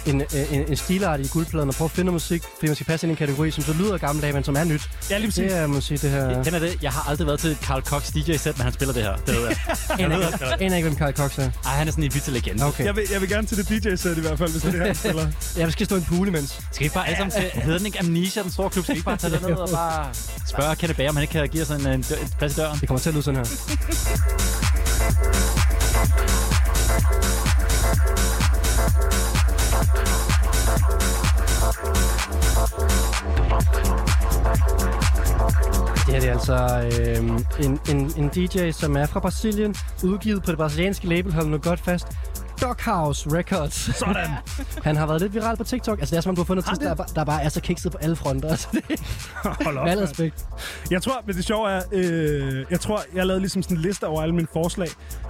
[0.06, 2.86] en, en, en stilart i guldpladen og prøve at finde noget musik, fordi man skal
[2.86, 4.90] passe ind i en kategori, som så lyder gammeldag, men som er nyt.
[5.10, 5.50] ja, lige præcis.
[5.52, 6.44] Det er, måske det her...
[6.44, 6.78] Kender det?
[6.82, 9.16] Jeg har aldrig været til Carl Cox DJ-sæt, men han spiller det her.
[9.16, 9.56] Det ved jeg.
[10.04, 11.50] aner ikke, aner ikke, hvem Carl Cox er.
[11.64, 12.64] Ej, han er sådan en Ibiza-legende.
[12.64, 12.84] Okay.
[12.84, 14.80] Jeg vil, jeg vil gerne til det DJ-sæt i hvert fald, hvis det er det
[14.80, 15.26] her, han spiller.
[15.56, 16.50] Jeg skal stå i en pool imens.
[16.50, 17.86] Skal vi ikke bare alle sammen til...
[17.86, 18.84] Ikke Amnesia, den store klub?
[18.84, 20.08] Skal vi bare tage den ned og bare
[20.46, 22.04] spørge Kenneth Bager, om han ikke kan give os en, en, en
[22.38, 22.78] plads i døren?
[22.80, 23.46] Det kommer til at lyde sådan her.
[36.06, 40.42] Det her det er altså øh, en, en, en DJ, som er fra Brasilien, udgivet
[40.42, 42.06] på det brasilianske label, hold nu godt fast,
[42.60, 43.98] Doghouse Records.
[43.98, 44.30] Sådan.
[44.84, 45.98] Han har været lidt viral på TikTok.
[45.98, 47.48] Altså, det er som om, du har fundet artist, der, er bare- der bare er
[47.48, 48.48] så kikset på alle fronter.
[48.52, 49.00] Altså, det
[49.64, 49.84] Hold op.
[49.86, 50.46] med respekt.
[50.90, 54.06] Jeg tror, men det sjove er, øh, jeg tror, jeg lavede ligesom sådan en liste
[54.06, 54.88] over alle mine forslag,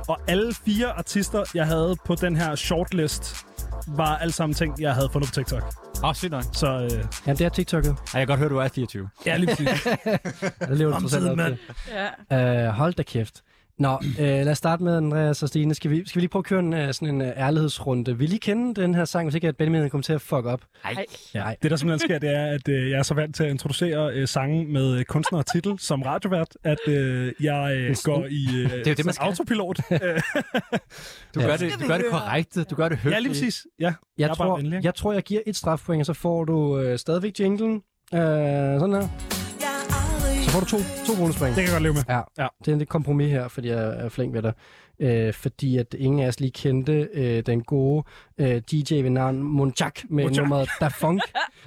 [0.08, 3.36] og alle fire artister, jeg havde på den her shortlist,
[3.86, 5.62] var alle sammen ting, jeg havde fundet på TikTok.
[6.02, 6.44] Åh, oh, sygt nok.
[6.52, 6.90] Så øh,
[7.26, 7.88] Jamen, det er TikTok'et.
[7.88, 9.08] Ej, jeg kan godt høre, du er 24.
[9.26, 9.86] ja, lige præcis.
[10.06, 10.16] Ja,
[10.66, 11.58] det lever du alt Omtiden, op til.
[12.30, 12.68] Ja.
[12.68, 13.42] Uh, hold da kæft.
[13.82, 15.74] Nå, uh, lad os starte med Andreas og Stine.
[15.74, 18.18] Skal vi, skal vi lige prøve at køre en, uh, sådan en uh, ærlighedsrunde?
[18.18, 20.60] Vil I kende den her sang, hvis ikke at Benjamin kommer til at fuck op?
[20.84, 21.04] Ej.
[21.34, 21.56] Nej.
[21.62, 24.12] Det, der simpelthen sker, det er, at øh, jeg er så vant til at introducere
[24.14, 28.46] øh, sange med øh, kunstner og titel som radiovært, at øh, jeg øh, går i
[28.56, 29.24] øh, Det er jo det, man sådan skal.
[29.26, 29.80] autopilot.
[29.92, 30.20] Øh,
[31.34, 31.46] Du Ja.
[31.46, 32.58] gør det, du gør det korrekt.
[32.70, 33.14] Du gør det høfligt.
[33.14, 33.66] ja, lige præcis.
[33.80, 36.80] Ja, Jeg, Jeg tror, venlig, jeg tror, jeg giver et strafpoint, og så får du
[36.90, 37.72] uh, stadigvæk jinglen.
[38.12, 39.08] Uh, sådan her.
[40.52, 40.76] Får du to,
[41.06, 41.56] to bonuspoint.
[41.56, 42.02] det kan jeg godt leve med.
[42.08, 42.46] Ja, Ja.
[42.64, 44.52] det er lidt kompromis her, fordi jeg er flink ved dig.
[45.00, 48.04] Øh, fordi at ingen af os lige kendte øh, den gode
[48.38, 50.42] øh, DJ ved navn Monjak med Monjak.
[50.42, 51.20] nummeret Da Funk.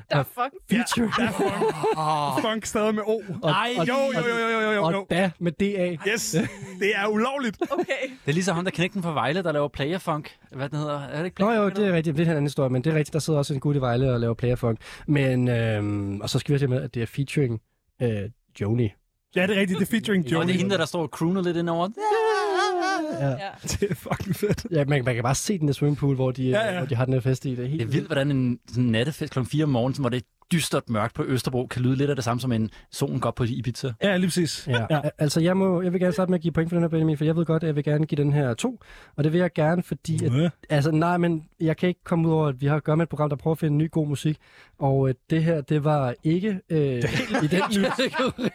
[0.10, 1.12] Er fucking Feature.
[1.20, 3.22] Ja, funk, funk stadig med O.
[3.44, 4.84] Nej, og- Jo, jo, jo, jo, jo, jo.
[4.84, 5.98] Og Da med DA.
[6.14, 6.32] Yes,
[6.80, 7.58] det er ulovligt.
[7.72, 7.84] okay.
[8.26, 10.32] Det er ligesom ham, der knægten fra Vejle, der laver playerfunk.
[10.52, 11.00] Hvad den hedder?
[11.02, 12.18] Er det ikke Nå jo, det er rigtigt.
[12.18, 13.14] Det er en anden historie, men det er rigtigt.
[13.14, 14.80] Der sidder også en gut i Vejle og laver playerfunk.
[15.08, 17.62] Men, øhm, og så skal vi have med, at det er featuring
[18.02, 18.30] øh,
[18.62, 18.90] Joni.
[19.36, 19.80] Ja, det er rigtigt.
[19.80, 20.48] Det er featuring Og Joni.
[20.48, 21.90] det er hende, der, står og crooner lidt indover.
[23.20, 23.30] Ja.
[23.30, 23.36] Ja.
[23.80, 24.66] Det er fucking fedt.
[24.72, 26.78] Ja, man, man kan bare se den der swimmingpool, hvor de, Ja, ja, ja.
[26.78, 27.50] hvor de har den her fest i.
[27.56, 29.40] Det er helt Det er vildt, hvordan en sådan nattefest kl.
[29.44, 32.26] 4 om morgenen, hvor det er dystert mørkt på Østerbro, kan lyde lidt af det
[32.26, 33.92] samme som en solen går på Ibiza.
[34.04, 34.68] Ja, lige præcis.
[34.68, 34.86] Ja.
[34.90, 35.02] ja.
[35.18, 37.18] Altså, jeg, må, jeg vil gerne starte med at give point for den her, Benjamin,
[37.18, 38.80] for jeg ved godt, at jeg vil gerne give den her to.
[39.16, 40.26] Og det vil jeg gerne, fordi...
[40.26, 40.50] At, Ja.
[40.70, 43.04] altså, nej, men jeg kan ikke komme ud over, at vi har at gøre med
[43.04, 44.38] et program, der prøver at finde ny god musik.
[44.80, 46.80] Og øh, det her, det var ikke øh,
[47.44, 48.50] i den kategori.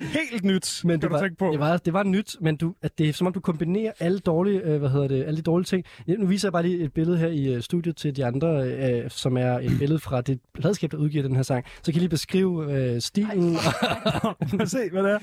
[0.00, 1.48] Helt nyt, Men det var, på.
[1.52, 4.18] det, var, det var nyt, men du, at det er som om, du kombinerer alle
[4.18, 5.84] dårlige, øh, hvad hedder det, alle de dårlige ting.
[6.06, 9.10] Nu viser jeg bare lige et billede her i øh, studiet til de andre, øh,
[9.10, 11.64] som er et billede fra det pladskab, der udgiver den her sang.
[11.82, 13.56] Så kan I lige beskrive øh, stilen.
[14.60, 15.18] Os se, hvad det er.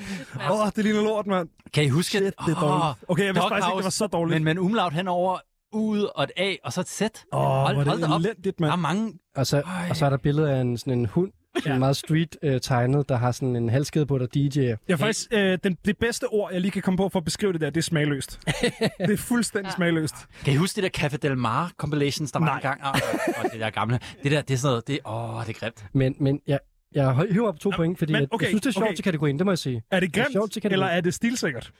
[0.51, 1.49] Åh, oh, det ligner lort, mand.
[1.73, 3.03] Kan I huske Shit, det er dårligt.
[3.07, 4.33] Okay, jeg vidste faktisk ikke, det var så dårligt.
[4.35, 5.37] Men med en umlaut henover,
[5.73, 7.01] ud og et A, og så et Z.
[7.01, 8.19] Åh, oh, Hold- er hold det op.
[8.21, 8.81] elendigt, Der er mand.
[8.81, 9.13] mange...
[9.35, 11.31] og, så, og så er der billede af en, sådan en hund,
[11.63, 14.61] Sådan meget street øh, tegnet, der har sådan en halskæde på, der DJ'er.
[14.61, 17.25] Jeg er faktisk, øh, den, det bedste ord, jeg lige kan komme på for at
[17.25, 18.39] beskrive det der, det er smagløst.
[19.07, 19.75] det er fuldstændig ja.
[19.75, 20.15] smagløst.
[20.45, 22.55] Kan I huske det der Café Del Mar compilations, der var Nej.
[22.55, 22.83] engang?
[22.83, 22.89] Og,
[23.37, 23.99] og det der gamle.
[24.23, 25.85] Det der, det er sådan noget, det, åh, det er grimt.
[25.93, 26.59] Men, men jeg,
[26.95, 28.95] jeg hiver op to point, fordi men jeg, okay, jeg synes, det er sjovt okay.
[28.95, 29.83] til kategorien, det må jeg sige.
[29.91, 30.83] Er det Det er grimt, sjovt til kategorien.
[30.83, 31.71] eller er det stilsikkert?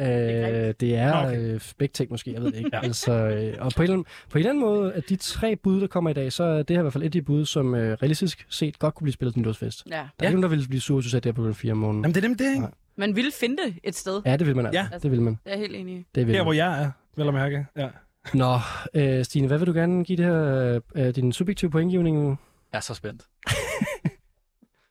[0.00, 1.54] Øh, det er okay.
[1.54, 2.70] øh, begge ting måske, jeg ved det ikke.
[2.76, 2.80] ja.
[2.84, 5.56] altså, øh, og på en, eller anden, på en eller anden måde, at de tre
[5.56, 7.22] bud, der kommer i dag, så er det her i hvert fald et af de
[7.22, 9.82] bud, som øh, realistisk set godt kunne blive spillet til nytårsfest.
[9.86, 9.90] Ja.
[9.90, 10.26] Der er ja.
[10.26, 12.04] ikke nogen, der ville blive sur, hvis du det her på 4 om morgenen.
[12.04, 12.60] Jamen, det er dem det, ikke?
[12.60, 12.70] Nej.
[12.96, 14.22] Man ville finde det et sted.
[14.26, 14.80] Ja, det vil man altså.
[14.92, 14.98] Ja.
[14.98, 15.32] Det vil man.
[15.32, 16.06] Det er jeg helt enig i.
[16.14, 16.56] Det vil Her, hvor man.
[16.58, 17.66] jeg er, vel at mærke.
[17.76, 17.88] Ja.
[18.34, 18.58] Nå,
[18.94, 22.40] øh, Stine, hvad vil du gerne give det her, øh, din subjektive pointgivning?
[22.72, 23.22] Jeg er så spændt.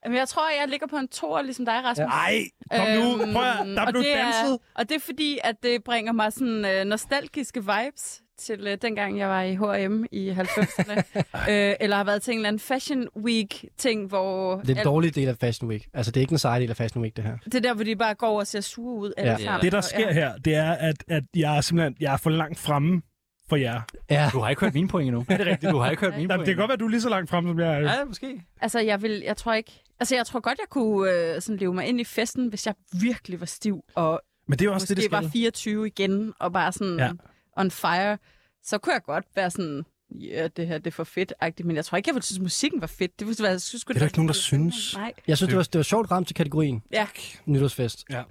[0.05, 2.05] Jamen, jeg tror, jeg ligger på en toer, ligesom dig, Rasmus.
[2.13, 2.39] Ej,
[2.71, 3.21] kom nu.
[3.21, 4.53] Øhm, Prøv at, der og blev det danset.
[4.53, 8.77] Er, og det er fordi, at det bringer mig sådan øh, nostalgiske vibes til øh,
[8.81, 11.01] dengang, jeg var i H&M i 90'erne.
[11.51, 14.55] øh, eller har været til en eller anden Fashion Week-ting, hvor...
[14.59, 15.87] Det er en dårlig del af Fashion Week.
[15.93, 17.37] Altså, det er ikke en sej del af Fashion Week, det her.
[17.45, 19.57] Det er der, hvor de bare går over og ser sure ud alle Ja.
[19.61, 22.59] Det, der sker her, det er, at, at jeg er simpelthen jeg er for langt
[22.59, 23.01] fremme
[23.49, 23.81] for jer.
[24.09, 24.29] Ja.
[24.33, 25.25] Du har ikke hørt mine point endnu.
[25.29, 25.71] Er det rigtigt?
[25.71, 27.01] Du har ikke hørt mine Jamen, point det kan godt være, at du er lige
[27.01, 27.79] så langt fremme, som jeg er.
[27.79, 28.41] Ja, måske.
[28.61, 29.83] Altså, jeg vil, jeg tror ikke...
[29.99, 32.75] Altså, jeg tror godt, jeg kunne øh, sådan leve mig ind i festen, hvis jeg
[33.01, 35.31] virkelig var stiv, og Men det er jo også måske det, det var skal.
[35.31, 37.11] 24 igen, og bare sådan Ja.
[37.57, 38.17] on fire.
[38.63, 41.85] Så kunne jeg godt være sådan, ja, det her det er for fedt-agtigt, men jeg
[41.85, 43.19] tror ikke, jeg ville synes, musikken var fedt.
[43.19, 44.95] Det, ville være, jeg synes, Det er der ikke nogen, der synes.
[44.95, 45.13] Nej.
[45.27, 47.07] Jeg synes, det var, det var sjovt ramt til kategorien Ja.
[47.45, 48.05] nytårsfest.
[48.09, 48.15] Ja.
[48.15, 48.27] Men det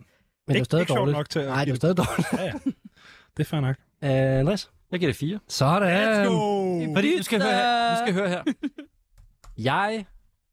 [0.49, 1.17] var Ikke- stadig ikke dårligt.
[1.17, 2.33] nok til at- Nej, det var stadig dårligt.
[2.33, 2.53] Ja, ja.
[3.37, 3.77] Det er fair nok.
[4.03, 4.71] Uh, Andreas?
[4.91, 5.39] Jeg giver det fire.
[5.49, 6.25] Sådan.
[6.25, 6.95] Let's go!
[6.95, 7.91] Fordi, du skal høre her.
[7.91, 8.43] Du skal høre her.
[9.59, 10.07] Jeg,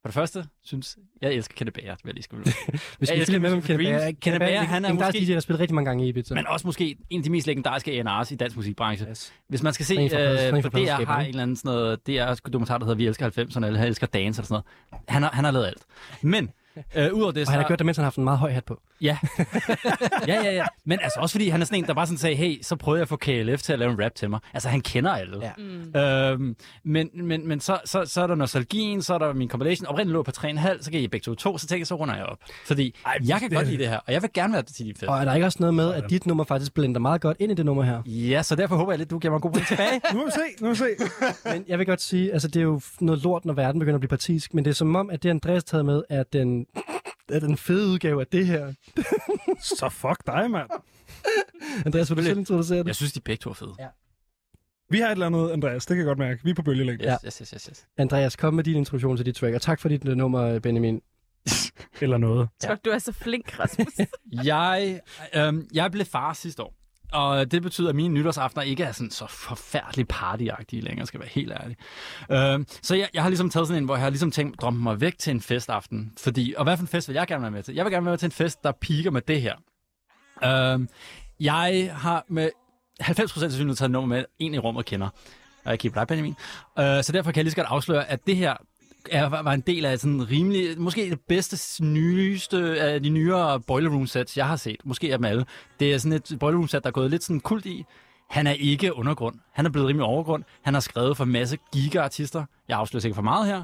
[0.03, 2.43] for det første, synes, jeg elsker Kenneth Bager, vil jeg lige skrive.
[2.99, 3.91] Vi Jeg skal med Music Kenneth.
[3.91, 4.11] Bager.
[4.21, 6.35] Kenneth Bager, han er måske- DJ, der har spillet rigtig mange gange i Ibiza.
[6.35, 9.07] Men også måske en af de mest legendariske A&R's i dansk musikbranche.
[9.09, 9.33] Yes.
[9.47, 12.33] Hvis man skal se, plades- en øh, DR har en eller anden sådan noget, DR
[12.49, 15.03] dokumentar, der hedder Vi elsker 90'erne, eller Han elsker dance, eller sådan noget.
[15.09, 15.83] Han har, han har lavet alt.
[16.21, 16.49] Men,
[16.95, 17.51] øh, udover det, Og så...
[17.51, 18.81] han har gjort det, mens han har haft en meget høj hat på.
[19.01, 19.17] Ja.
[20.27, 20.65] ja, ja, ja.
[20.85, 22.99] Men altså også fordi han er sådan en, der bare sådan sagde, hey, så prøvede
[22.99, 24.39] jeg at få KLF til at lave en rap til mig.
[24.53, 25.39] Altså han kender alle.
[25.41, 25.51] Ja.
[25.57, 25.99] Mm.
[25.99, 29.87] Øhm, men men, men så, så, så er der nostalgien, så er der min compilation.
[29.87, 32.15] Oprindeligt lå på 3,5, så kan I begge to to, så tænker jeg, så runder
[32.15, 32.37] jeg op.
[32.65, 34.85] Fordi Ej, jeg kan det- godt lide det her, og jeg vil gerne være til
[34.85, 35.03] din fest.
[35.03, 37.51] Og er der ikke også noget med, at dit nummer faktisk blender meget godt ind
[37.51, 38.01] i det nummer her?
[38.05, 40.01] Ja, så derfor håber jeg lidt, du giver mig en god point tilbage.
[40.13, 40.85] Nu må vi se, nu må vi se.
[41.53, 44.01] Men jeg vil godt sige, altså det er jo noget lort, når verden begynder at
[44.01, 46.62] blive partisk, men det er som om, at det Andreas taget med, er den,
[47.29, 48.73] er den fede udgave af det her.
[49.77, 50.69] Så fuck dig, mand.
[51.85, 52.87] Andreas, vil du selv introducere det?
[52.87, 53.75] Jeg synes, de begge to er fede.
[53.79, 53.87] Ja.
[54.89, 55.85] Vi har et eller andet, Andreas.
[55.85, 56.43] Det kan jeg godt mærke.
[56.43, 57.05] Vi er på bølgelængde.
[57.05, 57.17] Ja.
[57.25, 57.87] Yes, yes, yes, yes.
[57.97, 61.01] Andreas, kom med din introduktion til dit track, og tak for dit øh, nummer, Benjamin.
[62.01, 62.49] Eller noget.
[62.63, 62.75] Ja.
[62.85, 63.93] Du er så flink, Rasmus.
[64.45, 65.01] Jeg,
[65.35, 66.82] øhm, jeg blev far sidste år.
[67.13, 71.21] Og det betyder, at mine nytårsaftener ikke er sådan så forfærdeligt partyagtige længere, skal jeg
[71.21, 71.77] være helt ærlig.
[72.59, 74.83] Øh, så jeg, jeg har ligesom taget sådan en, hvor jeg har ligesom tænkt, drømme
[74.83, 76.13] mig væk til en festaften.
[76.17, 77.75] Fordi, og hvad for en fest vil jeg gerne være med til?
[77.75, 79.55] Jeg vil gerne være med til en fest, der piker med det her.
[80.43, 80.87] Øh,
[81.39, 82.49] jeg har med
[83.01, 85.09] 90% sandsynlighed taget nummer med, en i rummet kender.
[85.65, 86.35] Og jeg kigger dig, Benjamin.
[86.79, 88.53] Øh, så derfor kan jeg lige så godt afsløre, at det her
[89.11, 93.89] er, var en del af sådan rimelig, måske det bedste, nyeste af de nyere Boiler
[93.89, 94.77] Room sets, jeg har set.
[94.85, 95.45] Måske af dem alle.
[95.79, 97.85] Det er sådan et Boiler Room set, der er gået lidt sådan kult i.
[98.29, 99.35] Han er ikke undergrund.
[99.53, 100.43] Han er blevet rimelig overgrund.
[100.61, 102.45] Han har skrevet for en masse giga-artister.
[102.67, 103.63] Jeg afslører sikkert for meget her.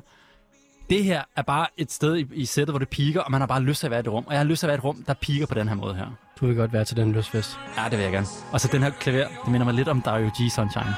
[0.90, 3.48] Det her er bare et sted i, i sættet, hvor det piker, og man har
[3.48, 4.24] bare lyst til at være i et rum.
[4.28, 5.76] Og jeg har lyst til at være i et rum, der piker på den her
[5.76, 6.06] måde her.
[6.40, 7.60] Du vil godt være til den løsfest.
[7.78, 8.28] Ja, det vil jeg gerne.
[8.52, 10.52] Og så den her klaver, det minder mig lidt om Dario G.
[10.52, 10.96] Sunshine.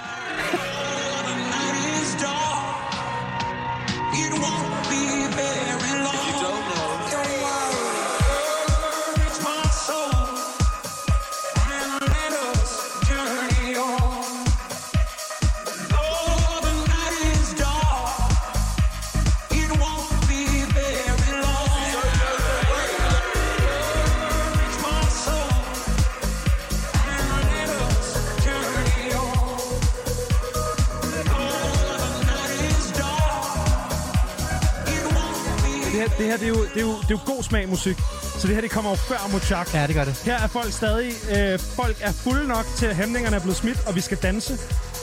[36.74, 37.98] Det er, jo, det, er jo, god smag musik.
[38.40, 39.74] Så det her, det kommer jo før Mochak.
[39.74, 40.16] Ja, det gør det.
[40.26, 41.14] Her er folk stadig...
[41.36, 44.54] Øh, folk er fulde nok til, at hæmningerne er blevet smidt, og vi skal danse.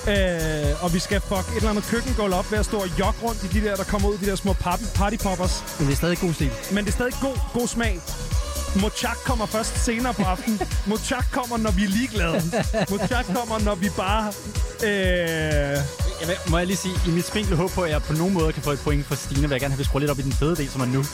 [0.09, 3.21] Øh, og vi skal fuck et eller andet køkkengulv op ved at stå og jogge
[3.23, 4.53] rundt i de der, der kommer ud, de der små
[4.95, 5.65] party poppers.
[5.79, 6.51] Men det er stadig god stil.
[6.73, 8.01] Men det er stadig god, god smag.
[8.77, 10.61] Mochak kommer først senere på aftenen.
[10.87, 12.43] Mochak kommer, når vi er ligeglade.
[12.91, 14.33] Mochak kommer, når vi bare...
[14.85, 15.79] Øh,
[16.21, 18.35] Jeg vil, må jeg lige sige, i mit spinkle håb på, at jeg på nogen
[18.35, 20.11] måde kan få et point for Stine, vil jeg gerne have, at vi skruer lidt
[20.11, 21.05] op i den fede del, som er nu.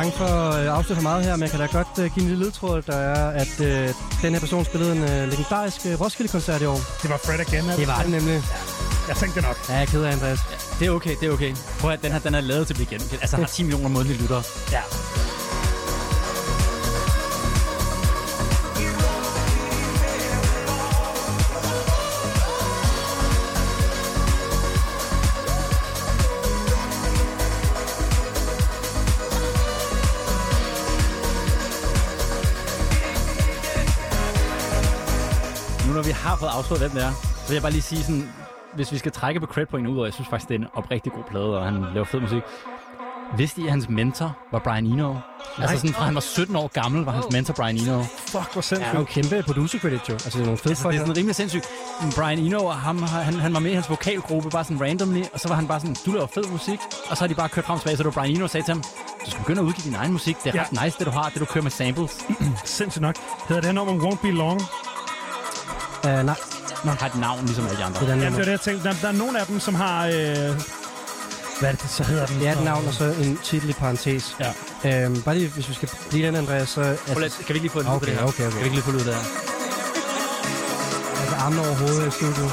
[0.00, 2.22] Bange for at øh, afsløre for meget her, men jeg kan da godt øh, give
[2.22, 6.62] en lille ledtråd, der er, at øh, den her person spillede en øh, legendarisk Roskilde-koncert
[6.62, 6.80] i år.
[7.02, 7.64] Det var Fred again.
[7.80, 8.42] Det var det nemlig.
[9.08, 9.56] Jeg tænkte nok.
[9.68, 10.40] Ja, jeg er ked af, Andreas.
[10.78, 11.54] Det er okay, det er okay.
[11.80, 13.22] Prøv at den her, den er lavet til at blive genkendt.
[13.22, 14.42] Altså, har 10 millioner månedlige lyttere.
[14.72, 14.82] Ja.
[35.90, 38.02] Nu når vi har fået afsløret, hvem det er, så vil jeg bare lige sige
[38.02, 38.28] sådan,
[38.74, 41.12] hvis vi skal trække på credit ud, og jeg synes faktisk, det er en oprigtig
[41.12, 42.42] god plade, og han laver fed musik.
[43.36, 45.14] Vidste I, at hans mentor var Brian Eno?
[45.58, 48.02] Altså sådan, fra han var 17 år gammel, var hans mentor Brian Eno.
[48.02, 48.82] Fuck, hvor Ja, sindssygt.
[48.82, 50.12] han er jo kæmpe producer credit, jo.
[50.12, 50.98] Altså, det er nogle fede Altså, det er folk.
[50.98, 51.68] sådan rimelig sindssygt.
[52.16, 55.48] Brian Eno, ham, han, han var med i hans vokalgruppe, bare sådan randomly, og så
[55.48, 56.78] var han bare sådan, du laver fed musik,
[57.10, 58.66] og så har de bare kørt frem og tilbage, så det var Brian Eno, sagde
[58.66, 58.82] til ham,
[59.26, 60.62] du skal begynde at udgive din egen musik, det er Ja.
[60.62, 62.26] ret nice, det du har, det du kører med samples.
[62.64, 63.16] Sindssygt nok.
[63.48, 64.60] Hedder det her nummer Won't Be Long?
[66.04, 66.34] Uh, nej,
[66.84, 68.00] Nå, har et navn, ligesom alle de andre.
[68.00, 68.88] det er den Ja, det var det, jeg tænkte.
[68.88, 70.06] Der, der er nogle af dem, som har...
[70.06, 70.12] Øh...
[71.60, 72.40] Hvad er det, så hedder den?
[72.40, 74.36] Det er et navn, og så en titel i parentes.
[74.84, 75.04] Ja.
[75.04, 76.80] Øhm, bare lige, hvis vi skal blive den, Andreas, så...
[76.80, 78.22] Altså, Prøv kan vi ikke lige få en lyd på Okay, det her?
[78.22, 78.50] okay, okay.
[78.50, 79.16] Kan vi ikke lige få lyd der?
[81.20, 82.50] altså armene over hovedet i studiet.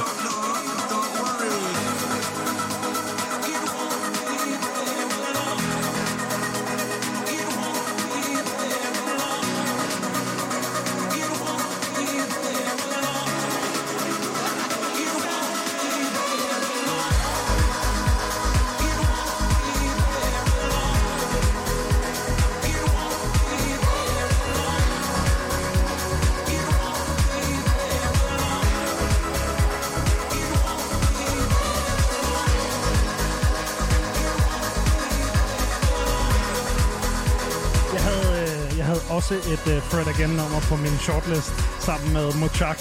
[39.88, 42.80] Et øh, Fred Again-nummer på min shortlist sammen med Mochak.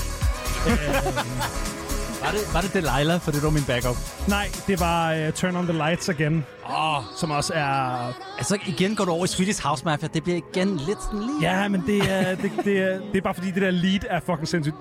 [2.22, 3.96] Var det, var det Delilah, for det var min backup?
[4.28, 8.12] Nej, det var øh, Turn on the Lights Åh, oh, som også er...
[8.38, 10.08] altså igen går du over i Swedish House Mafia.
[10.14, 11.38] Det bliver igen lidt sådan lige...
[11.42, 14.20] Ja, men det er, det, det, er, det er bare fordi, det der lead er
[14.20, 14.76] fucking sindssygt.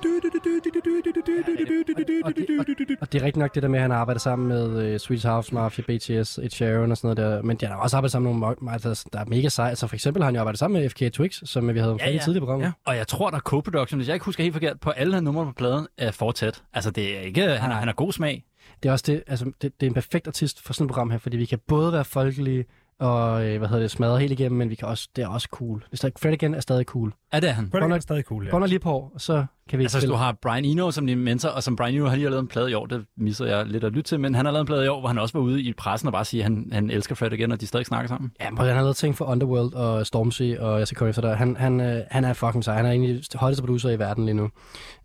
[3.02, 4.98] Og det er rigtig nok det der med, at han har arbejdet sammen med uh,
[4.98, 7.42] Swedish House Mafia, BTS, Ed Sheeran og sådan noget der.
[7.42, 9.70] Men de har også arbejdet sammen med nogle, altså, der er mega seje.
[9.70, 12.00] Altså for eksempel har han jo arbejdet sammen med FK Twix, som vi havde om
[12.00, 12.20] ja, ja.
[12.24, 12.62] tidligere program.
[12.62, 12.72] Ja.
[12.86, 15.46] Og jeg tror, der er co-production, hvis jeg ikke husker helt forkert, på alle numre
[15.46, 16.64] på pladen er fortsat.
[16.74, 17.42] Altså, det er ikke...
[17.42, 18.44] Han, har, han har god smag.
[18.84, 21.12] Det er også det, altså, det, det er en perfekt artist for sådan et program
[21.12, 22.66] her, fordi vi kan både være folkelige
[23.00, 25.48] og, øh, hvad hedder det, smadre helt igennem, men vi kan også, det er også
[25.52, 25.86] cool.
[26.02, 27.14] Der Fred igen er stadig cool.
[27.32, 27.70] Er det er han?
[27.72, 28.52] Fred Again er stadig cool, ja.
[28.52, 31.18] Bånder lige på og så kan vi Altså, hvis du har Brian Eno som din
[31.18, 33.46] mentor, og som Brian Eno har lige har lavet en plade i år, det misser
[33.46, 35.18] jeg lidt at lytte til, men han har lavet en plade i år, hvor han
[35.18, 37.62] også var ude i pressen og bare sige, at han, han elsker Fred igen, og
[37.62, 38.32] de stadig snakker sammen.
[38.42, 41.22] Ja, men han har lavet ting for Underworld og Stormzy, og jeg skal komme efter
[41.22, 41.36] dig.
[41.38, 42.76] Han, han, øh, han er fucking sej.
[42.76, 44.50] Han er egentlig hotteste producer i verden lige nu.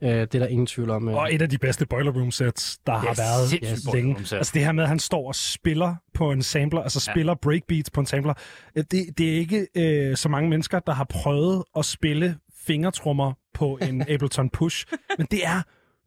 [0.03, 1.09] Øh, det er der ingen tvivl om.
[1.09, 1.15] Øh.
[1.15, 4.17] Og et af de bedste Boiler Room sets, der har været længe.
[4.37, 7.13] Altså det her med, at han står og spiller på en sampler, altså Ja.
[7.13, 8.35] spiller breakbeats på en sampler.
[8.77, 13.33] Øh, Det, det er ikke øh, så mange mennesker, der har prøvet at spille fingertrummer
[13.55, 14.87] på en Ableton Push,
[15.19, 15.63] men det er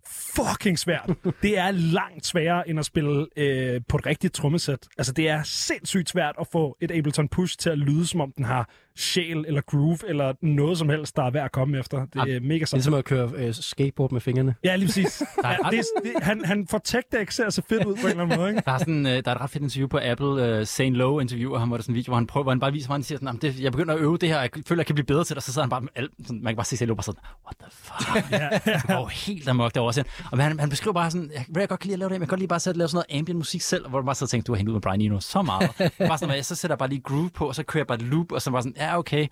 [0.08, 1.10] fucking svært.
[1.42, 4.88] Det er langt sværere end at spille øh, på et rigtigt trommesæt.
[4.98, 8.32] Altså det er sindssygt svært at få et Ableton Push til at lyde, som om
[8.38, 12.06] den har sjæl eller groove eller noget som helst, der er værd at komme efter.
[12.14, 12.78] Det er mega Det er sejt.
[12.78, 14.56] ligesom at køre øh, skateboard med fingrene.
[14.64, 15.24] Ja, lige præcis.
[15.42, 17.62] Der er ja, ret- det, er- det, han, han får tech, der ikke ser så
[17.70, 18.50] fedt ud på en eller anden måde.
[18.50, 18.62] Ikke?
[18.66, 21.22] Der er, sådan, øh, der er et ret fedt interview på Apple, uh, Zane Lowe
[21.22, 22.88] interviewer ham, hvor der er sådan en video, hvor han, prøver, hvor han bare viser,
[22.88, 24.86] hvor han siger sådan, "Jamen, det, jeg begynder at øve det her, jeg føler, jeg
[24.86, 26.56] kan blive bedre til det, og så sidder han bare med alt, sådan, man kan
[26.56, 28.32] bare se Zane Lowe bare sådan, what the fuck?
[28.66, 29.94] Ja, Det går jo helt amok derovre.
[29.94, 30.10] Sådan.
[30.32, 32.22] Og han, han beskriver bare sådan, jeg, jeg godt kan lide at lave det, men
[32.22, 34.16] jeg kan godt lide bare at lave sådan noget ambient musik selv, hvor du bare
[34.16, 35.70] så tænker, du har hængt ud med Brian Eno så meget.
[36.08, 37.96] bare sådan, at så sætter jeg bare lige groove på, og så kører jeg bare
[37.98, 39.28] et loop, og så bare sådan, ja okay,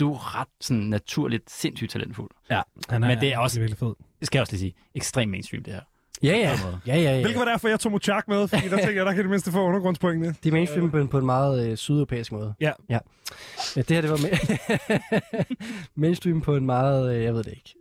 [0.00, 2.30] du er ret sådan naturligt sindssygt talentfuld.
[2.50, 3.94] ja han Men det er også- virkelig fed.
[4.20, 5.80] Det skal jeg også lige sige, ekstremt mainstream det her.
[6.22, 6.58] Ja, ja.
[6.64, 6.80] Måde.
[6.86, 7.20] Ja, ja, ja.
[7.20, 9.52] Hvilket var derfor, jeg tog Muchak med, fordi der tænker jeg, der kan det mindste
[9.52, 10.28] få undergrundspoengene.
[10.42, 12.54] Det er mainstream på en, på en meget øh, sydeuropæisk måde.
[12.60, 12.72] Ja.
[12.88, 12.98] ja.
[13.76, 15.44] Ja, Det her, det var ma-
[16.02, 17.74] mainstream på en meget, øh, jeg ved det ikke,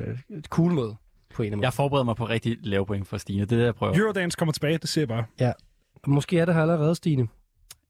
[0.00, 0.18] øh,
[0.48, 0.96] cool måde
[1.34, 3.64] på en af Jeg forbereder mig på rigtig lave point for Stine, det er det,
[3.64, 3.98] jeg prøver.
[3.98, 5.24] Eurodance kommer tilbage, det ser jeg bare.
[6.06, 7.28] Måske er det her allerede, Stine.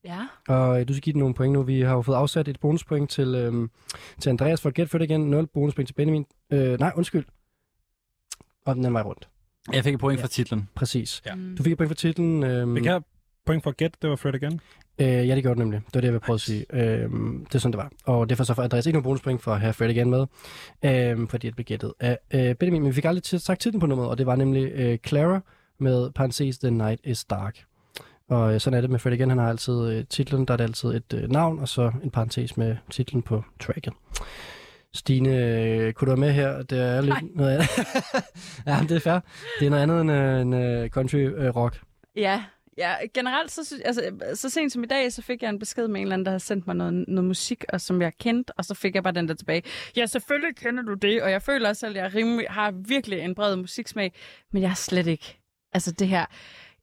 [0.05, 0.27] Ja.
[0.49, 1.63] Og øh, du skal give den nogle point nu.
[1.63, 3.71] Vi har jo fået afsat et bonuspoint til, øhm,
[4.21, 5.21] til Andreas for at gætte for det igen.
[5.31, 6.27] 0 bonuspoint til Benjamin.
[6.53, 7.25] Øh, nej, undskyld.
[8.67, 9.29] Og den anden vej rundt.
[9.73, 10.25] Jeg fik et point Ja.
[10.25, 10.69] for titlen.
[10.75, 11.23] Præcis.
[11.27, 11.35] Ja.
[11.35, 11.57] Mm.
[11.57, 12.43] Du fik et point for titlen.
[12.45, 13.03] Øhm, Vi kan have
[13.47, 14.61] point for gætte, det var Fred igen.
[14.99, 15.81] Øh, ja, det gjorde det nemlig.
[15.87, 16.67] Det var det, jeg ville prøve at sige.
[16.73, 17.93] Øhm, det er sådan, det var.
[18.05, 20.27] Og derfor så får Andreas ikke nogen bonuspoint for at have Fred igen med,
[20.85, 22.83] øhm, fordi det blev gættet af øh, Benjamin.
[22.83, 25.41] Men vi fik aldrig til- sagt titlen på nummeret, og det var nemlig øh, Clara
[25.79, 27.65] med parentes The Night is Dark.
[28.29, 29.29] Og øh, sådan er det med Fred igen.
[29.29, 32.11] Han har altid øh, titlen, der er det altid et øh, navn, og så en
[32.11, 33.93] parentes med titlen på tracket.
[34.95, 36.63] Stine, kunne du være med her?
[36.63, 37.23] Det er lidt Nej.
[37.35, 37.69] noget andet.
[38.67, 39.21] ja, det er fair.
[39.61, 41.19] Det er noget andet end, end country
[41.57, 41.81] rock.
[42.17, 42.45] Ja,
[42.79, 44.03] ja generelt, så, altså,
[44.35, 46.31] så sent som i dag, så fik jeg en besked med en eller anden, der
[46.31, 49.15] havde sendt mig noget, noget musik, og som jeg kendte, og så fik jeg bare
[49.15, 49.63] den der tilbage.
[49.97, 53.35] Ja, selvfølgelig kender du det, og jeg føler også, at jeg rimelig, har virkelig en
[53.35, 54.13] bred musiksmag,
[54.53, 55.39] men jeg er slet ikke,
[55.73, 56.27] altså det her.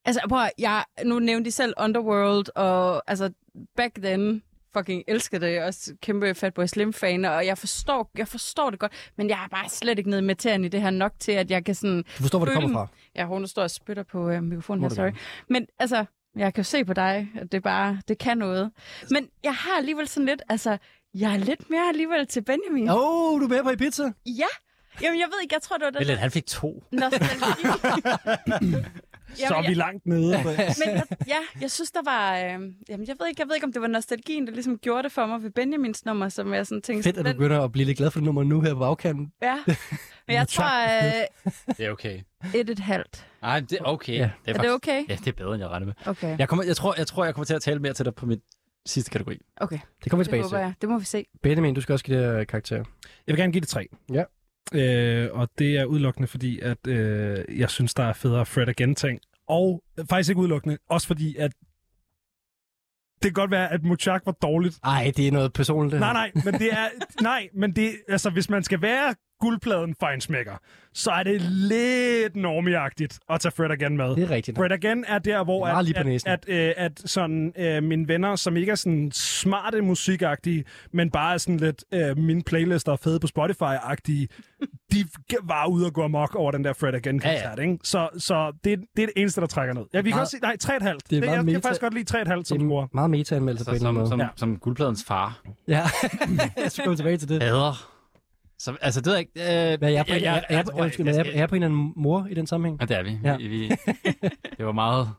[0.05, 3.29] Altså, prøv jeg, nu nævnte de selv Underworld, og altså,
[3.75, 4.43] back then,
[4.77, 5.63] fucking elskede det.
[5.63, 9.69] Også kæmpe Fatboy Slim-fan, og jeg forstår, jeg forstår det godt, men jeg er bare
[9.69, 12.03] slet ikke nede i materien i det her nok til, at jeg kan sådan...
[12.03, 12.87] Du forstår, hvor det kommer fra.
[13.15, 15.05] Ja, hun står og spytter på øh, mikrofonen her, sorry.
[15.05, 15.17] gerne.
[15.49, 16.05] Men altså,
[16.35, 18.71] jeg kan jo se på dig, at det bare, det kan noget.
[19.11, 20.77] Men jeg har alligevel sådan lidt, altså,
[21.13, 22.89] jeg er lidt mere alligevel til Benjamin.
[22.89, 24.03] Åh, oh, du er med på Ibiza?
[24.25, 24.45] Ja.
[25.01, 26.83] Jamen, jeg ved ikke, jeg tror, det var lidt, der han fik to.
[26.91, 27.67] nostalgi.
[29.35, 30.37] Så er vi langt nede.
[30.85, 32.35] Men jeg, ja, jeg synes, der var...
[32.37, 35.03] Øh, jamen, jeg ved, ikke, jeg ved ikke, om det var nostalgien, der ligesom gjorde
[35.03, 37.03] det for mig ved Benjamins nummer, som jeg sådan tænkte...
[37.09, 39.31] Fedt, at du begynder at blive lidt glad for det nummer nu her på bagkanten.
[39.41, 39.57] Ja.
[40.27, 40.83] Men jeg tror,
[41.67, 42.19] øh, Det er okay.
[42.55, 43.27] et et halvt.
[43.41, 44.13] Nej, det er okay.
[44.13, 44.17] Ja.
[44.19, 45.03] Det Er det faktisk- okay?
[45.09, 45.93] Ja, det er bedre, end jeg regnede med.
[46.11, 46.39] Okay.
[46.39, 48.25] Jeg, kommer, jeg, tror, jeg tror, jeg kommer til at tale mere til dig på
[48.25, 48.39] mit
[48.85, 49.37] sidste kategori.
[49.57, 50.57] Okay, Det kommer vi det tilbage til.
[50.65, 50.73] jeg.
[50.81, 51.25] Det må vi se.
[51.43, 52.75] Benjamin, du skal også give det øh, karakter.
[52.75, 52.83] Jeg
[53.27, 53.87] vil gerne give det tre.
[54.13, 54.23] Ja.
[54.73, 59.19] Øh, og det er udelukkende, fordi at øh, jeg synes, der er federe Fred Again-ting.
[59.47, 61.51] Og øh, faktisk ikke udelukkende, også fordi, at
[63.15, 64.79] det kan godt være, at Muchak var dårligt.
[64.83, 65.99] Ej, det er noget personligt.
[65.99, 66.87] Nej, nej, men det er...
[67.21, 67.91] nej, men det...
[68.07, 70.53] Altså, hvis man skal være guldpladen fejnsmækker,
[70.93, 74.15] så er det lidt normieagtigt at tage Fred Again med.
[74.15, 74.57] Det er rigtigt.
[74.57, 78.35] Fred Again er der, hvor er at, at, at, øh, at sådan, øh, mine venner,
[78.35, 80.63] som ikke er sådan smarte musikagtige,
[80.93, 84.27] men bare er sådan lidt øh, mine playlister er fede på Spotify-agtige,
[84.91, 85.05] de
[85.43, 87.77] var ude og gå amok over den der Fred Again-koncert, Ja, ikke?
[87.83, 89.83] Så, så det, er- det er det eneste, der trækker ned.
[89.93, 90.77] Ja, vi kan Meget- også sige, nej, 3,5.
[90.79, 92.05] Det er Det, meget jeg kan meta- faktisk godt lide
[92.35, 92.87] 3,5 som score.
[92.93, 94.07] meget meta-anmeldelse på en som, måde.
[94.07, 94.27] som, Ja.
[94.35, 95.41] som guldpladens far.
[95.67, 95.81] Ja,
[96.63, 97.43] jeg skal komme tilbage til det.
[97.43, 97.91] Hader.
[98.65, 99.73] Så, altså, det ved jeg ikke.
[99.73, 102.27] Øh, Hvad er jeg på, undskyld, men er er jeg på en eller anden mor
[102.29, 102.77] i den sammenhæng?
[102.81, 103.19] Ja, det er vi.
[103.23, 103.31] Ja.
[103.31, 103.37] Ja.
[103.37, 103.67] vi, vi
[104.57, 105.09] det var meget,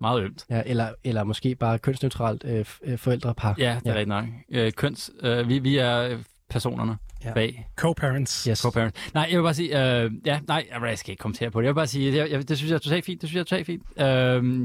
[0.00, 0.44] meget ømt.
[0.50, 3.54] Ja, eller, eller måske bare kønsneutralt øh, øh, forældrepar.
[3.58, 3.90] Ja, det er Ja.
[3.90, 3.92] ja.
[3.92, 4.24] rigtigt nok.
[4.52, 6.18] Øh, køns, øh, vi, vi er
[6.50, 7.28] personerne Ja.
[7.28, 7.34] ja.
[7.34, 8.48] bag Co-parents.
[8.50, 8.58] Yes.
[8.66, 8.94] co-parent.
[9.14, 11.64] Nej, jeg vil bare sige, øh, ja, nej, jeg, skal ikke kommentere på det.
[11.66, 13.20] Jeg vil bare sige, jeg, jeg, det synes jeg er totalt fint.
[13.20, 13.82] Det synes jeg er totalt fint.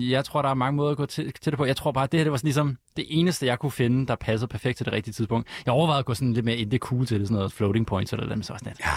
[0.02, 1.66] Øh, jeg tror, der er mange måder at gå til, til det på.
[1.66, 4.16] Jeg tror bare, det her det var sådan ligesom det eneste, jeg kunne finde, der
[4.16, 5.48] passede perfekt til det rigtige tidspunkt.
[5.66, 8.14] Jeg overvejede at gå sådan lidt mere indie cool til det, sådan noget floating points
[8.14, 8.88] eller dem, så var sådan lidt.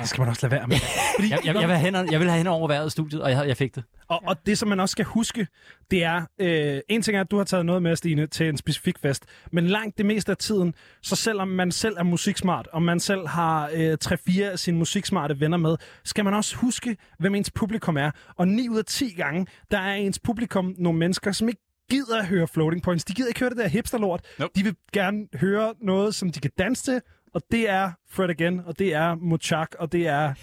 [0.00, 0.76] Det skal man også lade være med.
[1.16, 3.30] Fordi, Jeg, jeg, jeg, vil have jeg vil have hen over vejret i studiet, og
[3.30, 3.84] jeg, jeg fik det.
[4.08, 5.46] Og, og det, som man også skal huske,
[5.90, 8.56] det er, øh, en ting er, at du har taget noget med, Stine, til en
[8.56, 12.82] specifik fest, men langt det meste af tiden, så selvom man selv er musiksmart, og
[12.82, 17.34] man selv har øh, 3-4 af sine musiksmarte venner med, skal man også huske, hvem
[17.34, 18.10] ens publikum er.
[18.36, 22.18] Og 9 ud af 10 gange, der er ens publikum nogle mennesker, som ikke gider
[22.18, 23.04] at høre floating points.
[23.04, 24.20] De gider ikke høre det der hipsterlort.
[24.38, 24.52] Nope.
[24.56, 27.00] De vil gerne høre noget, som de kan danse til,
[27.34, 30.34] og det er Fred Again, og det er Muchak, og det er...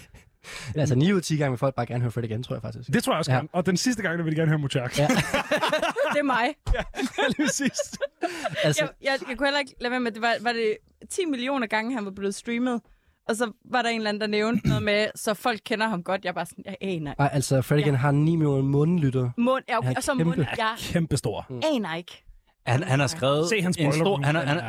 [0.76, 2.62] Altså 9 ud af 10 gange vil folk bare gerne høre Fred igen, tror jeg
[2.62, 2.88] faktisk.
[2.92, 3.34] Det tror jeg også Ja.
[3.34, 3.38] ja.
[3.38, 3.48] gerne.
[3.52, 4.98] Og den sidste gang, der vil de gerne høre Muchak.
[4.98, 5.06] Ja.
[6.12, 6.54] Det er mig.
[7.28, 7.70] Lige præcis.
[8.64, 10.76] Altså, Jeg, jeg, jeg kunne heller ikke lade være med, det var, var det
[11.10, 12.80] 10 millioner gange, han var blevet streamet.
[13.28, 16.02] Og så var der en eller anden, der nævnte noget med, så folk kender ham
[16.02, 16.24] godt.
[16.24, 17.20] Jeg er bare sådan, jeg aner ikke.
[17.22, 17.94] ej, altså igen Ja.
[17.94, 19.30] har 9 millioner mundlytter.
[19.36, 20.24] Mund, ja, okay, Han er og så kæmpe.
[20.24, 21.46] mund, jeg Kæmpestor.
[21.74, 22.24] aner ikke.
[22.66, 24.62] Han, han har skrevet Se hans en stor, han, har- han, Ja.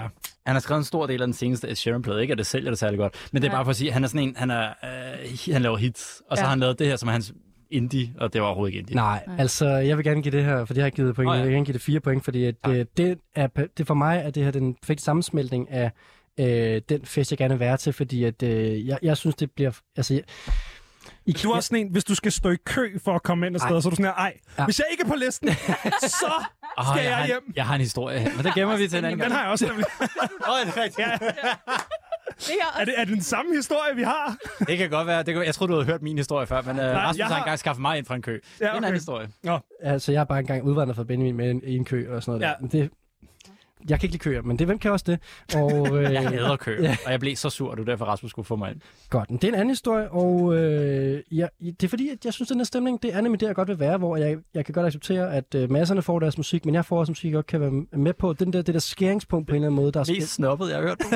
[0.45, 2.21] han har skrevet en stor del af den seneste Ed Sheeran-plade.
[2.21, 3.57] Ikke at det sælger det særlig godt, men det er Nej.
[3.57, 6.21] bare for at sige, at han er sådan en, han, er, øh, han laver hits,
[6.29, 6.45] og så Ja.
[6.45, 7.33] har han lavet det her, som er hans
[7.71, 8.95] indie, og det var overhovedet ikke indie.
[8.95, 9.35] Nej, Nej.
[9.39, 11.29] altså jeg vil gerne give det her, for det har jeg givet point.
[11.29, 11.37] Oh, ja.
[11.37, 11.39] ja.
[11.39, 12.73] Jeg vil gerne give det 4 point, fordi at, Tak.
[12.73, 15.91] det, det, er, det for mig er det her den perfekte sammensmeltning af
[16.39, 19.51] øh, den fest, jeg gerne vil være til, fordi at, øh, jeg, jeg synes, det
[19.51, 19.71] bliver...
[19.97, 20.23] Altså, jeg,
[21.25, 23.47] I, Du er også sådan en, hvis du skal stå i kø for at komme
[23.47, 24.65] ind et sted, så er du sådan her, ej, Ja.
[24.65, 25.49] hvis jeg ikke er på listen,
[26.21, 26.25] så
[26.77, 27.53] Åh, skal jeg har, en- hjem.
[27.55, 29.33] Jeg har en historie men det gemmer vi til en anden Den gang.
[29.33, 29.85] har jeg også nemlig.
[30.01, 30.99] Åh, det er rigtigt.
[31.07, 31.17] Ja.
[32.37, 34.35] Det her Er det, er det den samme historie, vi har?
[34.67, 35.23] Det kan godt være.
[35.23, 37.37] Det kan, jeg tror du havde hørt min historie før, men uh, Rasmus jeg har
[37.37, 38.33] engang skaffet mig ind fra en kø.
[38.33, 38.85] Det er Ja, en okay.
[38.87, 39.29] anden historie.
[39.83, 42.39] altså, jeg har bare engang udvandret fra Benjamin med en, i en kø og sådan
[42.39, 42.41] noget.
[42.41, 42.53] Ja.
[42.53, 42.55] Der.
[42.61, 42.89] Men det,
[43.89, 45.19] jeg kan ikke lide køer, men det, hvem kan også det?
[45.55, 46.97] Og, øh, Jeg hader kø, Ja.
[47.05, 48.81] og jeg blev så sur, at du derfor Rasmus skulle få mig ind.
[49.09, 52.33] Godt, men det er en anden historie, og øh, ja, det er fordi, at jeg
[52.33, 54.37] synes, at den her stemning, det er nemlig der, jeg godt vil være, hvor jeg,
[54.53, 57.25] jeg kan godt acceptere, at øh, masserne får deres musik, men jeg får også musik,
[57.25, 58.33] jeg godt kan være med på.
[58.33, 60.75] Den der, det der skæringspunkt på en eller anden måde, der er Mest snobbet, jeg
[60.75, 60.97] har hørt.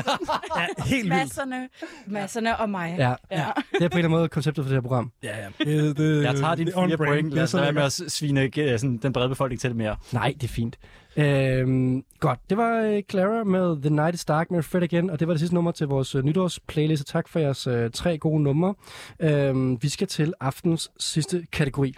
[0.58, 1.08] Ja, helt vildt.
[1.10, 1.70] masserne,
[2.08, 2.96] masserne og mig.
[2.98, 3.38] Ja, Ja.
[3.38, 5.12] det er på en eller anden måde konceptet for det her program.
[5.24, 5.66] Ja, ja.
[5.72, 7.26] Det, det, Jeg tager dine det er fire point.
[7.26, 9.96] Det Lad os med at svine øh, sådan, den brede befolkning til det mere.
[10.12, 10.78] Nej, det er fint.
[11.18, 15.20] Øhm, godt, det var øh, Clara med The Night is Dark med Fred igen, og
[15.20, 17.06] det var det sidste nummer til vores øh, nytårsplayliste.
[17.06, 18.76] Tak for jeres øh, tre gode numre.
[19.20, 21.96] Øhm, vi skal til aftens sidste kategori.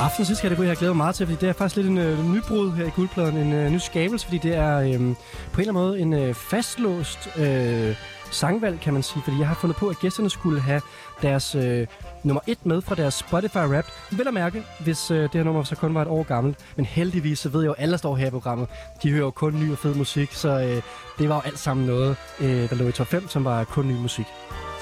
[0.00, 1.98] Aftens sidste kategori har jeg glædet mig meget til, fordi det er faktisk lidt en
[1.98, 5.00] øh, nybrud her i guldpladen, en øh, ny skabelse, fordi det er øh, på en
[5.00, 5.16] eller
[5.58, 7.96] anden måde en øh, fastlåst øh,
[8.30, 10.80] sangvalg, kan man sige, fordi jeg har fundet på, at gæsterne skulle have
[11.22, 11.86] deres øh,
[12.24, 13.84] nummer et med fra deres Spotify Rap.
[14.12, 16.58] Vel at mærke, hvis øh, det her nummer så kun var et år gammelt.
[16.76, 18.68] Men heldigvis, så ved jeg jo, at alle, der står her i programmet,
[19.02, 20.32] de hører jo kun ny og fed musik.
[20.32, 20.82] Så øh,
[21.18, 23.88] det var jo alt sammen noget, øh, der lå i top 5, som var kun
[23.88, 24.26] ny musik.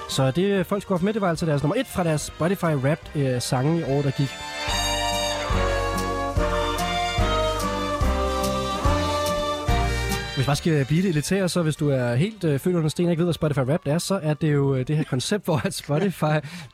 [0.08, 2.64] Så det, folk skulle have med, det var altså deres nummer et fra deres Spotify
[2.64, 4.30] Rap øh, sange i år, der gik.
[10.38, 13.04] Hvis man skal blive det elitære, så hvis du er helt øh, født under sten
[13.04, 15.44] og ikke ved, hvad Spotify Rap er, så er det jo øh, det her koncept,
[15.46, 16.24] hvor at Spotify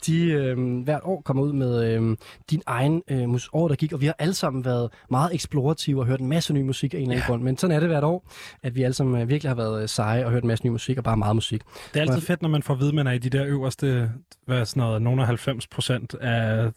[0.07, 2.17] de, øh, hvert år kommer ud med øh,
[2.51, 3.93] din egen øh, mus- år, der gik.
[3.93, 6.99] Og vi har alle sammen været meget eksplorative og hørt en masse ny musik af
[6.99, 7.43] en eller anden grund.
[7.43, 8.31] Men sådan er det hvert år,
[8.63, 10.71] at vi alle sammen øh, virkelig har været øh, seje og hørt en masse ny
[10.71, 11.61] musik og bare meget musik.
[11.95, 13.47] Det er altid fedt, når man får at vide, at man er i de der
[13.47, 14.11] øverste,
[14.47, 16.71] hvad er sådan noget, nogle af 90 procent af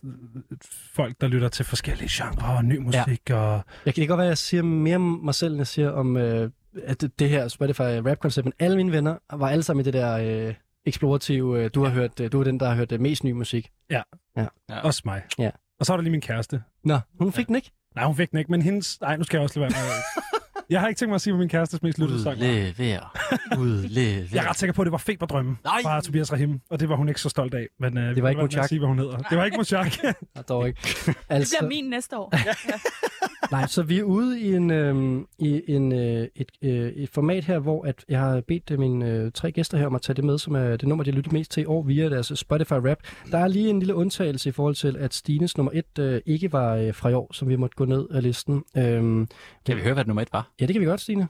[0.94, 3.30] folk, der lytter til forskellige genrer og ny musik.
[3.30, 3.36] Ja.
[3.36, 5.68] Og Jeg kan det godt være, at jeg siger mere om mig selv, end jeg
[5.68, 6.50] siger om øh,
[6.84, 9.94] at det, det her Spotify rap-koncept, men alle mine venner var alle sammen i det
[9.94, 10.18] der
[10.48, 10.54] øh,
[10.86, 13.32] eksplorative, øh, du har hørt, øh, du er den, der har hørt øh, mest ny
[13.32, 13.70] musik.
[13.90, 14.02] ja,
[14.38, 14.46] Ja.
[14.70, 14.80] Ja.
[14.80, 15.22] også mig.
[15.40, 15.50] Ja.
[15.80, 16.64] Og så er der lige min kæreste.
[16.84, 17.72] Nå, hun fik den ikke.
[17.96, 19.02] Nej, hun fik den ikke, men hendes...
[19.02, 19.92] Nej, nu skal jeg også lade være med.
[20.70, 22.46] Jeg har ikke tænkt mig at sige, hvad min kærestes mest lyttede sang var.
[22.48, 23.18] Udlever.
[23.60, 24.28] Udlever.
[24.34, 25.82] Jeg er ret sikker på, at det var Feberdrømme Nej.
[25.84, 27.68] fra Tobias Rahim, og det var hun ikke så stolt af.
[27.80, 28.42] Men, uh, Det var ikke.
[28.42, 28.68] Muchak.
[28.68, 29.18] sige, hvad hun hedder.
[29.18, 29.92] Det var ikke Muchak.
[30.36, 30.80] Nej, dog ikke.
[31.06, 32.34] Det Altså, bliver min næste år.
[33.52, 37.44] nej, så vi er ude i, en, øh, i en, øh, et, øh, et format
[37.46, 40.16] her, hvor at jeg har bedt øh, mine øh, tre gæster her om at tage
[40.16, 42.74] det med, som er det nummer, de lytter mest til i år via deres Spotify
[42.74, 42.98] Rap.
[43.32, 46.52] Der er lige en lille undtagelse i forhold til, at Stines nummer et øh, ikke
[46.54, 48.64] var øh, fra i år, som vi måtte gå ned af listen.
[48.78, 49.28] Øhm,
[49.66, 50.52] Kan vi høre, hvad nummer et var?
[50.62, 51.28] ja, det kan vi godt, Stine.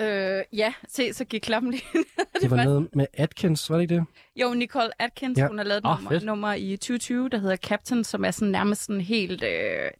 [0.00, 1.82] øh, ja, se, så gik klappen lige.
[2.42, 4.04] Det var noget med Atkins, var det ikke det?
[4.36, 5.42] Jo, Nicole Atkins, Ja.
[5.42, 5.48] ja.
[5.48, 6.24] hun har lavet et Åh, nummer, fedt.
[6.24, 9.42] nummer i 2020, der hedder Captain, som er sådan nærmest sådan helt...
[9.42, 9.48] Øh,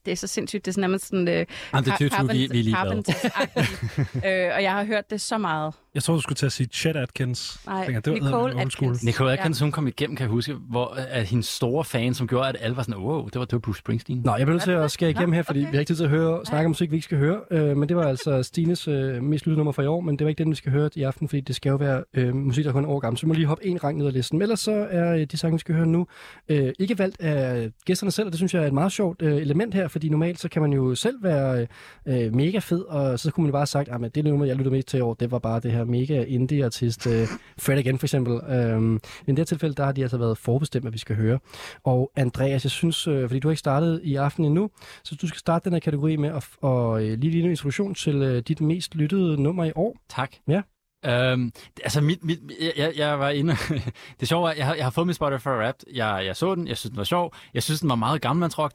[0.07, 1.29] det er så sindssygt, det er sådan nærmest sådan...
[1.29, 2.77] Øh, Jamen, det er 2020, vi, vi er lige
[4.49, 5.75] øh, og jeg har hørt det så meget.
[5.95, 7.61] Jeg tror, du skulle til at sige Chet Atkins.
[7.67, 8.61] Nej, Tænker, det var Nicole school.
[8.91, 9.05] Atkins.
[9.05, 12.49] Nicole Atkins, hun kom igennem, kan jeg huske, hvor at hendes store fan, som gjorde,
[12.49, 14.23] at alle var sådan, wow, det var, det var Bruce Springsteen.
[14.25, 15.71] Nå, jeg bliver nødt til at skære igennem her, fordi okay.
[15.71, 17.41] vi har ikke tid til at høre, snakke om musik, vi ikke skal høre.
[17.51, 20.25] Øh, men det var altså Stines øh, mest lyttede nummer for i år, men det
[20.25, 22.65] var ikke den, vi skal høre i aften, fordi det skal jo være øh, musik,
[22.65, 23.19] der kun er år gammel.
[23.19, 24.39] Så vi må lige hoppe en rang ned ad listen.
[24.39, 26.07] Men ellers så er øh, de sange, vi skal høre nu,
[26.49, 29.37] øh, ikke valgt af gæsterne selv, og det synes jeg er et meget sjovt øh,
[29.37, 31.67] element her, fordi normalt så kan man jo selv være
[32.07, 34.57] øh, mega fed, og så kunne man jo bare have sagt, at det nummer, jeg
[34.57, 37.27] lyttede mest til i år, det var bare det her mega indie-artist, øh,
[37.65, 38.35] Fred Again for eksempel.
[38.51, 41.17] Øh, men i det her tilfælde, der har de altså været forbestemt, at vi skal
[41.17, 41.39] høre.
[41.85, 44.71] Og Andreas, jeg synes, øh, fordi du har ikke startet i aften endnu,
[45.05, 47.95] så du skal starte den her kategori med at, og, øh, lige lige en introduktion
[47.95, 49.97] til øh, dit mest lyttede nummer i år.
[50.09, 50.33] Tak.
[50.49, 50.63] Ja.
[51.07, 51.53] Øhm,
[51.83, 52.41] altså, mit, mit,
[52.77, 53.57] jeg, jeg, var inde...
[54.21, 55.95] det sjove er, jeg har, jeg har fået min Spotify Wrapped.
[55.95, 57.35] Jeg, jeg så den, jeg synes, den var sjov.
[57.55, 58.75] Jeg synes, den var meget gammelmandsrock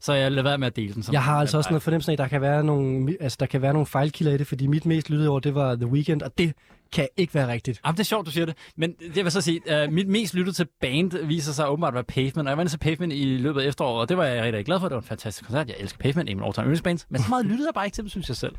[0.00, 1.02] så jeg lader være med at dele den.
[1.02, 3.46] Som Jeg har altså også noget fornemmelse af, at der kan være nogle, altså, der
[3.46, 6.22] kan være nogle fejlkilder i det, fordi mit mest lyttede år, det var The Weeknd,
[6.22, 6.54] og det
[6.92, 7.80] kan ikke være rigtigt.
[7.84, 8.56] Jamen, det er sjovt, du siger det.
[8.76, 11.94] Men det vil så sige, uh, mit mest lyttede til band viser sig åbenbart at
[11.94, 12.38] være Pavement.
[12.38, 14.80] Og jeg var til Pavement i løbet af efteråret, og det var jeg rigtig glad
[14.80, 14.88] for.
[14.88, 15.68] Det var en fantastisk koncert.
[15.68, 17.06] Jeg elsker Pavement, en af mine all-time yndlingsbands.
[17.10, 18.54] Men så meget lyttede jeg bare ikke til dem, synes jeg selv.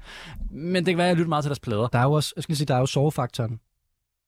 [0.51, 1.87] Men det kan være, at jeg lytter meget til deres plader.
[1.87, 3.59] Der er jo også, jeg skal sige, der er jo sovefaktoren.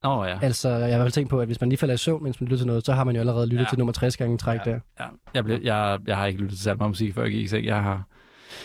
[0.05, 0.39] Åh, oh, ja.
[0.41, 2.47] Altså, jeg har fald tænkt på, at hvis man lige falder i søvn, mens man
[2.47, 3.69] lytter til noget, så har man jo allerede lyttet Ja.
[3.69, 4.71] til nummer 60 gange træk ja.
[4.71, 4.79] der.
[4.99, 7.43] Ja, jeg, blev, jeg, jeg har ikke lyttet til særlig meget musik, før jeg gik
[7.43, 7.65] i seng.
[7.65, 8.03] Jeg har...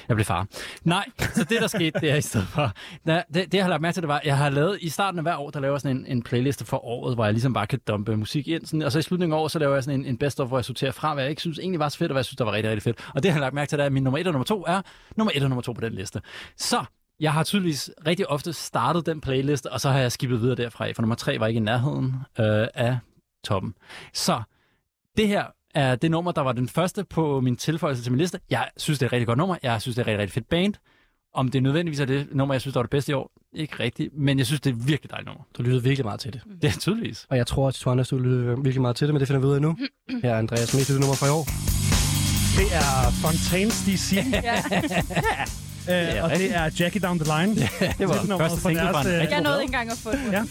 [0.09, 0.47] Jeg blev far.
[0.85, 2.73] Nej, så det der skete, det er i stedet for...
[3.07, 5.23] Det, det, jeg har lagt mærke til, det var, jeg har lavet i starten af
[5.23, 7.67] hver år, der laver jeg sådan en, en playliste for året, hvor jeg ligesom bare
[7.67, 8.67] kan dumpe musik ind.
[8.67, 10.49] Sådan, og så i slutningen af året, så laver jeg sådan en, en best of,
[10.49, 12.25] hvor jeg sorterer fra, hvad jeg ikke synes egentlig var så fedt, og hvad jeg
[12.25, 13.11] synes, der var rigtig, rigtig fedt.
[13.15, 14.65] Og det har lagt mærke til, det er, at min nummer 1 og nummer 2
[14.67, 14.83] er
[15.17, 16.21] nummer 1 og nummer 2 på den liste.
[16.57, 16.85] Så
[17.21, 20.91] jeg har tydeligvis rigtig ofte startet den playliste, og så har jeg skippet videre derfra,
[20.93, 22.99] for nummer 3 var ikke i nærheden øh, af
[23.45, 23.75] toppen.
[24.13, 24.43] Så
[25.17, 25.45] det her
[25.75, 28.41] er det nummer, der var den første på min tilføjelse til min liste.
[28.51, 29.57] Jeg synes, det er et rigtig godt nummer.
[29.63, 30.75] Jeg synes, det er et rigtig, rigtig fedt band.
[31.35, 33.77] Om det nødvendigvis er det nummer, jeg synes, der var det bedste i år, ikke
[33.81, 34.11] rigtigt.
[34.17, 35.43] Men jeg synes, det er et virkelig dejligt nummer.
[35.59, 36.41] Du lyttede virkelig meget til det.
[36.63, 37.27] Det er tydeligvis.
[37.31, 39.47] Og jeg tror, at Tuanas, du lyttede virkelig meget til det, men det finder vi
[39.47, 39.77] ud af nu.
[40.23, 41.45] Her er Andreas mest nummer for i år.
[42.59, 44.13] Det er Fontaines DC.
[44.49, 44.63] Ja.
[45.91, 47.55] Øh, og det er Jackie Down the Line.
[47.99, 49.91] Det var Titelnummeret første for single deres, fra en øh, rigtig Jeg nåede ikke engang
[49.91, 50.33] at få den.
[50.33, 50.43] Ja.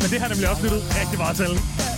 [0.00, 1.91] Men det har nemlig også lyttet rigtig meget til.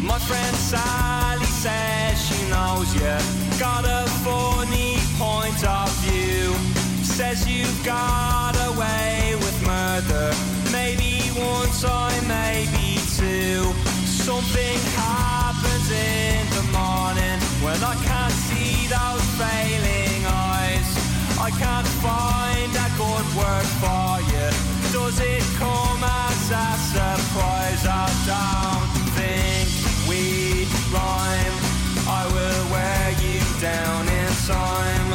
[0.00, 6.54] My friend Sally says she knows you got a funny point of view.
[7.02, 10.30] Says you got away with murder.
[10.70, 13.74] Maybe one time, maybe two.
[14.06, 20.88] Something happens in the morning when I can't see those failing eyes.
[21.40, 24.48] I can't find a good word for you.
[24.94, 27.84] Does it come as a surprise?
[27.84, 29.67] I don't think
[30.92, 31.56] rhyme.
[32.08, 35.08] I will wear you down in time.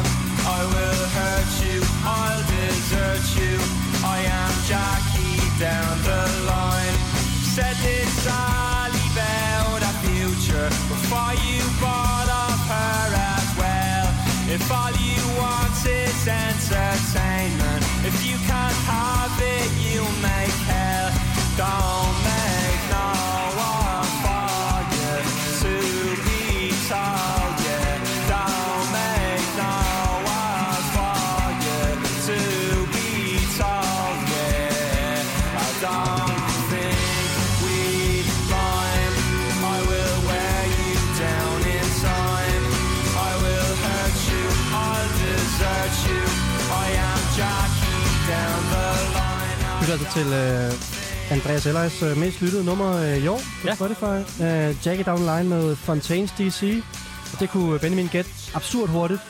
[0.46, 3.54] I will hurt you, I'll desert you.
[4.04, 6.96] I am Jackie down the line.
[7.54, 14.06] Said this Ali about our future before you bought up her as well.
[14.54, 17.63] If all you want is entertainment.
[50.14, 50.72] Til øh,
[51.30, 53.74] Andreas Elleis øh, mest lyttede nummer øh, i år på Ja.
[53.74, 54.42] Spotify.
[54.42, 56.82] Øh, Jackie Down Line med Fontaines DC.
[57.32, 59.20] Og det kunne Benjamin gætte absurd hurtigt.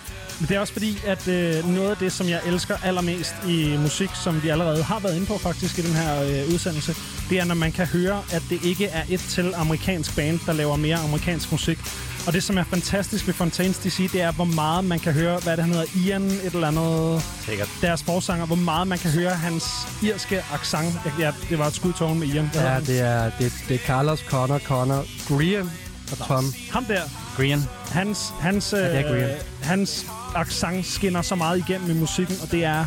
[0.40, 3.76] Men det er også fordi, at øh, noget af det, som jeg elsker allermest i
[3.76, 6.94] musik, som vi allerede har været inde på faktisk i den her øh, udsendelse,
[7.30, 10.52] det er, når man kan høre, at det ikke er et til amerikansk band, der
[10.52, 11.78] laver mere amerikansk musik.
[12.26, 15.38] Og det, som er fantastisk ved Fontaines DC, det er, hvor meget man kan høre,
[15.38, 17.68] hvad det han hedder, Ian, et eller andet, Sikkert.
[17.82, 19.64] deres forsanger, hvor meget man kan høre hans
[20.02, 20.94] irske accent.
[21.18, 22.50] Ja, det var et skud med Ian.
[22.54, 25.70] Ja, det er, det, det er Carlos, Connor, Connor, Graham
[26.12, 26.44] og Tom.
[26.70, 27.02] Ham der,
[27.36, 27.64] Green.
[27.90, 29.30] hans, hans, det er øh, Graham.
[29.62, 32.84] hans accent skinner så meget igennem i musikken, og det er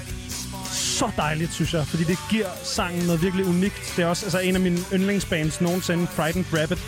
[0.72, 3.94] så dejligt, synes jeg, fordi det giver sangen noget virkelig unikt.
[3.96, 6.80] Det er også altså, en af mine yndlingsbands nogensinde, Frightened Rabbit.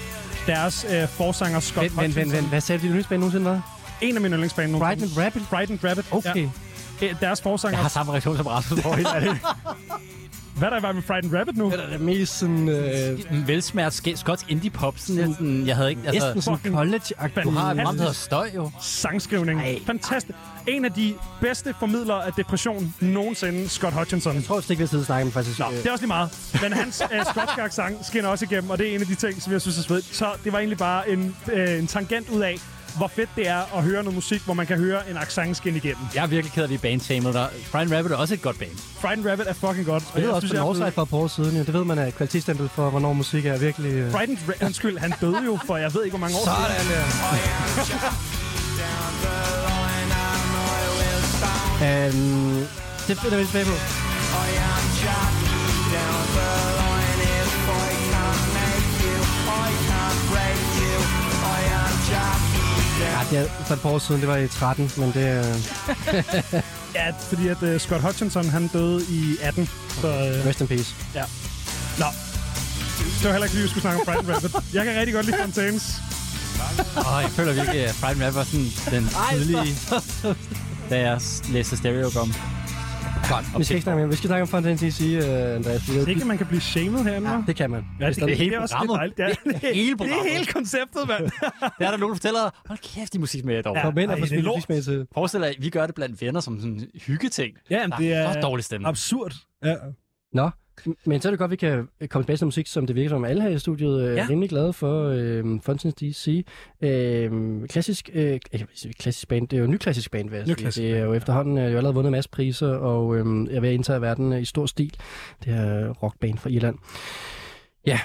[0.47, 2.47] Deres øh, forsanger Scott Vent, vent, vent, vent.
[2.49, 3.79] Hvad sagde du, dit yndlingsband nogensinde var?
[4.01, 5.13] En af mine yndlingsbands nogensinde.
[5.13, 5.41] Frightened Rabbit?
[5.49, 6.47] Frightened Rabbit, Okay.
[7.01, 7.07] ja.
[7.07, 7.77] Øh, Deres forsanger...
[7.77, 9.33] Jeg har samme reaktion som Rasmus på helt ærligt.
[10.59, 11.71] Hvad er der i vej med Frightened Rabbit nu?
[11.71, 12.69] Det er det mest sådan...
[12.69, 14.93] Øh, En velsmært sk- skotsk indie pop.
[14.97, 16.01] Sådan, sådan, jeg havde ikke...
[16.01, 17.43] næsten Altså, sådan fucking college-agtigt.
[17.43, 17.83] du har et Fantastisk.
[17.83, 18.71] program, der Støj, jo.
[18.81, 19.59] Sangskrivning.
[19.61, 19.79] Ej.
[19.85, 20.37] Fantastisk.
[20.67, 24.35] En af de bedste formidlere af depression nogensinde, Scott Hutchinson.
[24.35, 25.59] Jeg tror, at ikke, vi sidder og snakke med faktisk.
[25.59, 26.29] Nå, øh, det er også lige meget.
[26.61, 29.41] Men hans øh, skotske accent skinner også igennem, og det er en af de ting,
[29.41, 30.05] som jeg synes er svedt.
[30.05, 32.57] Så det var egentlig bare en, øh, en tangent ud af,
[32.97, 35.77] hvor fedt det er at høre noget musik, hvor man kan høre en accent skinne
[35.77, 36.03] igennem.
[36.15, 37.47] Jeg er virkelig ked af, at vi er bandtamet der.
[37.71, 38.69] Brian Rabbit er også et godt band.
[38.99, 40.03] Frightened Rabbit er fucking godt.
[40.15, 41.57] Jeg ved også på jeg er Northside for et par år siden.
[41.57, 41.63] Jo.
[41.63, 43.91] Det ved man er et kvalitetsstempel for, hvornår musik er virkelig...
[43.91, 44.11] Øh...
[44.11, 46.99] Frightened Rabbit, undskyld, han døde jo for jeg ved ikke, hvor mange år Sådan siden.
[51.81, 52.67] Um,
[53.07, 53.71] det finder vi tilbage på.
[63.31, 65.55] Ja, for et par år siden, det var i 13, men det er uh,
[66.95, 69.69] Ja, fordi at uh, Scott Hutchinson, han døde i 18.
[70.01, 70.95] Så, uh, rest in peace.
[71.99, 72.05] nå.
[72.99, 74.55] Det var heller ikke lige, vi skulle snakke om Frightened Rabbit.
[74.73, 75.93] Jeg kan rigtig godt lide Fontaines.
[76.97, 79.75] Åh, jeg føler virkelig, at Brian Rabbit var sådan den tidlige,
[80.89, 82.33] da jeg læste Stereogum.
[83.29, 83.45] Godt.
[83.57, 84.09] Vi skal ikke snakke mere.
[84.09, 85.89] Vi skal snakke om DC, uh, Andreas.
[85.95, 87.85] Ved- Ikke, at man kan blive shamed herinde, ja, det kan man.
[87.99, 89.17] Ja, det, det, er hele det er også programmet.
[89.17, 89.39] dejligt.
[89.45, 90.27] Det er, hele det programmet.
[90.27, 91.23] er hele konceptet, mand.
[91.79, 93.75] Der er der nogen, der fortæller dig, hold kæft, de musik med dog.
[93.75, 93.81] Ja.
[93.81, 95.07] Kom ind og Ej, få det er spillet fisk med til.
[95.13, 97.57] Forestil dig, at vi gør det blandt venner som sådan en hyggeting.
[97.69, 98.87] Ja, men det Der er så dårlig stemning.
[98.89, 99.33] absurd.
[99.65, 99.75] Ja.
[100.33, 100.49] Nå,
[101.05, 103.09] men så er det godt, at vi kan komme tilbage til musik, som det virker
[103.09, 104.15] som alle her i studiet er Ja.
[104.15, 104.25] ja.
[104.29, 105.09] rimelig glade for.
[105.09, 106.45] Øh, Fountains DC.
[106.81, 107.31] Øh,
[107.67, 108.67] klassisk, øh, jeg
[108.99, 110.55] klassisk band, det er jo en ny klassisk band, vil jeg sige.
[110.55, 113.59] Nyklassisk Det er jo efterhånden øh, jo allerede vundet en masse priser, og øh, er
[113.59, 114.93] ved at indtage verden øh, i stor stil.
[115.45, 116.75] Det her rockband fra Irland.
[117.87, 117.99] Ja,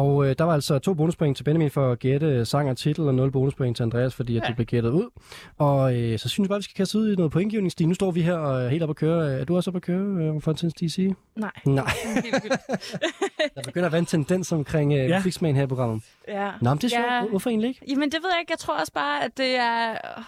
[0.00, 3.08] og øh, der var altså to bonuspoint til Benjamin for at gætte sang og titel,
[3.08, 4.46] og 0 bonuspoint til Andreas, fordi at Ja.
[4.48, 5.10] det blev gættet ud.
[5.58, 7.72] Og øh, så synes jeg bare, vi skal kaste ud i noget pointgivning.
[7.72, 9.40] Stine, nu står vi her og er helt op at køre.
[9.40, 11.12] Er du også op at køre øh, Fountains DC?
[11.36, 11.50] Nej.
[11.66, 11.84] Nej.
[13.54, 15.18] Der begynder at være en tendens omkring øh, Ja.
[15.18, 16.02] musiksmagen her i programmet.
[16.28, 16.50] ja.
[16.62, 17.04] Nå, men det er sjovt.
[17.12, 17.26] Ja.
[17.30, 17.80] Hvorfor egentlig ikke?
[17.88, 18.52] Jamen, det ved jeg ikke.
[18.52, 19.90] Jeg tror også bare, at det er...
[19.90, 20.24] øh,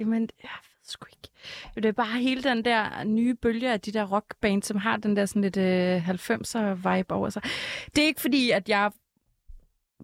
[0.00, 1.28] Jamen, jeg ved sgu ikke.
[1.74, 5.16] Det er bare hele den der nye bølge af de der rockbands, som har den
[5.16, 7.42] der sådan lidt øh, 90'er-vibe over sig.
[7.96, 8.90] Det er ikke fordi, at jeg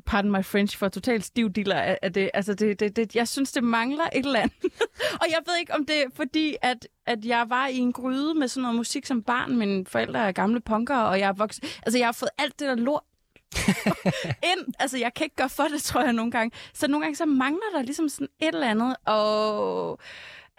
[0.06, 2.30] pardon my French, for totalt stiv diller af af det.
[2.34, 4.64] Altså, det, det, det, jeg synes, det mangler et eller andet.
[5.20, 8.34] og jeg ved ikke, om det er fordi, at, at jeg var i en gryde
[8.34, 9.56] med sådan noget musik som barn.
[9.56, 11.80] Mine forældre er gamle punkere, og jeg er vokset...
[11.82, 13.02] Altså, jeg har fået alt det der lort
[14.52, 14.74] ind.
[14.78, 16.56] Altså, jeg kan ikke gøre for det, tror jeg, nogle gange.
[16.74, 18.96] Så nogle gange, så mangler der ligesom sådan et eller andet.
[19.06, 19.98] Og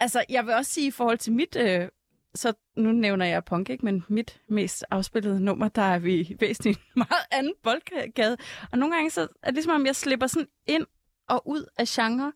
[0.04, 1.56] altså, jeg vil også sige, i forhold til mit...
[1.56, 1.88] Øh,
[2.36, 3.86] så nu nævner jeg punk, ikke?
[3.86, 8.38] Men mit mest afspillede nummer, der er vi væsentligt meget anden boldgade.
[8.72, 10.86] Og nogle gange, så er det ligesom, om jeg slipper sådan ind
[11.30, 12.34] og ud af genre.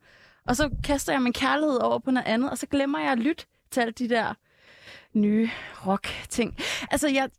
[0.47, 3.19] Og så kaster jeg min kærlighed over på noget andet, og så glemmer jeg at
[3.19, 4.33] lytte til alle de der
[5.13, 5.49] nye
[5.87, 6.57] rock-ting.
[6.91, 7.29] Altså, jeg...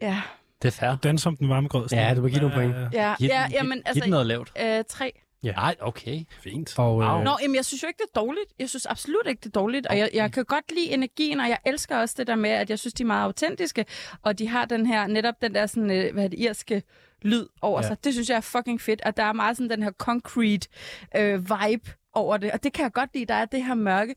[0.00, 0.22] Ja,
[0.62, 0.96] Det er fair.
[0.96, 1.88] Den som den varme grød.
[1.92, 2.74] Ja, du må give nogle point.
[2.92, 4.04] Ja, Giv ja, jamen, giv altså...
[4.04, 4.52] den noget lavt.
[4.60, 5.20] Øh, tre.
[5.42, 5.52] Ja.
[5.52, 6.24] Nej, okay.
[6.40, 6.78] Fint.
[6.78, 7.22] Og, øh, Wow.
[7.22, 8.52] Nå, jamen, jeg synes jo ikke, det er dårligt.
[8.58, 9.86] Jeg synes absolut ikke, det er dårligt.
[9.86, 12.70] Og jeg, jeg kan godt lide energien, og jeg elsker også det der med, at
[12.70, 13.86] jeg synes, de er meget autentiske.
[14.22, 16.82] Og de har den her, netop den der sådan, øh, hvad er det, irske
[17.22, 17.86] lyd over ja.
[17.88, 18.04] sig.
[18.04, 19.00] Det synes jeg er fucking fedt.
[19.02, 20.68] Og der er meget sådan den her concrete
[21.16, 22.52] øh, vibe over det.
[22.52, 23.26] Og det kan jeg godt lide.
[23.26, 24.14] Der er det her mørke.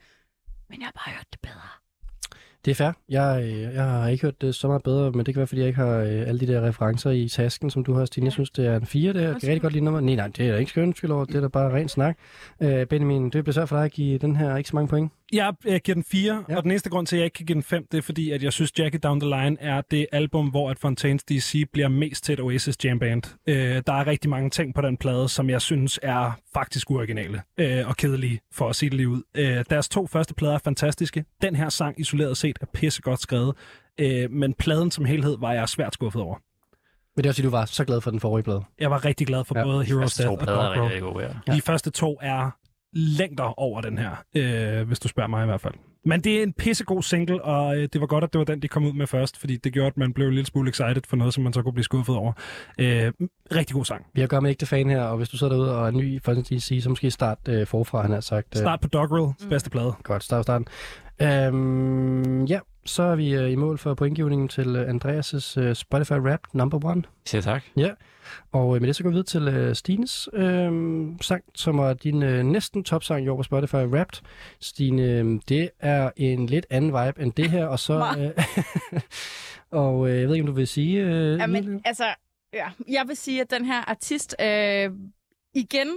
[0.70, 1.83] Men jeg har bare hørt det bedre.
[2.66, 2.92] Det er fair.
[3.10, 5.62] Jeg, øh, jeg har ikke hørt det så meget bedre, men det kan være, fordi
[5.62, 8.26] jeg ikke har øh, alle de der referencer i tasken, som du har, Stine.
[8.26, 9.28] Jeg synes, det er en 4, det her.
[9.28, 10.02] Jeg kan rigtig godt lide nummer.
[10.02, 11.26] Nej, nej, det er ikke skønt over.
[11.26, 12.18] Det er da bare ren snak.
[12.62, 15.12] Øh, Benjamin, det bliver svært for dig at give den her ikke så mange point.
[15.34, 16.56] Jeg øh, giver den 4, Ja.
[16.58, 18.32] og den eneste grund til, at jeg ikke kan give den 5, det er fordi,
[18.32, 21.88] at jeg synes, Jackie Down the Line er det album, hvor at Fontaines DC bliver
[21.88, 23.24] mest til et Oasis jam band.
[23.48, 27.42] Øh, der er rigtig mange ting på den plade, som jeg synes er faktisk uoriginale
[27.58, 29.22] øh, og kedelige, for at sige det lige ud.
[29.36, 31.26] Øh, deres to første plader er fantastiske.
[31.42, 33.56] Den her sang isoleret set er pissegodt skrevet,
[34.00, 36.36] øh, men pladen som helhed var jeg svært skuffet over.
[37.16, 38.62] Men det er også, fordi du var så glad for den forrige plade.
[38.80, 39.64] Jeg var rigtig glad for Ja.
[39.64, 41.54] både Heroes Death og rigtig gode, ja.
[41.54, 42.52] De første to er
[42.94, 45.74] længder over den her, øh, hvis du spørger mig i hvert fald.
[46.06, 48.62] Men det er en pissegod single, og øh, det var godt, at det var den,
[48.62, 51.02] de kom ud med først, fordi det gjorde, at man blev en lille smule excited
[51.08, 52.34] for noget, som man så kunne blive skuffet over.
[52.80, 53.12] Øh,
[53.56, 54.06] rigtig god sang.
[54.14, 56.16] Vi har gør med ægte fan her, og hvis du sidder derude og er ny
[56.16, 58.48] i Folketing DC, så måske start øh, forfra, han har sagt.
[58.56, 59.50] Øh, Start på Doggerel, mm.
[59.50, 59.94] bedste plade.
[60.04, 60.68] Godt, start starten.
[61.22, 66.14] Øhm, ja, så er vi øh, i mål for pointgivningen til øh, Andreas' øh, Spotify
[66.14, 67.04] Rap number one.
[67.26, 67.64] Siger tak.
[68.52, 70.72] Og øh, med det så går vi videre til øh, Stines øh,
[71.22, 74.22] sang, som er din øh, næsten topsang i år på Spotify Wrapped.
[74.60, 77.94] Stine, øh, det er en lidt anden vibe end det her, og så...
[78.20, 78.46] Øh,
[79.82, 81.02] og øh, jeg ved ikke, om du vil sige...
[81.02, 82.06] Øh, Jamen, altså,
[82.54, 84.92] ja, jeg vil sige, at den her artist øh,
[85.54, 85.88] igen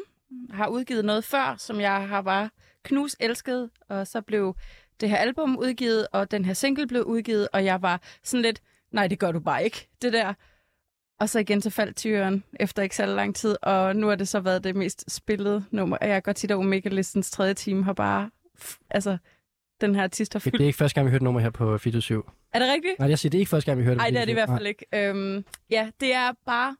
[0.50, 2.50] har udgivet noget før, som jeg har bare
[2.82, 4.56] knus elsket, og så blev
[5.00, 8.62] det her album udgivet, og den her single blev udgivet, og jeg var sådan lidt,
[8.92, 10.34] nej, det gør du bare ikke, det der.
[11.20, 14.28] Og så igen så faldt tyren efter ikke så lang tid, og nu har det
[14.28, 15.98] så været det mest spillede nummer.
[16.00, 18.30] Jeg kan godt sige, at Omega Listens tredje time har bare,
[18.90, 19.18] altså,
[19.80, 20.62] den her artist har Det fyldt.
[20.62, 22.22] er ikke første gang, vi hørte nummer her på 24
[22.52, 22.98] Er det rigtigt?
[22.98, 24.34] Nej, jeg siger, det er ikke første gang, vi hørte Nej, det er det i
[24.34, 24.86] hvert fald ikke.
[24.94, 26.76] Øhm, ja, det er bare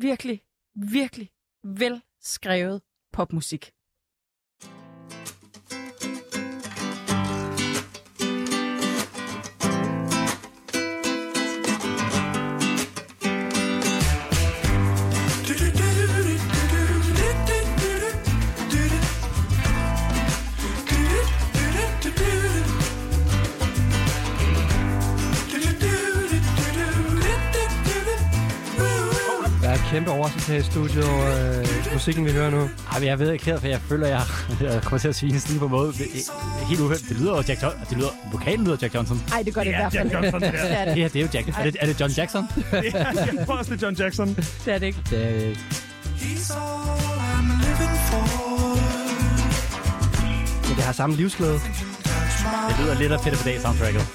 [0.00, 0.42] virkelig,
[0.74, 1.30] virkelig
[1.64, 2.82] velskrevet
[3.12, 3.70] popmusik.
[29.90, 32.60] Kæmpe overraskelse her i studiet over øh, musikken, vi hører nu.
[32.92, 34.22] Ej, men jeg ved ikke her, for jeg føler, jeg,
[34.60, 35.92] jeg kommer til at svine sådan på en måde.
[35.92, 37.08] Det er Helt uheldigt.
[37.08, 37.80] Det lyder jo Jack Johnson.
[37.90, 39.22] Det lyder, vokalen lyder Jack Johnson.
[39.30, 40.58] Nej, det gør det i hvert fald Jack Johnson, det ikke.
[40.58, 41.48] Det er Det det, her, det er jo Jack.
[41.58, 42.44] Er det, er det John Jackson?
[43.36, 44.28] jeg tror også, det er John Jackson.
[44.34, 45.00] det, er det ikke.
[45.10, 45.56] Det er, øh,
[50.68, 51.60] men det har samme livsglæde.
[52.68, 54.06] Det lyder lidt af Peter Pedal soundtracket.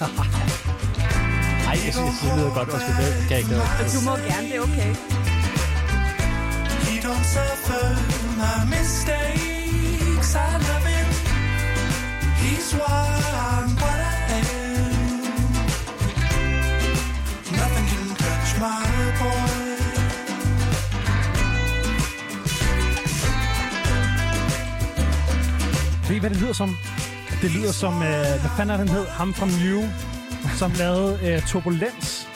[1.66, 2.68] Nej, jeg synes, det lyder godt.
[2.68, 3.54] Undskyld, det kan jeg ikke.
[3.54, 3.60] Det
[3.94, 5.15] Du må gerne, det er okay.
[7.06, 7.86] Don't suffer
[8.42, 10.28] my mistakes.
[10.34, 11.08] I love him.
[12.42, 13.06] He's why
[13.50, 14.92] I'm what I am.
[17.58, 18.86] Nothing can touch my
[19.20, 19.52] boy.
[26.08, 26.76] Ved I, hvad det lyder som?
[27.42, 29.06] Det lyder som, øh, hvad fanden er den hed?
[29.06, 29.82] Ham fra Mew,
[30.56, 32.28] som lavede øh, Turbulens.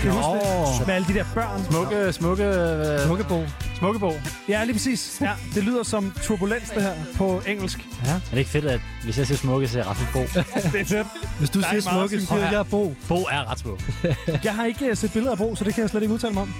[0.00, 0.86] Kan I huske det?
[0.86, 1.64] Med alle de der børn.
[1.70, 2.44] Smukke, smukke...
[2.44, 3.44] øh, Smukkebo.
[3.80, 4.12] Smukkebo.
[4.48, 5.18] Ja, lige præcis.
[5.20, 7.86] Ja, det lyder som Turbulens, det her, på engelsk.
[8.04, 8.10] Ja.
[8.10, 10.20] Er det ikke fedt, at hvis jeg siger smukke, så er jeg Rasmus Bo?
[10.20, 11.06] Det er fedt.
[11.38, 12.94] Hvis du Der er siger smukke, så siger jeg Bo.
[13.08, 13.80] Bo er ret smuk.
[14.44, 16.32] Jeg har ikke øh, set billeder af Bo, så det kan jeg slet ikke udtale
[16.34, 16.54] mig om.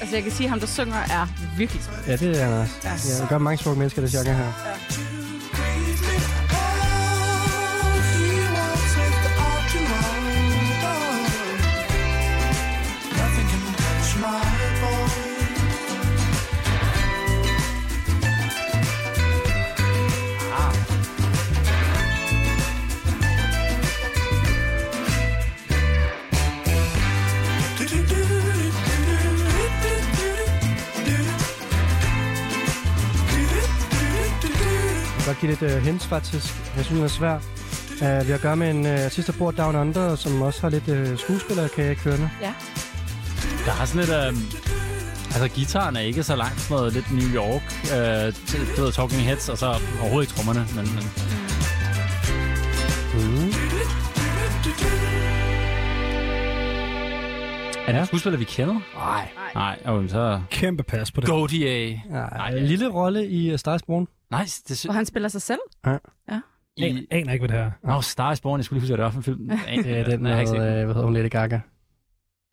[0.00, 1.26] Altså, jeg kan sige, at ham, der synger, er
[1.56, 2.06] virkelig smuk.
[2.06, 2.72] Ja, det er han også.
[2.84, 2.90] Ja.
[2.90, 4.52] Ja, der gør mange smukke mennesker, det genre her.
[4.52, 5.19] Grieve
[35.40, 36.54] give lidt uh, hints, faktisk.
[36.76, 37.34] Jeg synes, den er svær.
[37.36, 40.60] Uh, vi har at gøre med en uh, artist, der bor Down Under, som også
[40.60, 42.30] har lidt uh, skuespillerkarriere kørende.
[43.66, 44.10] Der er sådan lidt...
[44.10, 47.62] Øh, altså, gitaren er ikke så langt sådan noget lidt New York.
[47.96, 49.66] Øh, til- du ved, Talking Heads, og så
[50.00, 50.66] overhovedet ikke trommerne.
[50.76, 51.04] Men, men
[53.14, 53.52] Mm.
[57.86, 58.74] Er det en skuespiller, vi kender?
[58.96, 59.28] Nej.
[59.54, 60.40] Nej, okay, så...
[60.50, 61.28] Kæmpe pas på det.
[61.28, 61.98] Gautier.
[62.10, 64.06] Nej, en lille rolle i uh, Stars Born.
[64.38, 64.62] Nice.
[64.68, 65.60] Det Hvor han spiller sig selv.
[66.78, 67.70] Jeg aner ikke, hvad det er.
[67.82, 68.58] Nå, Star is Born.
[68.58, 69.48] Jeg skulle lige huske, hvad det var for en film.
[69.84, 71.60] Det er den Nej, jeg har ikke set med, øh, hvad hedder hun, Lady Gaga.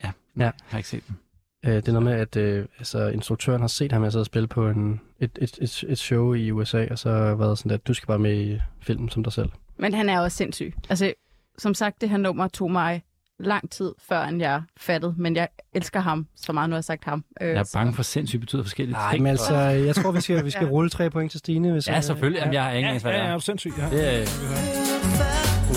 [0.03, 0.43] Ja, Ja.
[0.43, 1.17] jeg har ikke set den.
[1.65, 4.69] Øh, det er noget med, at øh, altså, instruktøren har set ham altså, spille på
[4.69, 7.93] en, et, et, et, et show i USA, og så har været sådan, at du
[7.93, 9.49] skal bare med i filmen som dig selv.
[9.77, 10.73] Men han er også sindssyg.
[10.89, 11.13] Altså,
[11.57, 13.03] som sagt, det her nummer tog mig
[13.39, 15.15] lang tid, før end jeg fattede.
[15.17, 17.23] Men jeg elsker ham så meget, nu har jeg sagt ham.
[17.41, 19.23] Øh, Jeg er så- bange for sindssygt betyder forskellige Nej, ting.
[19.23, 20.71] men altså, jeg tror, vi skal, vi skal Ja.
[20.71, 21.71] rulle tre point til Stine.
[21.71, 22.39] Hvis, Ja, selvfølgelig.
[22.39, 23.35] Jamen, jeg har ingen Ja, hvad ja, det ja, er.
[23.35, 23.77] er sindssygt.
[23.77, 23.89] Ja.
[23.89, 24.25] Det er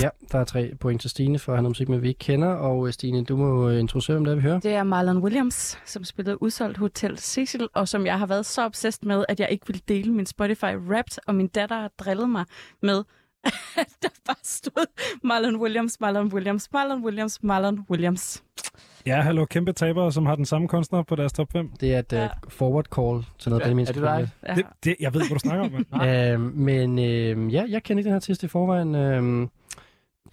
[0.03, 2.19] Ja, der er tre point til Stine for at have noget musik med, vi ikke
[2.19, 2.49] kender.
[2.49, 4.61] Og øh, Stine, du må øh, introducere, hvem det er, vi hører.
[4.61, 8.65] Det er Marlon Williams, som spillede udsolgt Hotel Cecil, og som jeg har været så
[8.65, 12.29] obsessed med, at jeg ikke ville dele min Spotify Wrapped, og min datter har drillet
[12.31, 12.45] mig
[12.83, 13.03] med,
[14.03, 14.87] der bare stod
[15.23, 18.43] Marlon Williams, Marlon Williams, Marlon Williams, Marlon Williams.
[19.07, 21.71] ja, hallo, kæmpe tabere, som har den samme kunstner på deres top 5.
[21.81, 22.25] Det er et Ja.
[22.25, 24.55] uh, forward call til noget, Ja, Benjamin er det skal Ja.
[24.55, 25.73] Det, det, jeg ved ikke, hvad du snakker om.
[25.73, 25.87] mand.
[25.93, 26.35] lidt.
[26.35, 26.99] Øh, men
[27.49, 28.95] øh, ja, jeg kender ikke den her artist i forvejen.
[28.95, 29.49] Øh,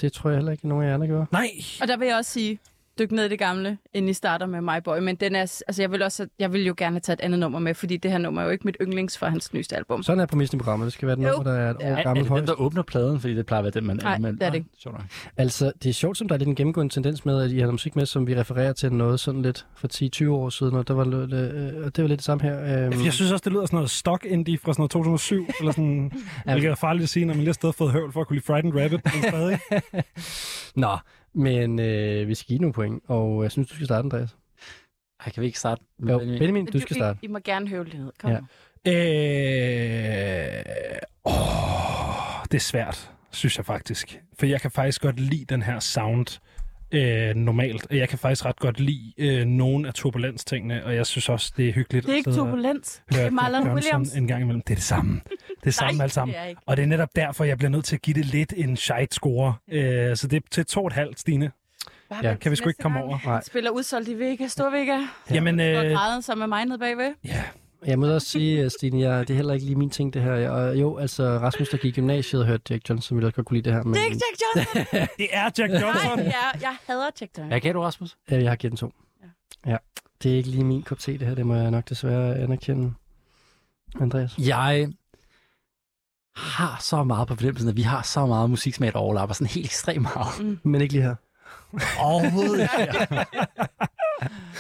[0.02, 1.26] det tror jeg heller ikke, nogen af jer andre gjorde.
[1.32, 1.48] Nej,
[1.82, 2.60] Og der vil jeg også sige,
[3.00, 5.00] dyk ned i det gamle, inden I starter med My Boy.
[5.00, 7.40] Men den er, altså jeg vil, også, jeg vil jo gerne have taget et andet
[7.40, 10.04] nummer med, fordi det her nummer er jo ikke mit yndlings for hans nyeste album.
[10.04, 10.86] Sådan er præmissen i programmet.
[10.86, 11.30] Det skal være den Jo.
[11.32, 11.88] nummer, der er et år Ja.
[11.88, 13.20] Er, er gammelt det den, der åbner pladen?
[13.20, 14.00] Fordi det plejer at være den, man...
[14.04, 14.70] Nej, man, det er det ikke.
[14.80, 15.02] Sjovt.
[15.38, 17.72] Altså, det er sjovt, som der er lidt en gennemgående tendens med, at I har
[17.72, 19.88] musik med, som vi refererer til noget sådan lidt for
[20.28, 22.88] 10-20 år siden, og der var, lidt, øh, og det var lidt det samme her.
[22.88, 25.72] Øh, jeg synes også, det lyder sådan noget stock indie fra sådan noget 2007, eller
[25.72, 26.12] sådan,
[26.46, 28.46] hvilket er farligt at sige, når man lige har fået høvl for at kunne lide
[28.46, 29.60] Frightened Rabbit, men stadig.
[30.76, 30.98] Nå,
[31.38, 34.36] men øh, vi skal give nogle point, og jeg synes, du skal starte, Andreas.
[35.26, 36.40] Ej, kan vi ikke starte med Jo, Benjamin?
[36.40, 37.20] Benjamin, du skal starte.
[37.22, 38.12] I, I må gerne høvle det ned.
[38.20, 38.32] Kom.
[38.32, 38.38] Ja.
[38.92, 40.64] Øh,
[41.26, 44.22] åh, det er svært, synes jeg faktisk.
[44.40, 46.57] For jeg kan faktisk godt lide den her sound øh,
[47.36, 51.30] normalt, og jeg kan faktisk ret godt lide øh, nogle af turbulens-tingene, og jeg synes
[51.30, 53.02] også, det er hyggeligt Det er ikke og turbulens.
[53.10, 54.14] Det er Marlon Williams.
[54.16, 54.62] en gang imellem.
[54.62, 55.22] Det er det samme.
[55.64, 56.36] Det er samme alt sammen.
[56.48, 56.58] det.
[56.66, 59.08] Og det er netop derfor, jeg bliver nødt til at give det lidt en shite
[59.16, 59.54] score.
[59.72, 61.52] Øh, så det er til to og et halvt, Stine.
[62.10, 63.10] Bare Ja, kan vi sgu ikke komme gang.
[63.10, 63.20] over.
[63.26, 63.42] Nej.
[63.44, 64.94] Spiller udsolgt i Vega, Stor Vega.
[64.94, 65.08] Ja.
[65.36, 67.14] Jamen, Og øh, græden som er mig nede bagved.
[67.26, 67.44] ja.
[67.88, 70.22] Jeg må også sige, øh, Stine, jeg, det er heller ikke lige min ting, det
[70.22, 70.50] her.
[70.50, 73.48] Og jo, altså, Rasmus, der gik i gymnasiet og hørte Jack Johnson, ville også godt
[73.48, 73.84] kunne lide det her.
[73.84, 75.08] Men, Det er ikke Jack Johnson.
[75.18, 76.18] det er Jack Johnson.
[76.20, 77.48] Nej, jeg, jeg hader Jack Johnson.
[77.48, 78.18] Hvad gav du, Rasmus?
[78.32, 78.94] Ja, jeg har givet den to.
[79.66, 79.72] Ja.
[79.72, 79.78] ja.
[80.24, 81.36] Det er ikke lige min kop te, det her.
[81.36, 82.94] Det må jeg nok desværre anerkende.
[84.02, 84.38] Andreas?
[84.38, 84.90] Jeg
[86.36, 89.66] har så meget på fornemmelsen, at vi har så meget musiksmag, der overlapper sådan helt
[89.66, 90.60] ekstremt meget.
[90.64, 91.16] Men ikke lige her.
[92.00, 93.26] Overhovedet ikke.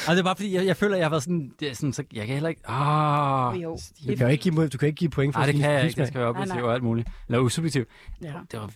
[0.08, 1.74] Og det er bare fordi, jeg, jeg føler, at jeg har været sådan, det er
[1.74, 2.62] sådan så jeg kan heller ikke...
[2.70, 3.78] Ah, Jo.
[4.08, 5.86] Du kan jo ikke give, du kan ikke give point for Nej, det kan jeg
[5.88, 6.00] ikke.
[6.00, 6.64] Det skal være Nej, objektiv nej.
[6.68, 7.08] og alt muligt.
[7.28, 7.86] Eller usubjektiv.
[8.22, 8.72] Ja, Det var...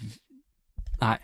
[1.02, 1.18] Nej,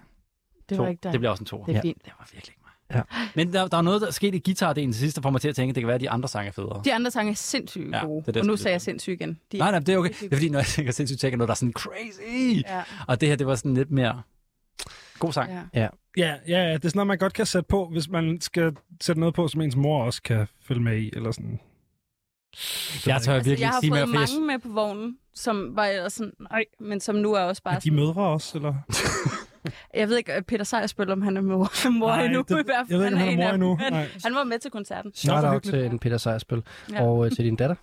[0.69, 0.83] det to.
[0.83, 1.11] var ikke dig.
[1.11, 1.63] Det bliver også en to.
[1.67, 2.05] Det er fint.
[2.05, 2.95] Det var virkelig ikke mig.
[2.97, 3.01] Ja.
[3.35, 5.49] Men der, der er noget, der skete i guitardelen til sidst, der får mig til
[5.49, 6.81] at tænke, at det kan være, at de andre sange er federe.
[6.85, 8.21] De andre sange er sindssygt Ja, gode.
[8.21, 9.39] det er det, og nu sagde jeg sindssygt igen.
[9.51, 10.09] De, Nej, nej, det er okay.
[10.21, 12.61] Det er fordi, når jeg tænker sindssygt, tænker jeg noget, der er sådan crazy.
[12.67, 14.21] Ja, Og det her, det var sådan lidt mere...
[15.19, 15.51] God sang.
[15.73, 15.87] ja.
[16.17, 18.75] Ja, ja, ja, det er sådan noget, man godt kan sætte på, hvis man skal
[19.01, 21.59] sætte noget på, som ens mor også kan følge med i, eller sådan.
[23.07, 25.75] Jeg tør virkelig Altså, jeg har sige mere, fået jeg, mange med på vognen, som
[25.75, 28.57] var ellers sådan, nej, men som nu er også bare Er de sådan, mødre også,
[28.57, 28.73] eller?
[29.93, 32.41] Jeg ved ikke, øh, Peter Sejer spiller, om han er mor, mor Nej, endnu.
[32.41, 32.87] det- i hvert fald.
[32.89, 33.77] jeg ved ikke, han er mor endnu.
[33.89, 34.07] Nej.
[34.23, 35.11] Han var med til koncerten.
[35.15, 36.63] Shout out til en Peter Sejerspil.
[36.91, 37.03] Ja.
[37.03, 37.75] Og øh, til din datter.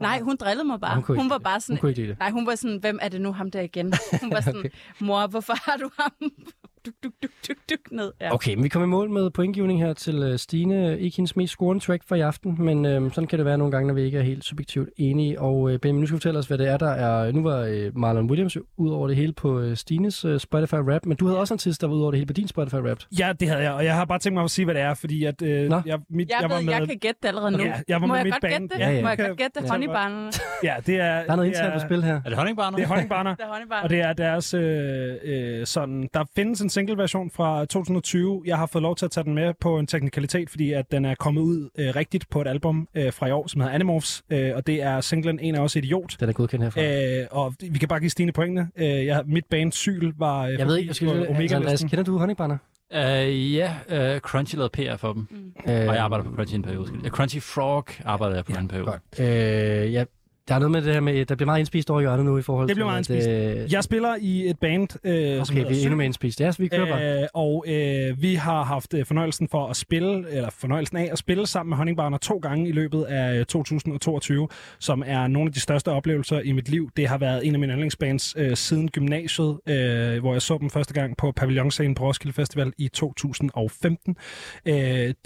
[0.00, 0.94] Nej, hun drillede mig bare.
[0.94, 2.18] Hun Hun, var lide bare Hun sådan, kunne ikke lide det.
[2.18, 3.92] nej, hun var sådan, hvem er det nu ham der igen?
[4.20, 4.70] Hun var sådan, Okay.
[5.00, 6.12] mor, hvorfor har du ham?
[6.86, 8.12] Duk, duk, duk, duk, duk ned.
[8.20, 8.34] Ja.
[8.34, 10.98] Okay, men vi kommer i mål med pointgivning her til øh, Stine.
[10.98, 13.70] Ikke hendes mest scorende track for i aften, men øh, sådan kan det være nogle
[13.72, 15.40] gange, når vi ikke er helt subjektivt enige.
[15.40, 17.32] Og øh, Benjamin, nu skal du fortælle os, hvad det er, der er...
[17.32, 21.06] Nu var øh, Marlon Williams ud over det hele på øh, Stines øh, Spotify Rap,
[21.06, 22.74] men du havde også en artist, der var ud over det hele på din Spotify
[22.74, 22.98] Rap.
[23.18, 24.94] Ja, det havde jeg, og jeg har bare tænkt mig at sige, hvad det er,
[24.94, 25.80] fordi at, øh, Nå.
[25.86, 26.72] jeg, mit, Jeg, jeg var ved, med...
[26.74, 27.58] jeg kan gætte det allerede nu.
[27.64, 28.52] Ja, jeg var Må med jeg mit godt band.
[28.52, 28.80] gætte det?
[28.80, 29.02] Ja, ja.
[29.02, 29.66] Må jeg godt gætte det?
[29.66, 29.70] Ja.
[29.72, 30.32] Honeybarnerne.
[30.64, 31.00] Ja, det er...
[31.22, 32.14] Der er noget internt på spil her.
[32.24, 32.76] er det honningbarner?
[32.76, 33.34] Det er Honningbarner.
[33.34, 33.82] Det er Honeybarn.
[33.84, 36.08] Og det er deres øh, øh, sådan...
[36.14, 38.42] Der findes en single-version fra 2020.
[38.46, 41.04] Jeg har fået lov til at tage den med på en teknikalitet, fordi at den
[41.04, 44.22] er kommet ud øh, rigtigt på et album øh, fra i år, som hedder Animorphs.
[44.30, 46.16] Øh, og det er singlen En af os idiot.
[46.20, 47.20] Den er godkendt herfra.
[47.20, 48.68] Øh, og vi kan bare give Stine pointene.
[48.76, 52.04] Øh, jeg, mit band Syl var øh, jeg ved ikke, jeg skal, på altså, kender
[52.04, 52.58] du Honeybarner?
[52.94, 55.28] Uh, ja, uh, Crunchy lavede PR for dem.
[55.68, 56.92] Øh, Og jeg arbejder på Crunchy en periode.
[56.92, 58.86] Uh, Crunchy Frog arbejdede jeg på ja, en periode.
[58.86, 59.20] Godt.
[59.20, 60.06] Øh, jeg
[60.48, 62.42] Der er noget med det her med, der bliver meget indspist over hjørnet nu i
[62.42, 63.12] forhold Det bliver til...
[63.14, 63.72] meget indspist.
[63.72, 66.40] Jeg spiller i et band, øh, Okay, vi er endnu mere indspist.
[66.40, 67.22] Ja, så vi kører bare.
[67.22, 71.18] Øh, og øh, vi har haft øh, fornøjelsen for at spille, eller fornøjelsen af at
[71.18, 74.48] spille sammen med Honningbarner to gange i løbet af øh, 2022,
[74.78, 76.90] som er nogle af de største oplevelser i mit liv.
[76.96, 80.70] Det har været en af mine yndlingsbands øh, siden gymnasiet, øh, hvor jeg så dem
[80.70, 84.16] første gang på Pavillonscenen på Roskilde Festival i 2015.
[84.66, 84.74] Øh,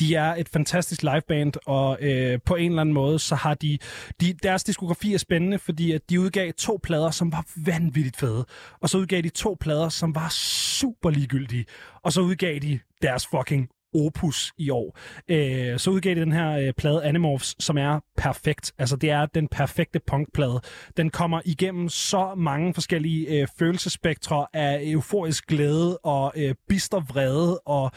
[0.00, 3.78] de er et fantastisk liveband, og øh, på en eller anden måde, så har de,
[4.20, 4.34] de...
[4.42, 8.46] Deres diskografi er spændende, fordi at de udgav to plader, som var vanvittigt fede.
[8.80, 11.64] Og så udgav de to plader, som var super ligegyldige.
[12.02, 14.98] Og så udgav de deres fucking opus i år.
[15.28, 18.72] Øh, så udgav de den her øh, plade Animorphs, som er perfekt.
[18.78, 20.60] Altså, det er den perfekte punkplade.
[20.96, 27.58] Den kommer igennem så mange forskellige øh, følelsespektre af euforisk glæde og øh, bister vrede
[27.58, 27.92] og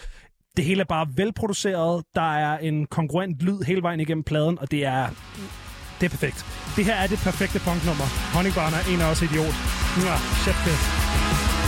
[0.57, 2.03] det hele er bare velproduceret.
[2.15, 5.07] Der er en konkurrent lyd hele vejen igennem pladen, og det er
[6.00, 6.46] det er perfekt.
[6.76, 8.08] Det her er det perfekte punknummer.
[8.34, 9.56] Honey er en af os idiot.
[9.98, 11.59] Mwah, chef det.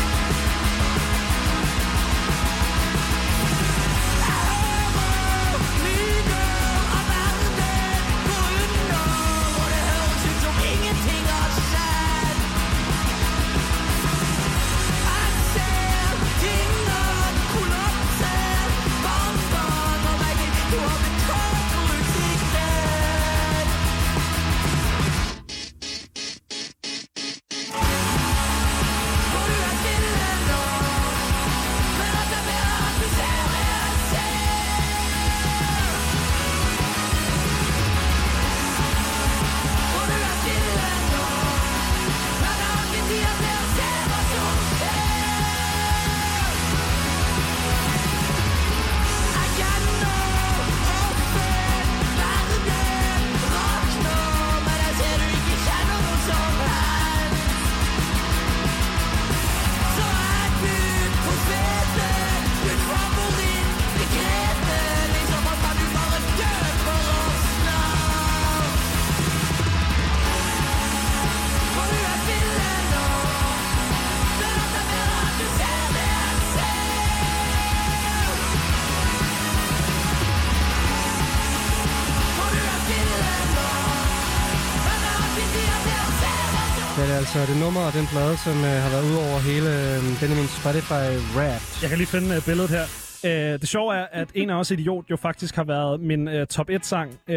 [87.36, 90.48] Altså det nummer og den plade, som øh, har været ude over hele øh, Benjamin
[90.48, 91.06] Spotify
[91.40, 91.62] rap.
[91.82, 92.86] Jeg kan lige finde uh, billedet her.
[93.24, 96.34] Uh, det sjove er, at en af os idiot jo faktisk har været min uh,
[96.50, 97.36] top 1-sang, uh,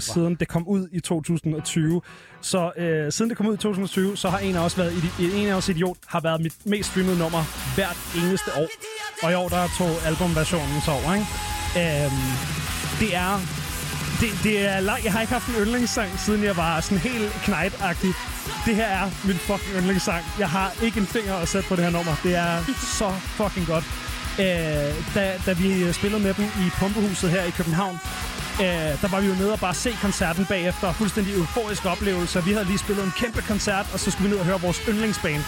[0.00, 2.02] siden det kom ud i 2020.
[2.40, 5.36] Så uh, siden det kom ud i 2020, så har en af os været idi-
[5.40, 7.42] en af os idiot har været mit mest streamede nummer
[7.74, 8.68] hvert eneste år.
[9.22, 11.26] Og i år der tog albumversionen så over, ikke?
[11.82, 12.12] Uh,
[13.00, 13.63] det er
[14.20, 15.04] det, det er lang...
[15.04, 18.12] Jeg har ikke haft en yndlingssang, siden jeg var sådan helt knejt-agtig.
[18.66, 20.24] Det her er min fucking yndlingssang.
[20.38, 22.16] Jeg har ikke en finger at sætte på det her nummer.
[22.22, 22.64] Det er
[22.98, 23.84] så fucking godt.
[24.38, 27.98] Øh, da, da vi spillede med dem i Pumpehuset her i København,
[28.60, 28.66] øh,
[29.02, 30.92] der var vi jo nede og bare se koncerten bagefter.
[30.92, 32.44] Fuldstændig euforisk oplevelse.
[32.44, 34.80] Vi havde lige spillet en kæmpe koncert, og så skulle vi ned og høre vores
[34.88, 35.42] yndlingsband.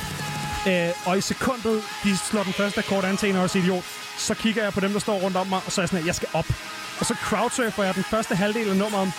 [0.68, 3.84] Øh, og i sekundet, de slår den første akkord an til en af os idiot,
[4.18, 6.02] så kigger jeg på dem, der står rundt om mig, og så er jeg sådan,
[6.02, 6.46] at jeg skal op.
[7.00, 9.12] Og så crowdsurfer jeg den første halvdel af nummeret,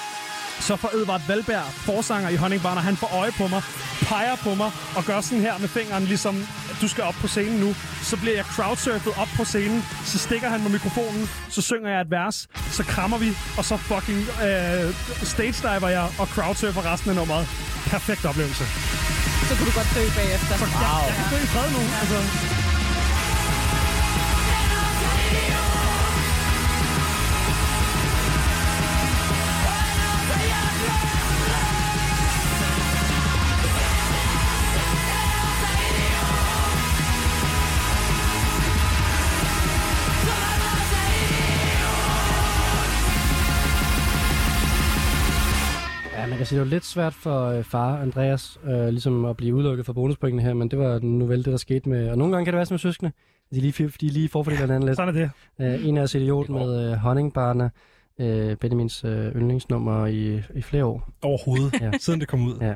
[0.60, 3.62] så får Edvard Valberg, forsanger i Honningbarner, han får øje på mig,
[4.02, 6.48] peger på mig og gør sådan her med fingeren, ligesom
[6.82, 7.76] du skal op på scenen nu.
[8.02, 12.02] Så bliver jeg crowdsurfet op på scenen, så stikker han med mikrofonen, så synger jeg
[12.02, 17.10] et vers, så krammer vi, og så fucking øh, stage diver jeg og crowdsurfer resten
[17.10, 17.48] af nummeret.
[17.88, 18.64] Perfekt oplevelse.
[19.48, 20.58] Så kunne du godt dø bagefter.
[20.58, 20.84] Så wow.
[20.84, 21.82] jeg, jeg kan dø i fred nu.
[22.02, 22.77] Altså.
[46.38, 49.56] Man kan sige, det var lidt svært for øh, far Andreas øh, ligesom at blive
[49.56, 52.10] udelukket fra bonuspointene her, men det var nu vel det, der skete med...
[52.10, 53.12] Og nogle gange kan det være som med søskende.
[53.54, 54.96] De lige, de lige forfordeler hinanden lidt.
[54.96, 55.20] Sådan er
[55.58, 55.76] det.
[55.82, 57.70] Øh, en af os idiot med øh, Honningbarner,
[58.20, 61.10] øh, Benjamins øh, yndlingsnummer i, i flere år.
[61.22, 61.92] Overhovedet, Ja.
[62.06, 62.58] siden det kom ud.
[62.62, 62.76] Ja.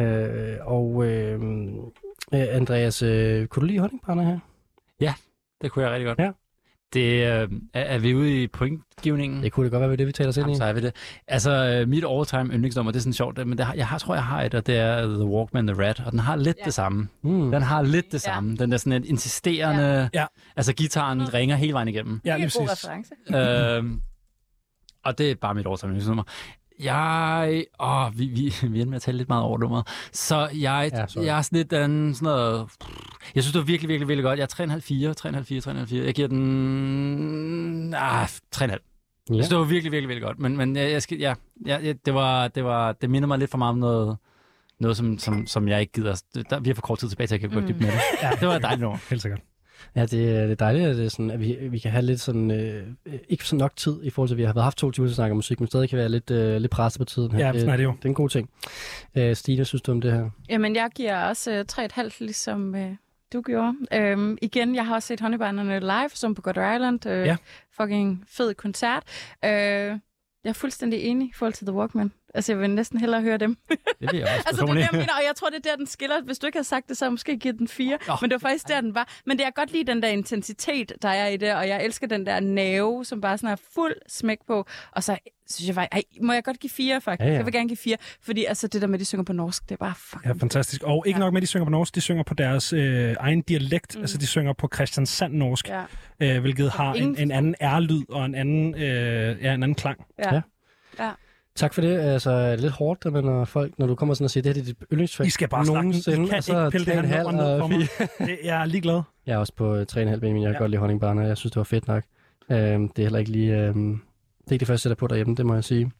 [0.00, 1.40] Øh, og øh,
[2.32, 4.38] Andreas, øh, kunne du lide Honningbarner her?
[5.62, 6.18] Det kunne jeg rigtig godt.
[6.18, 6.30] Ja.
[6.92, 9.42] Det, øh, er, er vi ude i pointgivningen?
[9.42, 10.48] Det kunne det godt være, det vi taler os ind i.
[10.48, 10.94] Jamen, så er vi det.
[11.28, 14.14] Altså, øh, mit all-time yndlingsnummer, det er sådan sjovt, men det har, jeg har, tror,
[14.14, 16.64] jeg har et, og det er The Walkman The Rat, og den har lidt Ja.
[16.64, 17.08] det samme.
[17.22, 17.50] Mm.
[17.50, 18.18] Den har lidt det Ja.
[18.18, 18.56] samme.
[18.56, 20.10] Den der sådan en insisterende...
[20.14, 20.26] Ja.
[20.56, 22.20] Altså, gitaren ringer hele vejen igennem.
[22.24, 22.88] Ja, det lige er en god præcis.
[23.30, 23.76] reference.
[23.76, 24.00] øhm,
[25.04, 26.22] og det er bare mit all-time yndlingsnummer.
[26.82, 27.64] Jeg...
[27.80, 29.86] Åh, vi, vi, vi endte med at tale lidt meget over nummeret.
[30.12, 31.24] Så jeg, Ja, sorry.
[31.24, 32.66] jeg er sådan lidt den, sådan noget...
[33.34, 34.38] Jeg synes, det var virkelig, virkelig, virkelig godt.
[34.38, 36.04] Jeg er 3,5, 4, 3,5, 4, 3,5, 4.
[36.04, 37.94] Jeg giver den...
[37.94, 38.24] Ah,
[38.56, 38.60] 3,5.
[38.60, 38.78] Jeg
[39.30, 39.34] Ja.
[39.34, 40.38] synes, det var virkelig, virkelig, virkelig godt.
[40.38, 41.34] Men, men jeg, jeg skal, ja,
[41.66, 44.16] ja, ja, det, var, det, var, det minder mig lidt for meget om noget,
[44.80, 46.22] noget som, som, som jeg ikke gider.
[46.50, 47.66] Der, vi har for kort tid tilbage, så jeg kan gå Mm.
[47.66, 47.98] dybt med det.
[48.22, 48.98] Ja, Det var et dejligt nummer.
[49.10, 49.40] Helt sikkert.
[49.96, 52.02] Ja, det, er- det er dejligt, at, det er sådan, at vi, vi kan have
[52.02, 52.86] lidt sådan, øh,
[53.28, 55.16] ikke så nok tid i forhold til, at vi har haft to timer til at
[55.16, 57.46] snakke om musik, men stadig kan være lidt, øh, lidt presset på tiden her.
[57.46, 57.92] Ja, sådan er det jo.
[57.98, 58.50] Det er en god ting.
[59.14, 60.30] Øh, Stine, synes du om det her?
[60.50, 62.90] Jamen, jeg giver også øh, 3,5, ligesom øh,
[63.32, 63.74] du gjorde.
[63.92, 67.06] Øhm, igen, jeg har også set Honeybanderne live, som på God Island.
[67.06, 67.36] Øh, Ja.
[67.80, 69.02] Fucking fed koncert.
[69.44, 69.92] Øh,
[70.44, 72.12] jeg er fuldstændig enig i forhold til The Walkman.
[72.34, 73.56] Altså, jeg vil næsten hellere høre dem.
[73.68, 73.78] Det
[74.12, 75.76] vil jeg også Altså, det er det, jeg mener, og jeg tror, det er der,
[75.76, 76.22] den skiller.
[76.22, 77.98] Hvis du ikke havde sagt det, så måske givet den 4.
[78.10, 78.16] Åh.
[78.20, 79.08] Men det var faktisk der, den var.
[79.26, 82.06] Men det er godt lide den der intensitet, der er i det, og jeg elsker
[82.06, 84.66] den der nerve, som bare sådan er fuld smæk på.
[84.92, 85.18] Og så
[85.50, 87.24] synes jeg faktisk, ej, må jeg godt give 4, faktisk?
[87.26, 87.36] Ja, ja.
[87.36, 89.62] Jeg vil gerne give 4, fordi altså, det der med, at de synger på norsk,
[89.62, 90.82] det er bare fucking Ja, fantastisk.
[90.82, 91.24] Og ikke Ja.
[91.24, 93.96] nok med, at de synger på norsk, de synger på deres øh, egen dialekt.
[93.96, 94.00] Mm.
[94.00, 95.82] Altså, de synger på Christiansand norsk, Ja,
[96.20, 99.74] øh, hvilket har en, ingen en anden R-lyd og en anden, øh, ja, en anden
[99.74, 100.04] klang.
[100.18, 100.34] ja.
[100.34, 100.40] Ja.
[101.04, 101.10] ja.
[101.56, 101.98] Tak for det.
[101.98, 104.56] Altså, er det lidt hårdt, man, når, folk, når du kommer sådan og siger, det
[104.56, 105.80] her det er dit yndlingstrack I skal bare snakke.
[105.80, 107.88] I nogensinde, kan og så ikke pille det her 3,5 nummer ned for og mig.
[107.88, 108.06] 4.
[108.26, 109.02] Det- Jeg er ligeglad.
[109.26, 110.58] Jeg er også på øh, 3,5 men jeg kan Ja.
[110.58, 112.04] godt lide honningbarne, og jeg synes, det var fedt nok.
[112.50, 113.56] Øhm, det er heller ikke lige...
[113.56, 114.00] Øhm,
[114.44, 115.92] det er ikke det første, jeg på derhjemme, det må jeg sige.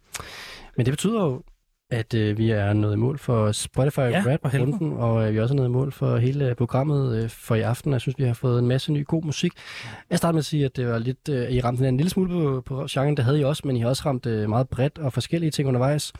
[0.76, 1.42] Men det betyder jo,
[1.90, 4.22] at øh, vi er nået i mål for Spotify Ja.
[4.26, 7.60] Rap-runden, og øh, vi er også nået i mål for hele programmet øh, for i
[7.60, 7.92] aften.
[7.92, 9.52] Jeg synes, vi har fået en masse ny god musik.
[10.10, 12.28] Jeg starter med at sige, at det var lidt, øh, I ramte en lille smule
[12.30, 14.98] på, på genren, det havde I også, men I har også ramt øh, meget bredt
[14.98, 16.12] og forskellige ting undervejs.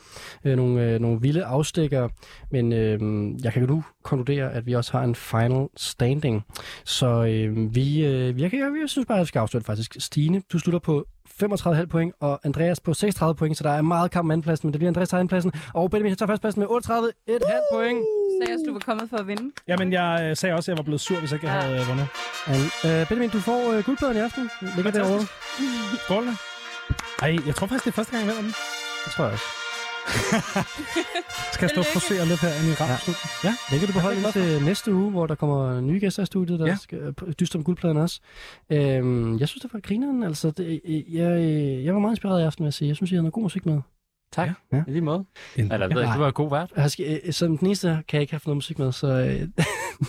[0.45, 2.09] Øh, nogle, øh, nogle vilde afstikker,
[2.51, 2.99] men øh,
[3.43, 6.41] jeg kan nu konkludere, at vi også har en final standing.
[6.85, 9.95] Så øh, vi, øh, jeg, kan, jeg, jeg synes bare, at vi skal afslutte faktisk.
[9.99, 11.05] Stine, du slutter på
[11.43, 14.73] 35,5 point, og Andreas på 36 point, så der er meget kamp om andenpladsen, men
[14.73, 17.99] det bliver Andreas tager andenpladsen, og Benjamin tager førstpladsen med 38,5 point.
[18.43, 19.51] Seriøst, du var kommet for at vinde.
[19.67, 21.61] Jamen, jeg øh, sagde også, at jeg var blevet sur, hvis ikke jeg Ja.
[21.67, 22.07] havde øh, vundet.
[22.45, 24.49] Og, øh, Benjamin, du får øh, guldpladen i aften.
[24.75, 25.25] Ligger derovre.
[26.05, 26.23] Skål.
[27.21, 28.53] Ej, jeg tror faktisk, det er første gang, jeg vinder den.
[29.05, 29.60] Det tror jeg også.
[31.53, 33.13] Skal jeg stå og forsere lidt herinde i ramsen?
[33.43, 33.49] Ja.
[33.49, 33.55] ja.
[33.71, 36.65] Den kan du beholde indtil næste uge, hvor der kommer nye gæster i studiet, der
[36.65, 36.71] Ja.
[36.71, 36.77] ja.
[36.77, 38.19] skal øh, dyste om guldpladen også.
[38.69, 40.23] Øhm, jeg synes, det var grineren.
[40.23, 41.41] Altså, det, jeg,
[41.85, 42.87] jeg var meget inspireret i aften, vil jeg sige.
[42.87, 43.81] Jeg synes, I havde noget god musik med.
[44.33, 44.49] Tak.
[44.73, 44.83] Ja.
[44.87, 45.25] I lige måde.
[45.57, 46.15] En- Eller, jeg ved Nej.
[46.15, 46.71] du var god vært.
[46.77, 49.47] Jeg skal, øh, som den eneste kan jeg ikke have noget musik med, så øh,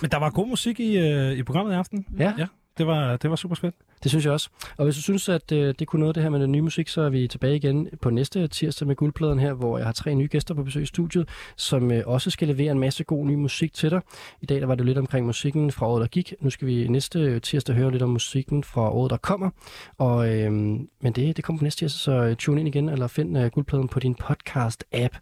[0.03, 2.07] Men der var god musik i, øh, i programmet i aften.
[2.19, 2.47] ja, Ja.
[2.79, 3.75] Det var, det var super fedt.
[4.03, 4.49] Det synes jeg også.
[4.77, 6.89] Og hvis du synes, at øh, det kunne noget det her med den nye musik,
[6.89, 10.15] så er vi tilbage igen på næste tirsdag med guldpladen her, hvor jeg har tre
[10.15, 13.35] nye gæster på besøg i studiet, som øh, også skal levere en masse god ny
[13.35, 14.01] musik til dig.
[14.41, 16.35] I dag der var det lidt omkring musikken fra året, der gik.
[16.41, 19.51] Nu skal vi næste tirsdag høre lidt om musikken fra året, der kommer.
[19.99, 23.07] Og, øh, men det, det kommer på næste tirsdag, så øh, tune ind igen, eller
[23.07, 25.19] find øh, guldpladen på din podcast-app.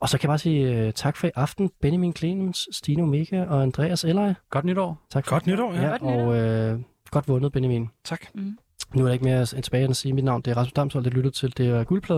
[0.00, 1.70] Og så kan jeg bare sige øh, tak for i aften.
[1.82, 4.34] Benjamin Clemens, Stine Omega og Andreas Eller.
[4.50, 4.98] Godt nytår.
[5.10, 5.82] Tak for Godt nytår, ja.
[5.82, 6.22] Ja, Godt nytår.
[6.22, 6.78] og øh,
[7.10, 7.88] godt vundet, Benjamin.
[8.04, 8.26] Tak.
[8.34, 8.58] Mm.
[8.94, 10.42] Nu er der ikke mere tilbage end at sige mit navn.
[10.42, 11.56] Det er Rasmus Damshold, det lytter til.
[11.56, 12.14] Det er guldpladen.